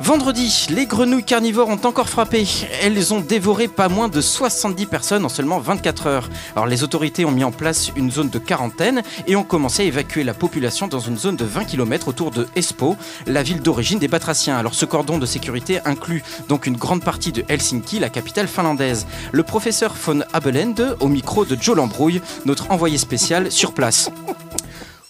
Vendredi, 0.00 0.66
les 0.70 0.84
grenouilles 0.84 1.24
carnivores 1.24 1.68
ont 1.68 1.80
encore 1.84 2.10
frappé. 2.10 2.46
Elles 2.82 3.14
ont 3.14 3.20
dévoré 3.20 3.66
pas 3.66 3.88
moins 3.88 4.08
de 4.08 4.20
70 4.20 4.84
personnes 4.86 5.24
en 5.24 5.30
seulement 5.30 5.58
24 5.58 6.06
heures. 6.06 6.28
Alors 6.54 6.66
les 6.66 6.84
autorités 6.84 7.24
ont 7.24 7.30
mis 7.30 7.44
en 7.44 7.50
place 7.50 7.90
une 7.96 8.10
zone 8.10 8.28
de 8.28 8.38
quarantaine 8.38 9.02
et 9.26 9.36
ont 9.36 9.42
commencé 9.42 9.82
à 9.82 9.86
évacuer 9.86 10.22
la 10.22 10.34
population 10.34 10.86
dans 10.86 11.00
une 11.00 11.16
zone 11.16 11.36
de 11.36 11.46
20 11.46 11.64
km 11.64 12.08
autour 12.08 12.30
de 12.30 12.46
Espoo, 12.56 12.96
la 13.26 13.42
ville 13.42 13.62
d'origine 13.62 13.98
des 13.98 14.06
batraciens. 14.06 14.58
Alors 14.58 14.74
ce 14.74 14.84
cordon 14.84 15.18
de 15.18 15.26
sécurité 15.26 15.80
inclut 15.86 16.22
donc 16.48 16.66
une 16.66 16.76
grande 16.76 17.02
partie 17.02 17.32
de 17.32 17.44
Helsinki, 17.48 17.98
la 17.98 18.10
capitale 18.10 18.48
finlandaise. 18.48 19.06
Le 19.32 19.42
professeur 19.44 19.94
von 19.94 20.20
Abelende 20.34 20.96
au 21.00 21.08
micro 21.08 21.46
de 21.46 21.56
Joe 21.58 21.76
Lambrouille, 21.76 22.20
notre 22.44 22.70
envoyé 22.70 22.98
spécial 22.98 23.50
sur 23.50 23.72
place. 23.72 24.10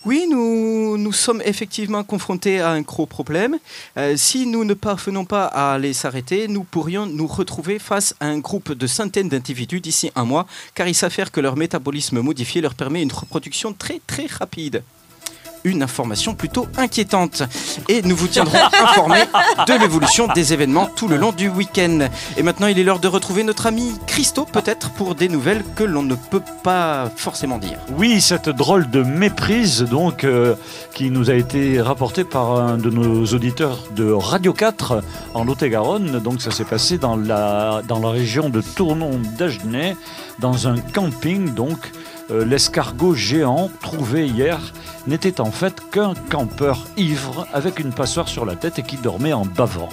Oui, 0.06 0.28
nous, 0.30 0.96
nous 0.98 1.12
sommes 1.12 1.42
effectivement 1.44 2.04
confrontés 2.04 2.60
à 2.60 2.70
un 2.70 2.82
gros 2.82 3.06
problème. 3.06 3.58
Euh, 3.96 4.16
si 4.16 4.46
nous 4.46 4.64
ne 4.64 4.72
parvenons 4.72 5.24
pas 5.24 5.46
à 5.46 5.78
les 5.78 6.06
arrêter, 6.06 6.46
nous 6.46 6.62
pourrions 6.62 7.06
nous 7.06 7.26
retrouver 7.26 7.80
face 7.80 8.14
à 8.20 8.26
un 8.26 8.38
groupe 8.38 8.72
de 8.72 8.86
centaines 8.86 9.28
d'individus 9.28 9.80
d'ici 9.80 10.12
un 10.14 10.24
mois, 10.24 10.46
car 10.76 10.86
il 10.86 10.94
s'avère 10.94 11.32
que 11.32 11.40
leur 11.40 11.56
métabolisme 11.56 12.20
modifié 12.20 12.60
leur 12.60 12.76
permet 12.76 13.02
une 13.02 13.10
reproduction 13.10 13.72
très 13.72 14.00
très 14.06 14.26
rapide. 14.26 14.84
Une 15.66 15.82
information 15.82 16.36
plutôt 16.36 16.68
inquiétante. 16.76 17.42
Et 17.88 18.00
nous 18.02 18.14
vous 18.14 18.28
tiendrons 18.28 18.56
informés 18.84 19.24
de 19.66 19.80
l'évolution 19.80 20.28
des 20.28 20.52
événements 20.52 20.86
tout 20.86 21.08
le 21.08 21.16
long 21.16 21.32
du 21.32 21.48
week-end. 21.48 22.06
Et 22.36 22.44
maintenant, 22.44 22.68
il 22.68 22.78
est 22.78 22.84
l'heure 22.84 23.00
de 23.00 23.08
retrouver 23.08 23.42
notre 23.42 23.66
ami 23.66 23.98
Christo, 24.06 24.44
peut-être, 24.44 24.90
pour 24.90 25.16
des 25.16 25.28
nouvelles 25.28 25.64
que 25.74 25.82
l'on 25.82 26.04
ne 26.04 26.14
peut 26.14 26.42
pas 26.62 27.10
forcément 27.16 27.58
dire. 27.58 27.78
Oui, 27.98 28.20
cette 28.20 28.48
drôle 28.48 28.88
de 28.90 29.02
méprise 29.02 29.82
donc 29.82 30.22
euh, 30.22 30.54
qui 30.94 31.10
nous 31.10 31.30
a 31.30 31.34
été 31.34 31.80
rapportée 31.80 32.22
par 32.22 32.52
un 32.52 32.76
de 32.76 32.90
nos 32.90 33.24
auditeurs 33.26 33.78
de 33.96 34.12
Radio 34.12 34.52
4 34.52 35.02
en 35.34 35.44
Lot-et-Garonne. 35.44 36.20
Donc 36.20 36.42
ça 36.42 36.52
s'est 36.52 36.64
passé 36.64 36.96
dans 36.96 37.16
la, 37.16 37.82
dans 37.88 37.98
la 37.98 38.10
région 38.10 38.50
de 38.50 38.60
Tournon 38.60 39.20
d'Agenais, 39.36 39.96
dans 40.38 40.68
un 40.68 40.78
camping 40.78 41.54
donc. 41.54 41.90
Euh, 42.30 42.44
L'escargot 42.44 43.14
géant 43.14 43.70
trouvé 43.80 44.26
hier 44.26 44.58
n'était 45.06 45.40
en 45.40 45.50
fait 45.50 45.74
qu'un 45.90 46.14
campeur 46.30 46.86
ivre 46.96 47.46
avec 47.52 47.78
une 47.78 47.92
passoire 47.92 48.28
sur 48.28 48.44
la 48.44 48.56
tête 48.56 48.78
et 48.78 48.82
qui 48.82 48.96
dormait 48.96 49.32
en 49.32 49.44
bavant. 49.44 49.88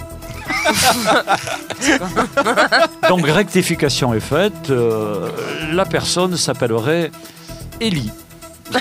Donc 3.08 3.26
rectification 3.26 4.14
est 4.14 4.20
faite, 4.20 4.70
euh, 4.70 5.30
la 5.72 5.84
personne 5.84 6.36
s'appellerait 6.36 7.10
Ellie. 7.80 8.10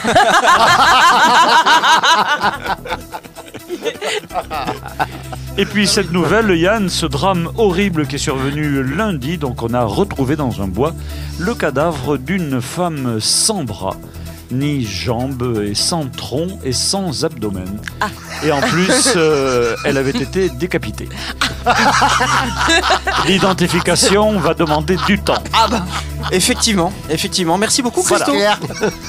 Et 5.56 5.66
puis 5.66 5.88
cette 5.88 6.12
nouvelle, 6.12 6.58
Yann, 6.58 6.90
ce 6.90 7.06
drame 7.06 7.52
horrible 7.58 8.08
qui 8.08 8.16
est 8.16 8.20
survenu 8.20 8.82
lundi, 8.82 9.38
donc 9.38 9.62
on 9.62 9.72
a 9.76 9.84
retrouvé 9.84 10.36
dans 10.36 10.64
un 10.64 10.68
bois 10.68 10.96
le 11.38 11.54
cadavre 11.54 12.18
d'une 12.18 12.60
femme 12.60 13.20
sans 13.20 13.64
bras, 13.64 13.96
ni 14.54 14.86
jambes 14.86 15.62
et 15.66 15.76
sans 15.76 16.06
tronc 16.06 16.47
et 16.64 16.74
sans 16.74 17.26
abdomen. 17.26 17.80
Et 18.43 18.51
en 18.51 18.62
plus, 18.62 19.14
euh, 19.16 19.76
elle 19.86 19.97
avait 19.97 20.12
été 20.12 20.49
décapitée. 20.49 21.10
L'identification 23.28 24.39
va 24.39 24.54
demander 24.54 24.97
du 25.08 25.20
temps. 25.20 25.41
Ah 25.54 25.68
bah 25.70 25.84
Effectivement, 26.32 26.91
effectivement. 27.10 27.58
Merci 27.58 27.82
beaucoup 27.82 28.01
Voilà. 28.01 28.26
Christo. 28.26 28.41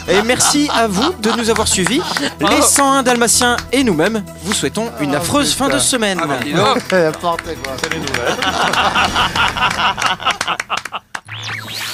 Et 0.08 0.22
merci 0.22 0.68
à 0.74 0.86
vous 0.88 1.12
de 1.20 1.30
nous 1.32 1.50
avoir 1.50 1.68
suivis. 1.68 2.00
Les 2.40 2.62
101 2.62 3.02
Dalmatiens 3.02 3.56
et 3.72 3.84
nous-mêmes 3.84 4.24
vous 4.42 4.52
souhaitons 4.52 4.90
une 5.00 5.14
affreuse 5.14 5.54
fin 5.54 5.68
de 5.68 5.78
semaine. 5.78 6.20
Quoi. 6.20 6.36
Les 6.44 6.54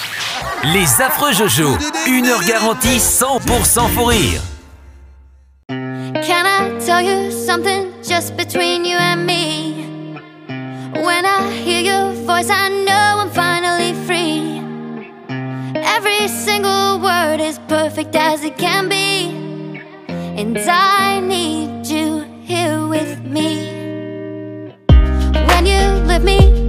affreux 1.00 1.32
Jojo, 1.32 1.76
une 2.06 2.26
heure 2.26 2.44
garantie 2.44 2.98
100% 2.98 3.94
pour 3.94 4.08
rire. 4.08 4.42
Can 5.68 6.44
I 6.46 6.78
tell 6.84 7.02
you 7.02 7.30
something 7.30 7.92
just 8.02 8.36
between 8.36 8.84
you 8.84 8.96
and 8.96 9.24
me? 9.26 9.86
When 10.92 11.24
I 11.24 11.50
hear 11.64 11.80
your 11.80 12.12
voice, 12.26 12.50
I 12.50 12.68
know 12.68 13.20
I'm 13.22 13.30
finally 13.30 13.94
free. 14.06 14.61
Every 15.74 16.28
single 16.28 17.00
word 17.00 17.40
is 17.40 17.58
perfect 17.68 18.14
as 18.14 18.44
it 18.44 18.58
can 18.58 18.88
be. 18.88 19.30
And 20.08 20.58
I 20.58 21.20
need 21.20 21.86
you 21.86 22.24
here 22.44 22.86
with 22.86 23.20
me. 23.24 23.80
When 25.46 25.66
you 25.66 26.00
me 26.22 26.59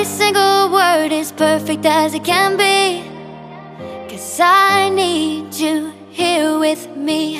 Every 0.00 0.12
single 0.16 0.70
word 0.72 1.12
is 1.12 1.30
perfect 1.30 1.84
as 1.84 2.14
it 2.14 2.24
can 2.24 2.56
be. 2.56 3.02
Cause 4.08 4.40
I 4.40 4.88
need 4.88 5.54
you 5.54 5.92
here 6.10 6.58
with 6.58 6.88
me. 6.96 7.38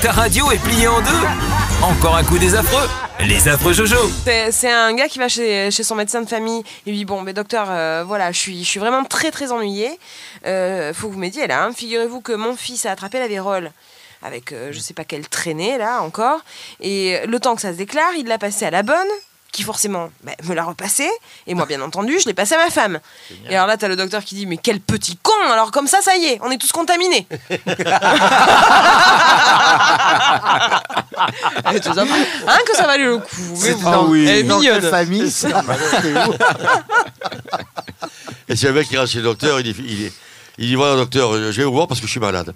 Ta 0.00 0.12
radio 0.12 0.50
est 0.50 0.56
pliée 0.62 0.88
en 0.88 1.00
deux 1.02 1.26
Encore 1.82 2.16
un 2.16 2.24
coup 2.24 2.38
des 2.38 2.54
affreux 2.54 2.88
Les 3.20 3.48
affreux 3.48 3.74
Jojo 3.74 3.98
C'est 4.50 4.72
un 4.72 4.94
gars 4.94 5.08
qui 5.08 5.18
va 5.18 5.28
chez, 5.28 5.70
chez 5.70 5.82
son 5.82 5.94
médecin 5.94 6.22
de 6.22 6.28
famille. 6.28 6.62
Il 6.86 6.92
lui 6.92 6.98
dit 7.00 7.04
Bon, 7.04 7.20
mais 7.20 7.34
docteur, 7.34 7.66
euh, 7.68 8.02
voilà, 8.06 8.32
je 8.32 8.38
suis, 8.38 8.64
je 8.64 8.68
suis 8.68 8.80
vraiment 8.80 9.04
très 9.04 9.30
très 9.30 9.52
ennuyé. 9.52 9.90
Euh, 10.46 10.94
faut 10.94 11.08
que 11.08 11.12
vous 11.12 11.18
m'aidiez 11.18 11.46
là. 11.46 11.64
hein. 11.64 11.72
Figurez-vous 11.76 12.22
que 12.22 12.32
mon 12.32 12.56
fils 12.56 12.86
a 12.86 12.92
attrapé 12.92 13.18
la 13.18 13.28
vérole 13.28 13.72
avec 14.26 14.52
euh, 14.52 14.70
je 14.72 14.78
sais 14.78 14.94
pas 14.94 15.04
quelle 15.04 15.28
traînée 15.28 15.78
là 15.78 16.02
encore. 16.02 16.40
Et 16.80 17.20
le 17.26 17.40
temps 17.40 17.54
que 17.54 17.62
ça 17.62 17.72
se 17.72 17.78
déclare, 17.78 18.12
il 18.18 18.26
l'a 18.26 18.38
passé 18.38 18.66
à 18.66 18.70
la 18.70 18.82
bonne 18.82 19.06
qui 19.52 19.62
forcément 19.62 20.10
bah, 20.22 20.32
me 20.44 20.54
l'a 20.54 20.64
repassé 20.64 21.08
et 21.46 21.54
moi 21.54 21.64
bien 21.64 21.80
entendu 21.88 22.18
je 22.20 22.26
l'ai 22.26 22.34
passé 22.34 22.54
à 22.56 22.58
ma 22.58 22.68
femme 22.68 23.00
et 23.48 23.54
alors 23.54 23.66
là 23.66 23.78
t'as 23.78 23.88
le 23.88 23.96
docteur 23.96 24.22
qui 24.22 24.34
dit 24.34 24.44
mais 24.44 24.58
quel 24.58 24.80
petit 24.80 25.16
con 25.22 25.32
alors 25.50 25.70
comme 25.70 25.86
ça 25.86 26.02
ça 26.02 26.14
y 26.16 26.26
est 26.26 26.38
on 26.42 26.50
est 26.50 26.58
tous 26.58 26.72
contaminés 26.72 27.26
hein, 27.50 27.50
que 32.66 32.76
ça 32.76 32.86
valait 32.86 33.04
le 33.04 33.16
coup 33.16 33.54
bon. 33.80 33.90
dans- 33.90 34.06
oui. 34.08 34.26
elle 34.28 34.36
est 34.36 34.42
dans 34.42 34.58
mignonne 34.58 34.80
quelle 34.82 34.90
famille 34.90 35.30
ça 35.30 35.62
Et 38.48 38.56
c'est 38.56 38.68
un 38.68 38.72
mec 38.72 38.88
qui 38.88 38.96
rentre 38.96 39.10
chez 39.10 39.18
le 39.18 39.24
docteur, 39.24 39.58
il 39.60 39.64
dit, 39.72 39.74
il 39.78 39.96
dit, 39.96 40.12
il 40.58 40.66
dit, 40.68 40.74
voilà 40.76 40.94
docteur, 40.96 41.32
je 41.34 41.50
vais 41.50 41.64
vous 41.64 41.72
voir 41.72 41.88
parce 41.88 42.00
que 42.00 42.06
je 42.06 42.10
suis 42.12 42.20
malade. 42.20 42.54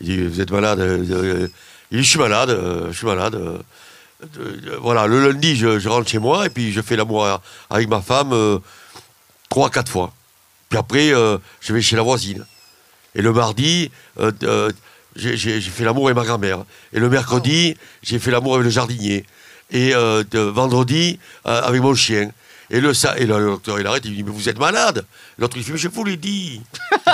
Il 0.00 0.06
dit, 0.06 0.26
vous 0.26 0.40
êtes 0.40 0.50
malade 0.50 0.80
euh, 0.80 1.04
euh, 1.10 1.48
Il 1.90 1.98
dit, 1.98 2.04
je 2.04 2.08
suis 2.10 2.18
malade, 2.18 2.50
euh, 2.50 2.92
je 2.92 2.96
suis 2.96 3.06
malade. 3.06 3.36
voilà, 4.80 5.06
le 5.06 5.28
lundi, 5.28 5.56
je, 5.56 5.78
je 5.78 5.88
rentre 5.88 6.08
chez 6.08 6.18
moi 6.18 6.46
et 6.46 6.50
puis 6.50 6.72
je 6.72 6.80
fais 6.80 6.96
l'amour 6.96 7.40
avec 7.70 7.88
ma 7.88 8.00
femme 8.00 8.60
trois, 9.48 9.70
quatre 9.70 9.90
fois. 9.90 10.12
Puis 10.68 10.78
après, 10.78 11.10
je 11.60 11.72
vais 11.72 11.82
chez 11.82 11.96
la 11.96 12.02
voisine. 12.02 12.44
Et 13.14 13.22
le 13.22 13.32
mardi, 13.32 13.90
j'ai 15.16 15.60
fait 15.60 15.84
l'amour 15.84 16.06
avec 16.06 16.16
ma 16.16 16.24
grand-mère. 16.24 16.64
Et 16.92 17.00
le 17.00 17.08
mercredi, 17.08 17.76
j'ai 18.02 18.18
fait 18.18 18.30
l'amour 18.30 18.54
avec 18.54 18.64
le 18.64 18.70
jardinier. 18.70 19.24
Et 19.70 19.92
vendredi, 20.34 21.18
avec 21.44 21.80
mon 21.80 21.94
chien. 21.94 22.30
Et 22.70 22.80
le, 22.80 22.92
sa- 22.94 23.18
et 23.18 23.24
docteur, 23.26 23.80
il 23.80 23.86
arrête, 23.86 24.04
il 24.04 24.14
dit, 24.14 24.22
mais 24.22 24.30
vous 24.30 24.48
êtes 24.48 24.58
malade. 24.58 25.04
L'autre, 25.38 25.56
il 25.56 25.64
fait, 25.64 25.72
mais 25.72 25.78
je 25.78 25.88
vous 25.88 26.04
l'ai 26.04 26.16
dit. 26.18 26.60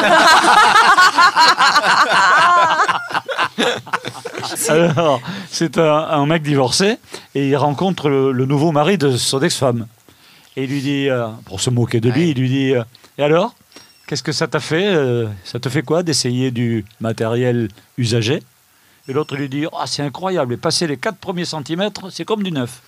Alors, 4.68 5.20
c'est 5.50 5.78
un, 5.78 5.84
un 5.92 6.26
mec 6.26 6.42
divorcé 6.42 6.98
et 7.34 7.48
il 7.48 7.56
rencontre 7.56 8.08
le, 8.08 8.32
le 8.32 8.46
nouveau 8.46 8.72
mari 8.72 8.98
de 8.98 9.16
son 9.16 9.40
ex-femme. 9.42 9.86
Et 10.56 10.64
il 10.64 10.70
lui 10.70 10.80
dit, 10.82 11.08
euh, 11.08 11.26
pour 11.46 11.60
se 11.60 11.70
moquer 11.70 12.00
de 12.00 12.10
lui, 12.10 12.30
il 12.30 12.38
lui 12.38 12.48
dit 12.48 12.74
euh, 12.74 12.82
Et 13.18 13.22
alors 13.22 13.54
Qu'est-ce 14.06 14.22
que 14.22 14.32
ça 14.32 14.46
t'a 14.46 14.60
fait 14.60 14.94
euh, 14.94 15.26
Ça 15.44 15.58
te 15.58 15.68
fait 15.68 15.82
quoi 15.82 16.02
d'essayer 16.02 16.50
du 16.50 16.84
matériel 17.00 17.68
usagé? 17.96 18.42
Et 19.06 19.12
l'autre 19.12 19.36
lui 19.36 19.48
dit 19.48 19.66
Ah, 19.76 19.86
C'est 19.86 20.02
incroyable, 20.02 20.54
et 20.54 20.56
passer 20.56 20.86
les 20.86 20.96
4 20.96 21.18
premiers 21.18 21.44
centimètres, 21.44 22.10
c'est 22.10 22.24
comme 22.24 22.42
du 22.42 22.52
neuf. 22.52 22.80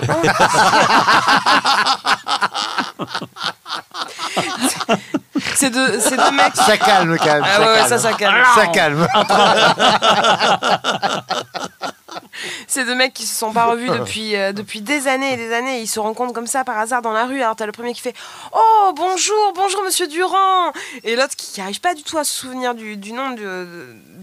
c'est 5.54 5.70
deux, 5.70 5.98
c'est 5.98 6.16
deux 6.16 6.30
mecs 6.30 6.54
Ça 6.54 6.78
calme 6.78 7.16
quand 7.18 7.26
même. 7.26 7.44
Ah 7.44 7.60
ouais, 7.60 7.66
ouais, 7.66 7.88
ça, 7.88 7.98
ça 7.98 8.12
calme. 8.12 8.36
Ça 8.54 8.68
calme. 8.68 9.08
C'est 12.74 12.84
deux 12.84 12.96
mecs 12.96 13.14
qui 13.14 13.24
se 13.24 13.36
sont 13.36 13.52
pas 13.52 13.66
revus 13.66 13.88
depuis, 13.98 14.34
euh, 14.34 14.52
depuis 14.52 14.80
des 14.80 15.06
années 15.06 15.34
et 15.34 15.36
des 15.36 15.52
années. 15.52 15.80
Ils 15.80 15.86
se 15.86 16.00
rencontrent 16.00 16.32
comme 16.32 16.48
ça 16.48 16.64
par 16.64 16.76
hasard 16.76 17.02
dans 17.02 17.12
la 17.12 17.24
rue. 17.24 17.40
Alors 17.40 17.54
t'as 17.54 17.66
le 17.66 17.72
premier 17.72 17.94
qui 17.94 18.00
fait 18.00 18.16
Oh 18.52 18.92
bonjour, 18.96 19.52
bonjour 19.54 19.84
monsieur 19.84 20.08
Durand. 20.08 20.72
Et 21.04 21.14
l'autre 21.14 21.36
qui 21.36 21.60
n'arrive 21.60 21.80
pas 21.80 21.94
du 21.94 22.02
tout 22.02 22.18
à 22.18 22.24
se 22.24 22.32
souvenir 22.32 22.74
du, 22.74 22.96
du 22.96 23.12
nom 23.12 23.30
du, 23.30 23.44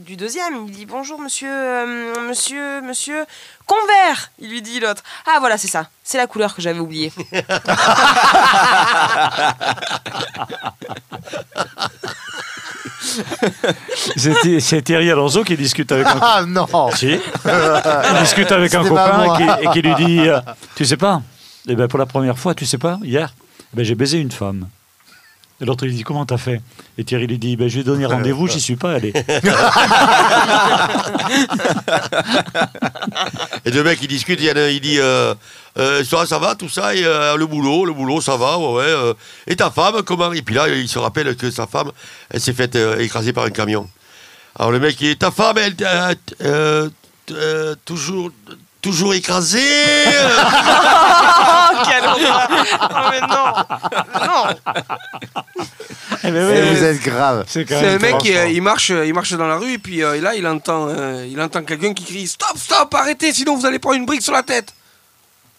du 0.03 0.17
deuxième. 0.17 0.65
Il 0.67 0.73
dit 0.73 0.85
Bonjour 0.85 1.17
monsieur, 1.21 1.47
euh, 1.49 2.27
monsieur, 2.27 2.81
monsieur 2.81 3.25
Convert. 3.67 4.31
Il 4.39 4.49
lui 4.49 4.61
dit 4.61 4.81
l'autre 4.81 5.03
Ah 5.33 5.37
voilà, 5.39 5.57
c'est 5.57 5.69
ça. 5.69 5.87
C'est 6.03 6.17
la 6.17 6.27
couleur 6.27 6.53
que 6.53 6.61
j'avais 6.61 6.79
oubliée. 6.79 7.13
C'est 14.15 14.81
Thierry 14.81 15.11
Alonso 15.11 15.43
qui 15.43 15.55
discute 15.57 15.91
avec 15.91 16.07
un 16.07 16.19
Ah 16.21 16.43
non 16.47 16.67
Si. 16.95 17.07
Il 17.45 18.19
discute 18.21 18.51
avec 18.51 18.73
un 18.73 18.83
copain 18.83 19.23
moi. 19.25 19.39
et 19.39 19.43
qui, 19.43 19.65
et 19.65 19.69
qui 19.71 19.81
lui 19.81 19.95
dit 19.95 20.19
euh, 20.27 20.39
Tu 20.75 20.85
sais 20.85 20.97
pas 20.97 21.21
Eh 21.67 21.75
ben, 21.75 21.87
Pour 21.87 21.99
la 21.99 22.05
première 22.05 22.37
fois, 22.37 22.53
tu 22.55 22.65
sais 22.65 22.77
pas, 22.77 22.97
hier, 23.03 23.33
eh 23.73 23.77
ben, 23.77 23.83
j'ai 23.85 23.95
baisé 23.95 24.19
une 24.19 24.31
femme. 24.31 24.67
Et 25.61 25.65
l'autre 25.65 25.85
lui 25.85 25.93
dit 25.93 26.03
Comment 26.03 26.25
t'as 26.25 26.37
fait? 26.37 26.61
Et 26.97 27.03
Thierry 27.03 27.27
lui 27.27 27.37
dit 27.37 27.55
ben, 27.55 27.67
Je 27.67 27.75
lui 27.75 27.81
ai 27.81 27.83
donné 27.83 28.05
rendez-vous, 28.05 28.47
j'y 28.47 28.59
suis 28.59 28.75
pas 28.75 28.93
allé. 28.93 29.13
Et 33.65 33.71
deux 33.71 33.83
mecs, 33.83 34.01
ils 34.01 34.07
discutent, 34.07 34.39
il 34.39 34.45
y 34.47 34.51
en 34.51 34.55
a 34.55 34.61
un, 34.61 34.69
il 34.69 34.81
dit 34.81 34.97
euh, 34.99 35.33
euh, 35.77 36.03
ça, 36.03 36.25
ça 36.25 36.39
va, 36.39 36.55
tout 36.55 36.67
ça, 36.67 36.95
et 36.95 37.03
euh, 37.05 37.37
le 37.37 37.45
boulot, 37.45 37.85
le 37.85 37.93
boulot, 37.93 38.19
ça 38.21 38.35
va, 38.35 38.57
ouais, 38.57 38.73
ouais. 38.73 38.83
euh, 38.83 39.13
et 39.47 39.55
ta 39.55 39.71
femme, 39.71 40.01
comment? 40.03 40.33
Et 40.33 40.41
puis 40.41 40.55
là, 40.55 40.67
il 40.67 40.89
se 40.89 40.99
rappelle 40.99 41.35
que 41.35 41.49
sa 41.51 41.67
femme, 41.67 41.91
elle 42.29 42.41
s'est 42.41 42.53
faite 42.53 42.75
euh, 42.75 42.99
écraser 42.99 43.33
par 43.33 43.45
un 43.45 43.51
camion. 43.51 43.87
Alors 44.57 44.71
le 44.71 44.79
mec, 44.79 44.99
il 44.99 45.09
dit 45.09 45.17
Ta 45.17 45.31
femme, 45.31 45.57
elle, 45.57 45.75
euh, 45.81 46.15
euh, 46.43 46.89
euh, 47.31 47.75
toujours, 47.85 48.31
toujours 48.81 49.13
écrasée? 49.13 49.59
mais 52.19 53.21
non 53.21 53.53
Non 54.25 54.43
Eh 56.23 56.31
ben, 56.31 56.49
Et 56.55 56.61
oui, 56.61 56.75
vous 56.75 56.83
êtes 56.83 57.01
grave. 57.01 57.45
c'est 57.47 57.65
quand 57.65 57.79
C'est 57.79 57.87
un 57.87 57.97
même 57.97 58.01
mec 58.01 58.17
qui 58.19 58.35
euh, 58.35 58.47
il 58.49 58.61
marche, 58.61 58.89
il 58.89 59.13
marche 59.13 59.33
dans 59.33 59.47
la 59.47 59.57
rue 59.57 59.73
et 59.73 59.77
puis 59.79 60.03
euh, 60.03 60.19
là 60.21 60.35
il 60.35 60.45
entend, 60.45 60.87
euh, 60.89 61.25
il 61.29 61.39
entend 61.41 61.63
quelqu'un 61.63 61.93
qui 61.93 62.03
crie 62.03 62.27
stop, 62.27 62.57
stop, 62.57 62.93
arrêtez, 62.93 63.33
sinon 63.33 63.55
vous 63.55 63.65
allez 63.65 63.79
prendre 63.79 63.95
une 63.97 64.05
brique 64.05 64.21
sur 64.21 64.33
la 64.33 64.43
tête. 64.43 64.73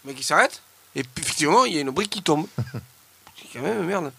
Le 0.05 0.11
mec 0.13 0.21
il 0.21 0.25
s'arrête 0.25 0.61
et 0.95 1.03
puis 1.03 1.23
effectivement 1.25 1.65
il 1.65 1.75
y 1.75 1.79
a 1.79 1.81
une 1.81 1.91
brique 1.91 2.11
qui 2.11 2.23
tombe. 2.23 2.47
C'est 3.37 3.59
quand 3.59 3.65
même 3.65 3.83
merde. 3.85 4.13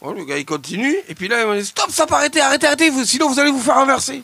Bon, 0.00 0.12
le 0.12 0.24
gars 0.24 0.36
il 0.38 0.44
continue 0.44 0.94
et 1.08 1.14
puis 1.14 1.28
là 1.28 1.44
il 1.54 1.60
dit 1.62 1.66
stop, 1.66 1.90
stop, 1.90 2.12
arrêtez, 2.12 2.40
arrêtez, 2.40 2.66
arrêtez, 2.66 2.90
vous, 2.90 3.04
sinon 3.04 3.28
vous 3.28 3.38
allez 3.40 3.50
vous 3.50 3.60
faire 3.62 3.76
renverser. 3.76 4.22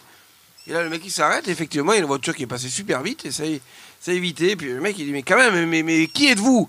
Et 0.67 0.73
là 0.73 0.83
le 0.83 0.89
mec 0.91 1.03
il 1.05 1.11
s'arrête, 1.11 1.47
et 1.49 1.51
effectivement 1.51 1.93
il 1.93 1.97
y 1.97 1.99
a 1.99 2.03
une 2.03 2.07
voiture 2.09 2.35
qui 2.35 2.43
est 2.45 2.47
passée 2.47 2.69
super 2.69 3.03
vite 3.03 3.25
et 3.27 3.31
ça, 3.31 3.45
y- 3.45 3.61
ça 4.01 4.11
a 4.11 4.15
évité. 4.15 4.51
Et 4.51 4.57
puis 4.57 4.69
le 4.69 4.81
mec 4.81 4.97
il 4.99 5.07
dit 5.07 5.13
mais 5.13 5.23
quand 5.23 5.37
même, 5.37 5.67
mais, 5.69 5.83
mais 5.83 6.07
qui 6.09 6.29
êtes-vous? 6.31 6.69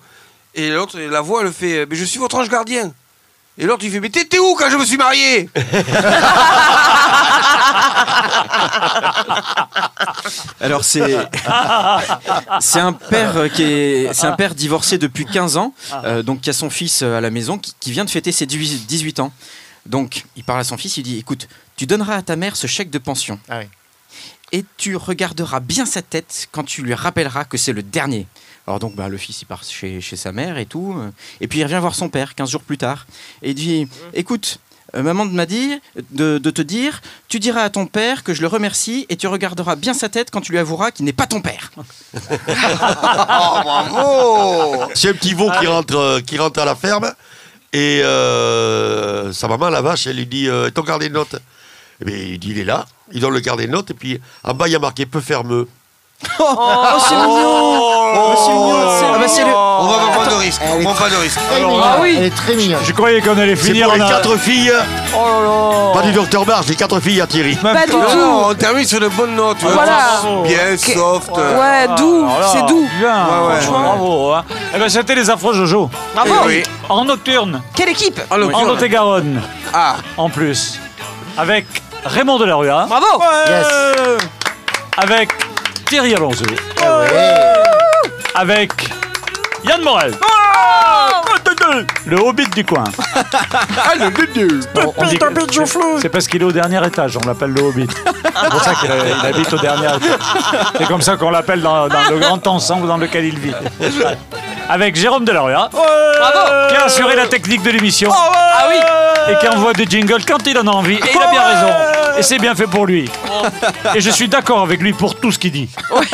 Et 0.56 0.70
l'autre 0.70 0.98
la 1.00 1.22
voix 1.22 1.44
elle 1.44 1.52
fait 1.52 1.86
mais 1.86 1.96
je 1.96 2.06
suis 2.06 2.18
votre 2.20 2.36
ange 2.38 2.50
gardien. 2.50 2.94
Et 3.58 3.66
l'autre 3.66 3.84
il 3.86 3.92
fait 3.92 4.00
mais 4.00 4.10
t'étais 4.10 4.40
où 4.40 4.56
quand 4.56 4.70
je 4.70 4.78
me 4.78 4.86
suis 4.86 4.98
marié? 4.98 5.50
Alors 10.62 10.84
c'est 10.84 11.18
c'est 12.60 12.80
un 12.80 12.94
père 12.94 13.38
euh, 13.38 13.48
qui 13.48 13.64
est 13.64 14.14
c'est 14.14 14.28
un 14.28 14.36
père 14.36 14.56
divorcé 14.56 14.98
depuis 14.98 15.26
15 15.26 15.58
ans, 15.58 15.74
euh, 16.04 16.24
donc 16.24 16.42
qui 16.42 16.50
a 16.50 16.54
son 16.54 16.70
fils 16.70 17.02
euh, 17.02 17.18
à 17.18 17.22
la 17.22 17.30
maison 17.30 17.58
qui, 17.58 17.74
qui 17.80 17.92
vient 17.92 18.06
de 18.06 18.10
fêter 18.10 18.32
ses 18.32 18.46
18 18.46 18.86
18 18.88 19.20
ans. 19.20 19.32
Donc 19.86 20.24
il 20.36 20.44
parle 20.44 20.60
à 20.62 20.64
son 20.64 20.78
fils, 20.78 20.98
il 20.98 21.04
dit 21.04 21.18
écoute, 21.20 21.48
tu 21.76 21.86
donneras 21.86 22.16
à 22.16 22.22
ta 22.22 22.36
mère 22.36 22.56
ce 22.56 22.68
chèque 22.68 22.90
de 22.90 22.98
pension. 22.98 23.40
Ah 23.50 23.60
oui. 23.60 23.66
Et 24.52 24.64
tu 24.78 24.96
regarderas 24.96 25.60
bien 25.60 25.86
sa 25.86 26.02
tête 26.02 26.48
quand 26.52 26.64
tu 26.64 26.82
lui 26.82 26.94
rappelleras 26.94 27.46
que 27.46 27.58
c'est 27.58 27.74
le 27.74 27.84
dernier. 27.84 28.28
Alors 28.68 28.80
donc 28.80 28.96
bah, 28.96 29.10
le 29.10 29.18
fils 29.18 29.42
il 29.42 29.46
part 29.46 29.64
chez, 29.64 30.02
chez 30.02 30.16
sa 30.16 30.32
mère 30.32 30.58
et 30.58 30.66
tout, 30.66 30.96
euh, 30.98 31.12
et 31.42 31.48
puis 31.48 31.60
il 31.60 31.64
revient 31.64 31.80
voir 31.80 31.96
son 31.96 32.10
père 32.10 32.36
15 32.36 32.50
jours 32.50 32.64
plus 32.64 32.78
tard 32.78 33.06
et 33.42 33.52
il 33.52 33.56
dit 33.56 33.88
écoute 34.14 34.60
euh, 34.96 35.02
maman 35.02 35.26
m'a 35.26 35.46
dit 35.46 35.80
de, 36.12 36.38
de 36.38 36.50
te 36.52 36.62
dire, 36.62 37.02
tu 37.28 37.40
diras 37.40 37.62
à 37.62 37.70
ton 37.70 37.86
père 37.86 38.24
que 38.24 38.34
je 38.34 38.42
le 38.42 38.48
remercie 38.48 39.06
et 39.10 39.18
tu 39.18 39.28
regarderas 39.28 39.76
bien 39.76 39.94
sa 39.94 40.10
tête 40.10 40.32
quand 40.32 40.42
tu 40.42 40.52
lui 40.52 40.60
avoueras 40.60 40.92
qu'il 40.92 41.06
n'est 41.06 41.14
pas 41.14 41.28
ton 41.28 41.42
père. 41.42 41.72
Oh, 43.38 43.60
bravo 43.64 44.92
C'est 44.94 45.10
un 45.10 45.14
petit 45.14 45.34
veau 45.34 45.50
qui 45.60 45.68
rentre, 45.68 45.96
euh, 45.96 46.22
qui 46.22 46.38
rentre 46.38 46.60
à 46.60 46.66
la 46.66 46.76
ferme 46.76 47.12
et 47.74 48.02
euh, 48.04 49.34
sa 49.34 49.48
maman, 49.50 49.70
la 49.70 49.82
vache, 49.82 50.08
elle 50.08 50.16
lui 50.16 50.26
dit 50.26 50.48
euh, 50.48 50.70
Ton 50.70 50.84
carnet 50.84 51.10
de 51.10 51.14
notes? 51.14 51.36
Eh 52.02 52.06
bien, 52.06 52.16
il 52.16 52.40
dit 52.40 52.52
Il 52.52 52.60
est 52.60 52.64
là. 52.64 52.86
Il 53.12 53.20
donne 53.20 53.34
le 53.34 53.42
carnet 53.42 53.68
de 53.68 53.72
notes 53.72 53.92
et 53.92 53.94
puis 53.94 54.22
en 54.44 54.54
bas, 54.54 54.68
il 54.68 54.72
y 54.72 54.76
a 54.76 54.80
marqué 54.80 55.06
Peu 55.06 55.20
fermeux. 55.20 55.68
Oh, 56.40 56.98
c'est 57.08 57.16
mignon 57.16 57.72
Oh, 58.18 58.34
c'est 58.46 58.52
mignon 58.54 59.00
c'est- 59.00 59.06
ah 59.14 59.18
bah, 59.20 59.28
c'est 59.28 59.44
le- 59.44 59.54
On 59.56 59.88
va 59.88 59.98
pas 59.98 60.12
prendre 60.14 60.30
de 60.32 60.36
risque. 60.36 60.62
On 60.68 60.84
prend 60.84 60.94
pas 60.94 61.10
de 61.10 61.16
risque. 61.16 61.40
Ah 61.52 61.98
oui. 62.02 62.16
Elle 62.18 62.24
est 62.26 62.36
très 62.36 62.56
mignonne. 62.56 62.80
Je 62.84 62.92
croyais 62.94 63.22
qu'on 63.22 63.38
allait 63.38 63.56
C'est 63.56 63.68
finir 63.68 63.88
pour 63.88 63.96
les 63.96 64.02
a- 64.04 64.08
quatre 64.08 64.38
filles. 64.38 64.72
Oh 65.16 65.18
là 65.18 65.42
là 65.48 65.94
Pas 65.94 66.02
du 66.08 66.12
docteur 66.14 66.46
Marge, 66.46 66.68
les 66.68 66.76
quatre 66.76 67.00
filles 67.00 67.22
à 67.22 67.28
Thierry. 67.28 67.56
Pas 67.56 67.86
du 67.86 67.92
tout 67.92 67.98
non, 67.98 68.48
on 68.50 68.54
termine 68.54 68.86
sur 68.86 69.00
de 69.00 69.08
bonnes 69.10 69.36
notes. 69.36 69.58
Voilà. 69.62 70.22
Bien 70.44 70.78
soft. 70.78 71.32
euh. 71.38 71.60
Ouais, 71.60 71.96
doux, 71.98 72.26
Alors 72.26 72.40
là, 72.40 72.48
c'est 72.52 72.66
doux 72.66 72.88
Bien, 73.00 73.26
Ouais, 73.26 73.48
ouais. 73.48 73.62
franchement, 73.62 73.80
bravo. 73.98 74.32
hein. 74.34 74.44
Eh 74.76 74.80
ben, 74.80 74.90
c'était 74.90 75.16
les 75.16 75.30
affreux 75.30 75.54
Jojo. 75.54 75.90
Bravo 76.14 76.34
Eh 76.44 76.48
oui. 76.48 76.64
En 76.90 77.06
nocturne, 77.06 77.62
Quelle 77.76 77.90
équipe 77.90 78.20
En. 78.30 78.38
Lot-et-Garonne, 78.38 79.42
Ah, 79.74 79.96
en 80.18 80.30
plus. 80.30 80.80
Avec 81.38 81.66
Raymond 82.06 82.38
Delarue, 82.38 82.68
Bravo 82.88 83.06
Yes. 83.48 83.68
avec 84.98 85.30
Thierry 85.86 86.16
Alonso, 86.16 86.44
ouais. 86.46 86.56
avec 88.34 88.72
Yann 89.64 89.82
Morel. 89.82 90.14
Le 92.06 92.18
hobbit 92.18 92.48
du 92.56 92.64
coin. 92.64 92.84
Ah, 93.78 93.96
le 93.98 94.06
on 94.06 95.04
dit 95.06 95.18
que- 95.18 95.24
c'est- 95.52 96.02
C'est 96.02 96.10
parce 96.10 96.28
qu'il 96.28 96.42
est 96.42 96.46
au 96.46 96.52
dernier 96.52 96.86
étage, 96.86 97.18
on 97.24 97.28
l'appelle 97.28 97.52
le 97.52 97.62
hobbit. 97.62 97.88
C'est 98.42 98.50
pour 98.50 98.64
ça 98.64 98.74
qu'il 98.76 98.90
il 98.90 99.26
habite 99.26 99.52
au 99.54 99.58
dernier 99.58 99.88
étage. 99.88 100.20
C'est 100.78 100.88
comme 100.88 101.02
ça 101.02 101.18
qu'on 101.18 101.30
l'appelle 101.32 101.62
dans, 101.62 101.88
dans 101.88 102.10
le 102.10 102.18
grand 102.20 102.46
ensemble 102.48 102.88
dans 102.88 102.98
lequel 102.98 103.26
il 103.26 103.38
vit. 103.40 103.54
Avec 104.70 104.96
Jérôme 104.96 105.26
Delarue, 105.26 105.54
qui 105.72 106.76
a 106.76 106.86
assuré 106.86 107.16
la 107.16 107.28
technique 107.28 107.64
de 107.64 107.72
l'émission. 107.72 108.12
Ah 108.14 108.68
oui 108.70 108.76
Et 109.32 109.38
qui 109.40 109.48
envoie 109.48 109.74
des 109.74 109.86
jingles 109.86 110.24
quand 110.28 110.46
il 110.48 110.58
en 110.58 110.68
a 110.68 110.72
envie. 110.72 110.96
Et 110.96 111.12
il 111.14 111.22
a 111.22 111.28
bien 111.28 111.42
raison. 111.42 111.74
Et 112.18 112.24
c'est 112.24 112.40
bien 112.40 112.56
fait 112.56 112.68
pour 112.68 112.86
lui. 112.86 113.10
Et 113.94 114.02
je 114.02 114.10
suis 114.10 114.28
d'accord 114.28 114.62
avec 114.62 114.82
lui 114.82 114.94
pour 114.94 115.20
tout 115.20 115.32
ce 115.32 115.40
qu'il 115.40 115.52
dit. 115.52 115.70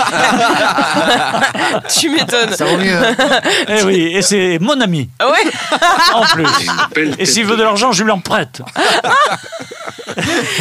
Tu 1.90 2.10
m'étonnes. 2.10 2.54
Ça 2.54 2.66
vaut 2.66 2.78
mieux. 2.78 2.98
Eh 3.68 3.84
oui, 3.84 4.12
et 4.14 4.22
c'est 4.22 4.58
mon 4.60 4.80
ami. 4.82 5.10
Ouais. 5.22 5.52
En 6.14 6.24
plus. 6.24 6.46
Et 7.20 7.26
s'il 7.26 7.46
veut 7.46 7.58
de 7.58 7.64
l'argent, 7.64 7.92
je 7.92 8.04
lui 8.04 8.12
en 8.12 8.20
prête. 8.20 8.62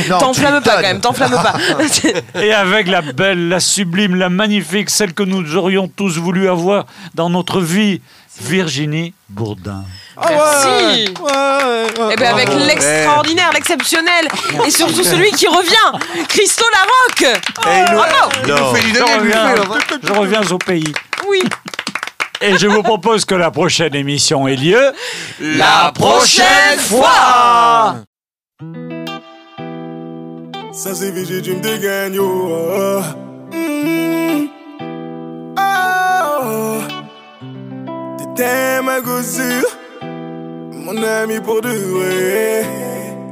Non, 0.08 0.18
T'enflamme 0.18 0.62
pas 0.62 0.76
quand 0.76 0.82
même, 0.82 1.00
t'enflamme 1.00 1.32
pas. 1.32 1.54
Et 2.40 2.52
avec 2.52 2.88
la 2.88 3.02
belle, 3.02 3.48
la 3.48 3.60
sublime, 3.60 4.14
la 4.14 4.28
magnifique, 4.28 4.90
celle 4.90 5.12
que 5.12 5.22
nous 5.22 5.56
aurions 5.56 5.88
tous 5.88 6.18
voulu 6.18 6.48
avoir 6.48 6.86
dans 7.14 7.30
notre 7.30 7.60
vie, 7.60 8.00
Virginie 8.40 9.12
Bourdin. 9.28 9.84
Merci. 10.28 11.14
Et 12.12 12.16
bien 12.16 12.30
avec 12.34 12.48
l'extraordinaire, 12.66 13.50
l'exceptionnel 13.54 14.28
et 14.66 14.70
surtout 14.70 15.02
celui 15.02 15.30
qui 15.32 15.46
revient, 15.46 15.98
Christo 16.28 16.64
Larocque. 16.72 17.40
Eh, 17.66 17.68
il 17.68 17.80
nous- 17.92 17.96
Bravo. 17.98 18.30
il 18.44 18.48
nous 18.52 18.56
Non. 18.58 18.74
fait 18.74 18.80
du 18.82 18.94
Je 18.94 19.02
reviens, 19.02 19.54
je 20.02 20.12
reviens 20.12 20.42
au 20.50 20.58
pays. 20.58 20.92
Oui. 21.28 21.42
Et 22.42 22.56
je 22.58 22.66
vous 22.66 22.82
propose 22.82 23.24
que 23.24 23.34
la 23.34 23.50
prochaine 23.50 23.94
émission 23.94 24.48
ait 24.48 24.56
lieu 24.56 24.92
La 25.40 25.92
prochaine 25.94 26.78
fois. 26.78 27.96
Ça 30.72 30.94
c'est 30.94 31.10
VG, 31.10 31.42
tu 31.42 31.54
me 31.54 31.60
dégaines, 31.60 32.14
yo. 32.14 32.24
Oh. 32.26 33.02
Oh. 35.58 36.78
T'étais 38.18 38.80
ma 38.82 39.00
gossure, 39.00 39.66
mon 40.80 40.96
ami 41.02 41.40
pour 41.40 41.60
vrai. 41.60 42.64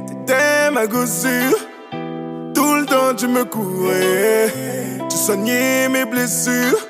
T'étais 0.07 0.71
ma 0.71 0.87
gossure, 0.87 1.59
tout 2.53 2.75
le 2.75 2.85
temps 2.85 3.13
tu 3.15 3.27
me 3.27 3.43
courais. 3.45 4.53
Tu 5.09 5.17
soignais 5.17 5.89
mes 5.89 6.05
blessures, 6.05 6.87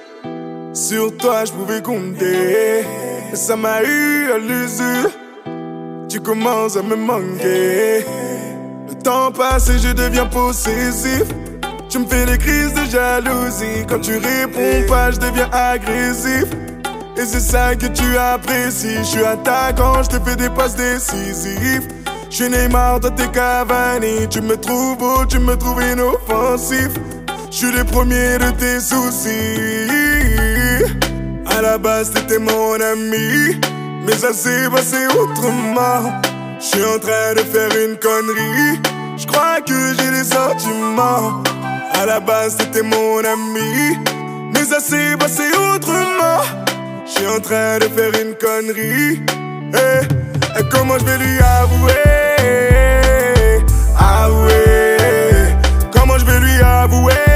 sur 0.73 1.15
toi 1.17 1.45
je 1.45 1.51
pouvais 1.51 1.81
compter. 1.81 2.83
Mais 3.29 3.35
ça 3.35 3.55
m'a 3.55 3.83
eu 3.83 4.31
à 4.31 4.37
l'usure, 4.37 5.11
tu 6.09 6.19
commences 6.19 6.77
à 6.77 6.81
me 6.81 6.95
manquer. 6.95 8.05
Le 8.87 8.95
temps 9.03 9.31
passe 9.31 9.69
et 9.69 9.79
je 9.79 9.93
deviens 9.93 10.25
possessif. 10.25 11.23
Tu 11.89 11.97
me 11.99 12.05
fais 12.05 12.25
des 12.25 12.37
crises 12.37 12.73
de 12.73 12.85
jalousie. 12.85 13.85
Quand 13.87 13.99
tu 13.99 14.17
réponds 14.17 14.87
pas, 14.87 15.09
je 15.11 15.19
deviens 15.19 15.49
agressif. 15.51 16.45
Et 17.19 17.25
c'est 17.25 17.41
ça 17.41 17.75
que 17.75 17.87
tu 17.87 18.17
apprécies. 18.17 18.99
Je 18.99 19.03
suis 19.03 19.25
attaquant, 19.25 20.03
je 20.03 20.09
te 20.09 20.23
fais 20.23 20.37
des 20.37 20.49
passes 20.49 20.75
décisives. 20.75 21.85
Je 22.29 22.35
suis 22.35 22.49
Neymar, 22.49 23.01
toi 23.01 23.11
t'es 23.11 23.27
Cavani. 23.27 24.29
Tu 24.29 24.39
me 24.39 24.55
trouves 24.55 24.97
beau, 24.97 25.25
tu 25.25 25.37
me 25.39 25.57
trouves 25.57 25.83
inoffensif. 25.83 26.91
Je 27.51 27.55
suis 27.57 27.71
le 27.73 27.83
premier 27.83 28.37
de 28.37 28.51
tes 28.51 28.79
soucis. 28.79 29.59
À 31.45 31.61
la 31.61 31.77
base, 31.77 32.11
t'étais 32.11 32.39
mon 32.39 32.75
ami. 32.75 33.59
Mais 34.05 34.13
ça 34.13 34.31
s'est 34.31 34.69
passé 34.69 35.05
autrement. 35.07 36.21
Je 36.57 36.65
suis 36.65 36.85
en 36.85 36.99
train 36.99 37.33
de 37.35 37.41
faire 37.41 37.71
une 37.85 37.97
connerie. 37.97 38.79
Je 39.17 39.27
crois 39.27 39.59
que 39.59 39.93
j'ai 39.97 40.11
des 40.11 40.23
sentiments. 40.23 41.43
À 41.95 42.05
la 42.05 42.21
base, 42.21 42.55
t'étais 42.55 42.83
mon 42.83 43.19
ami. 43.19 43.97
Mais 44.53 44.63
ça 44.63 44.79
s'est 44.79 45.17
passé 45.17 45.43
autrement. 45.75 46.68
Je 47.09 47.15
suis 47.15 47.27
en 47.27 47.39
train 47.39 47.79
de 47.79 47.85
faire 47.85 48.11
une 48.21 48.35
connerie. 48.35 49.19
Eh, 49.73 50.59
et 50.59 50.63
comment 50.71 50.97
je 50.99 51.05
vais 51.05 51.17
lui 51.17 51.39
avouer? 51.39 51.93
Avouer. 53.97 54.97
Comment 55.91 56.19
je 56.19 56.25
vais 56.25 56.39
lui? 56.39 56.61
Avouer? 56.61 57.28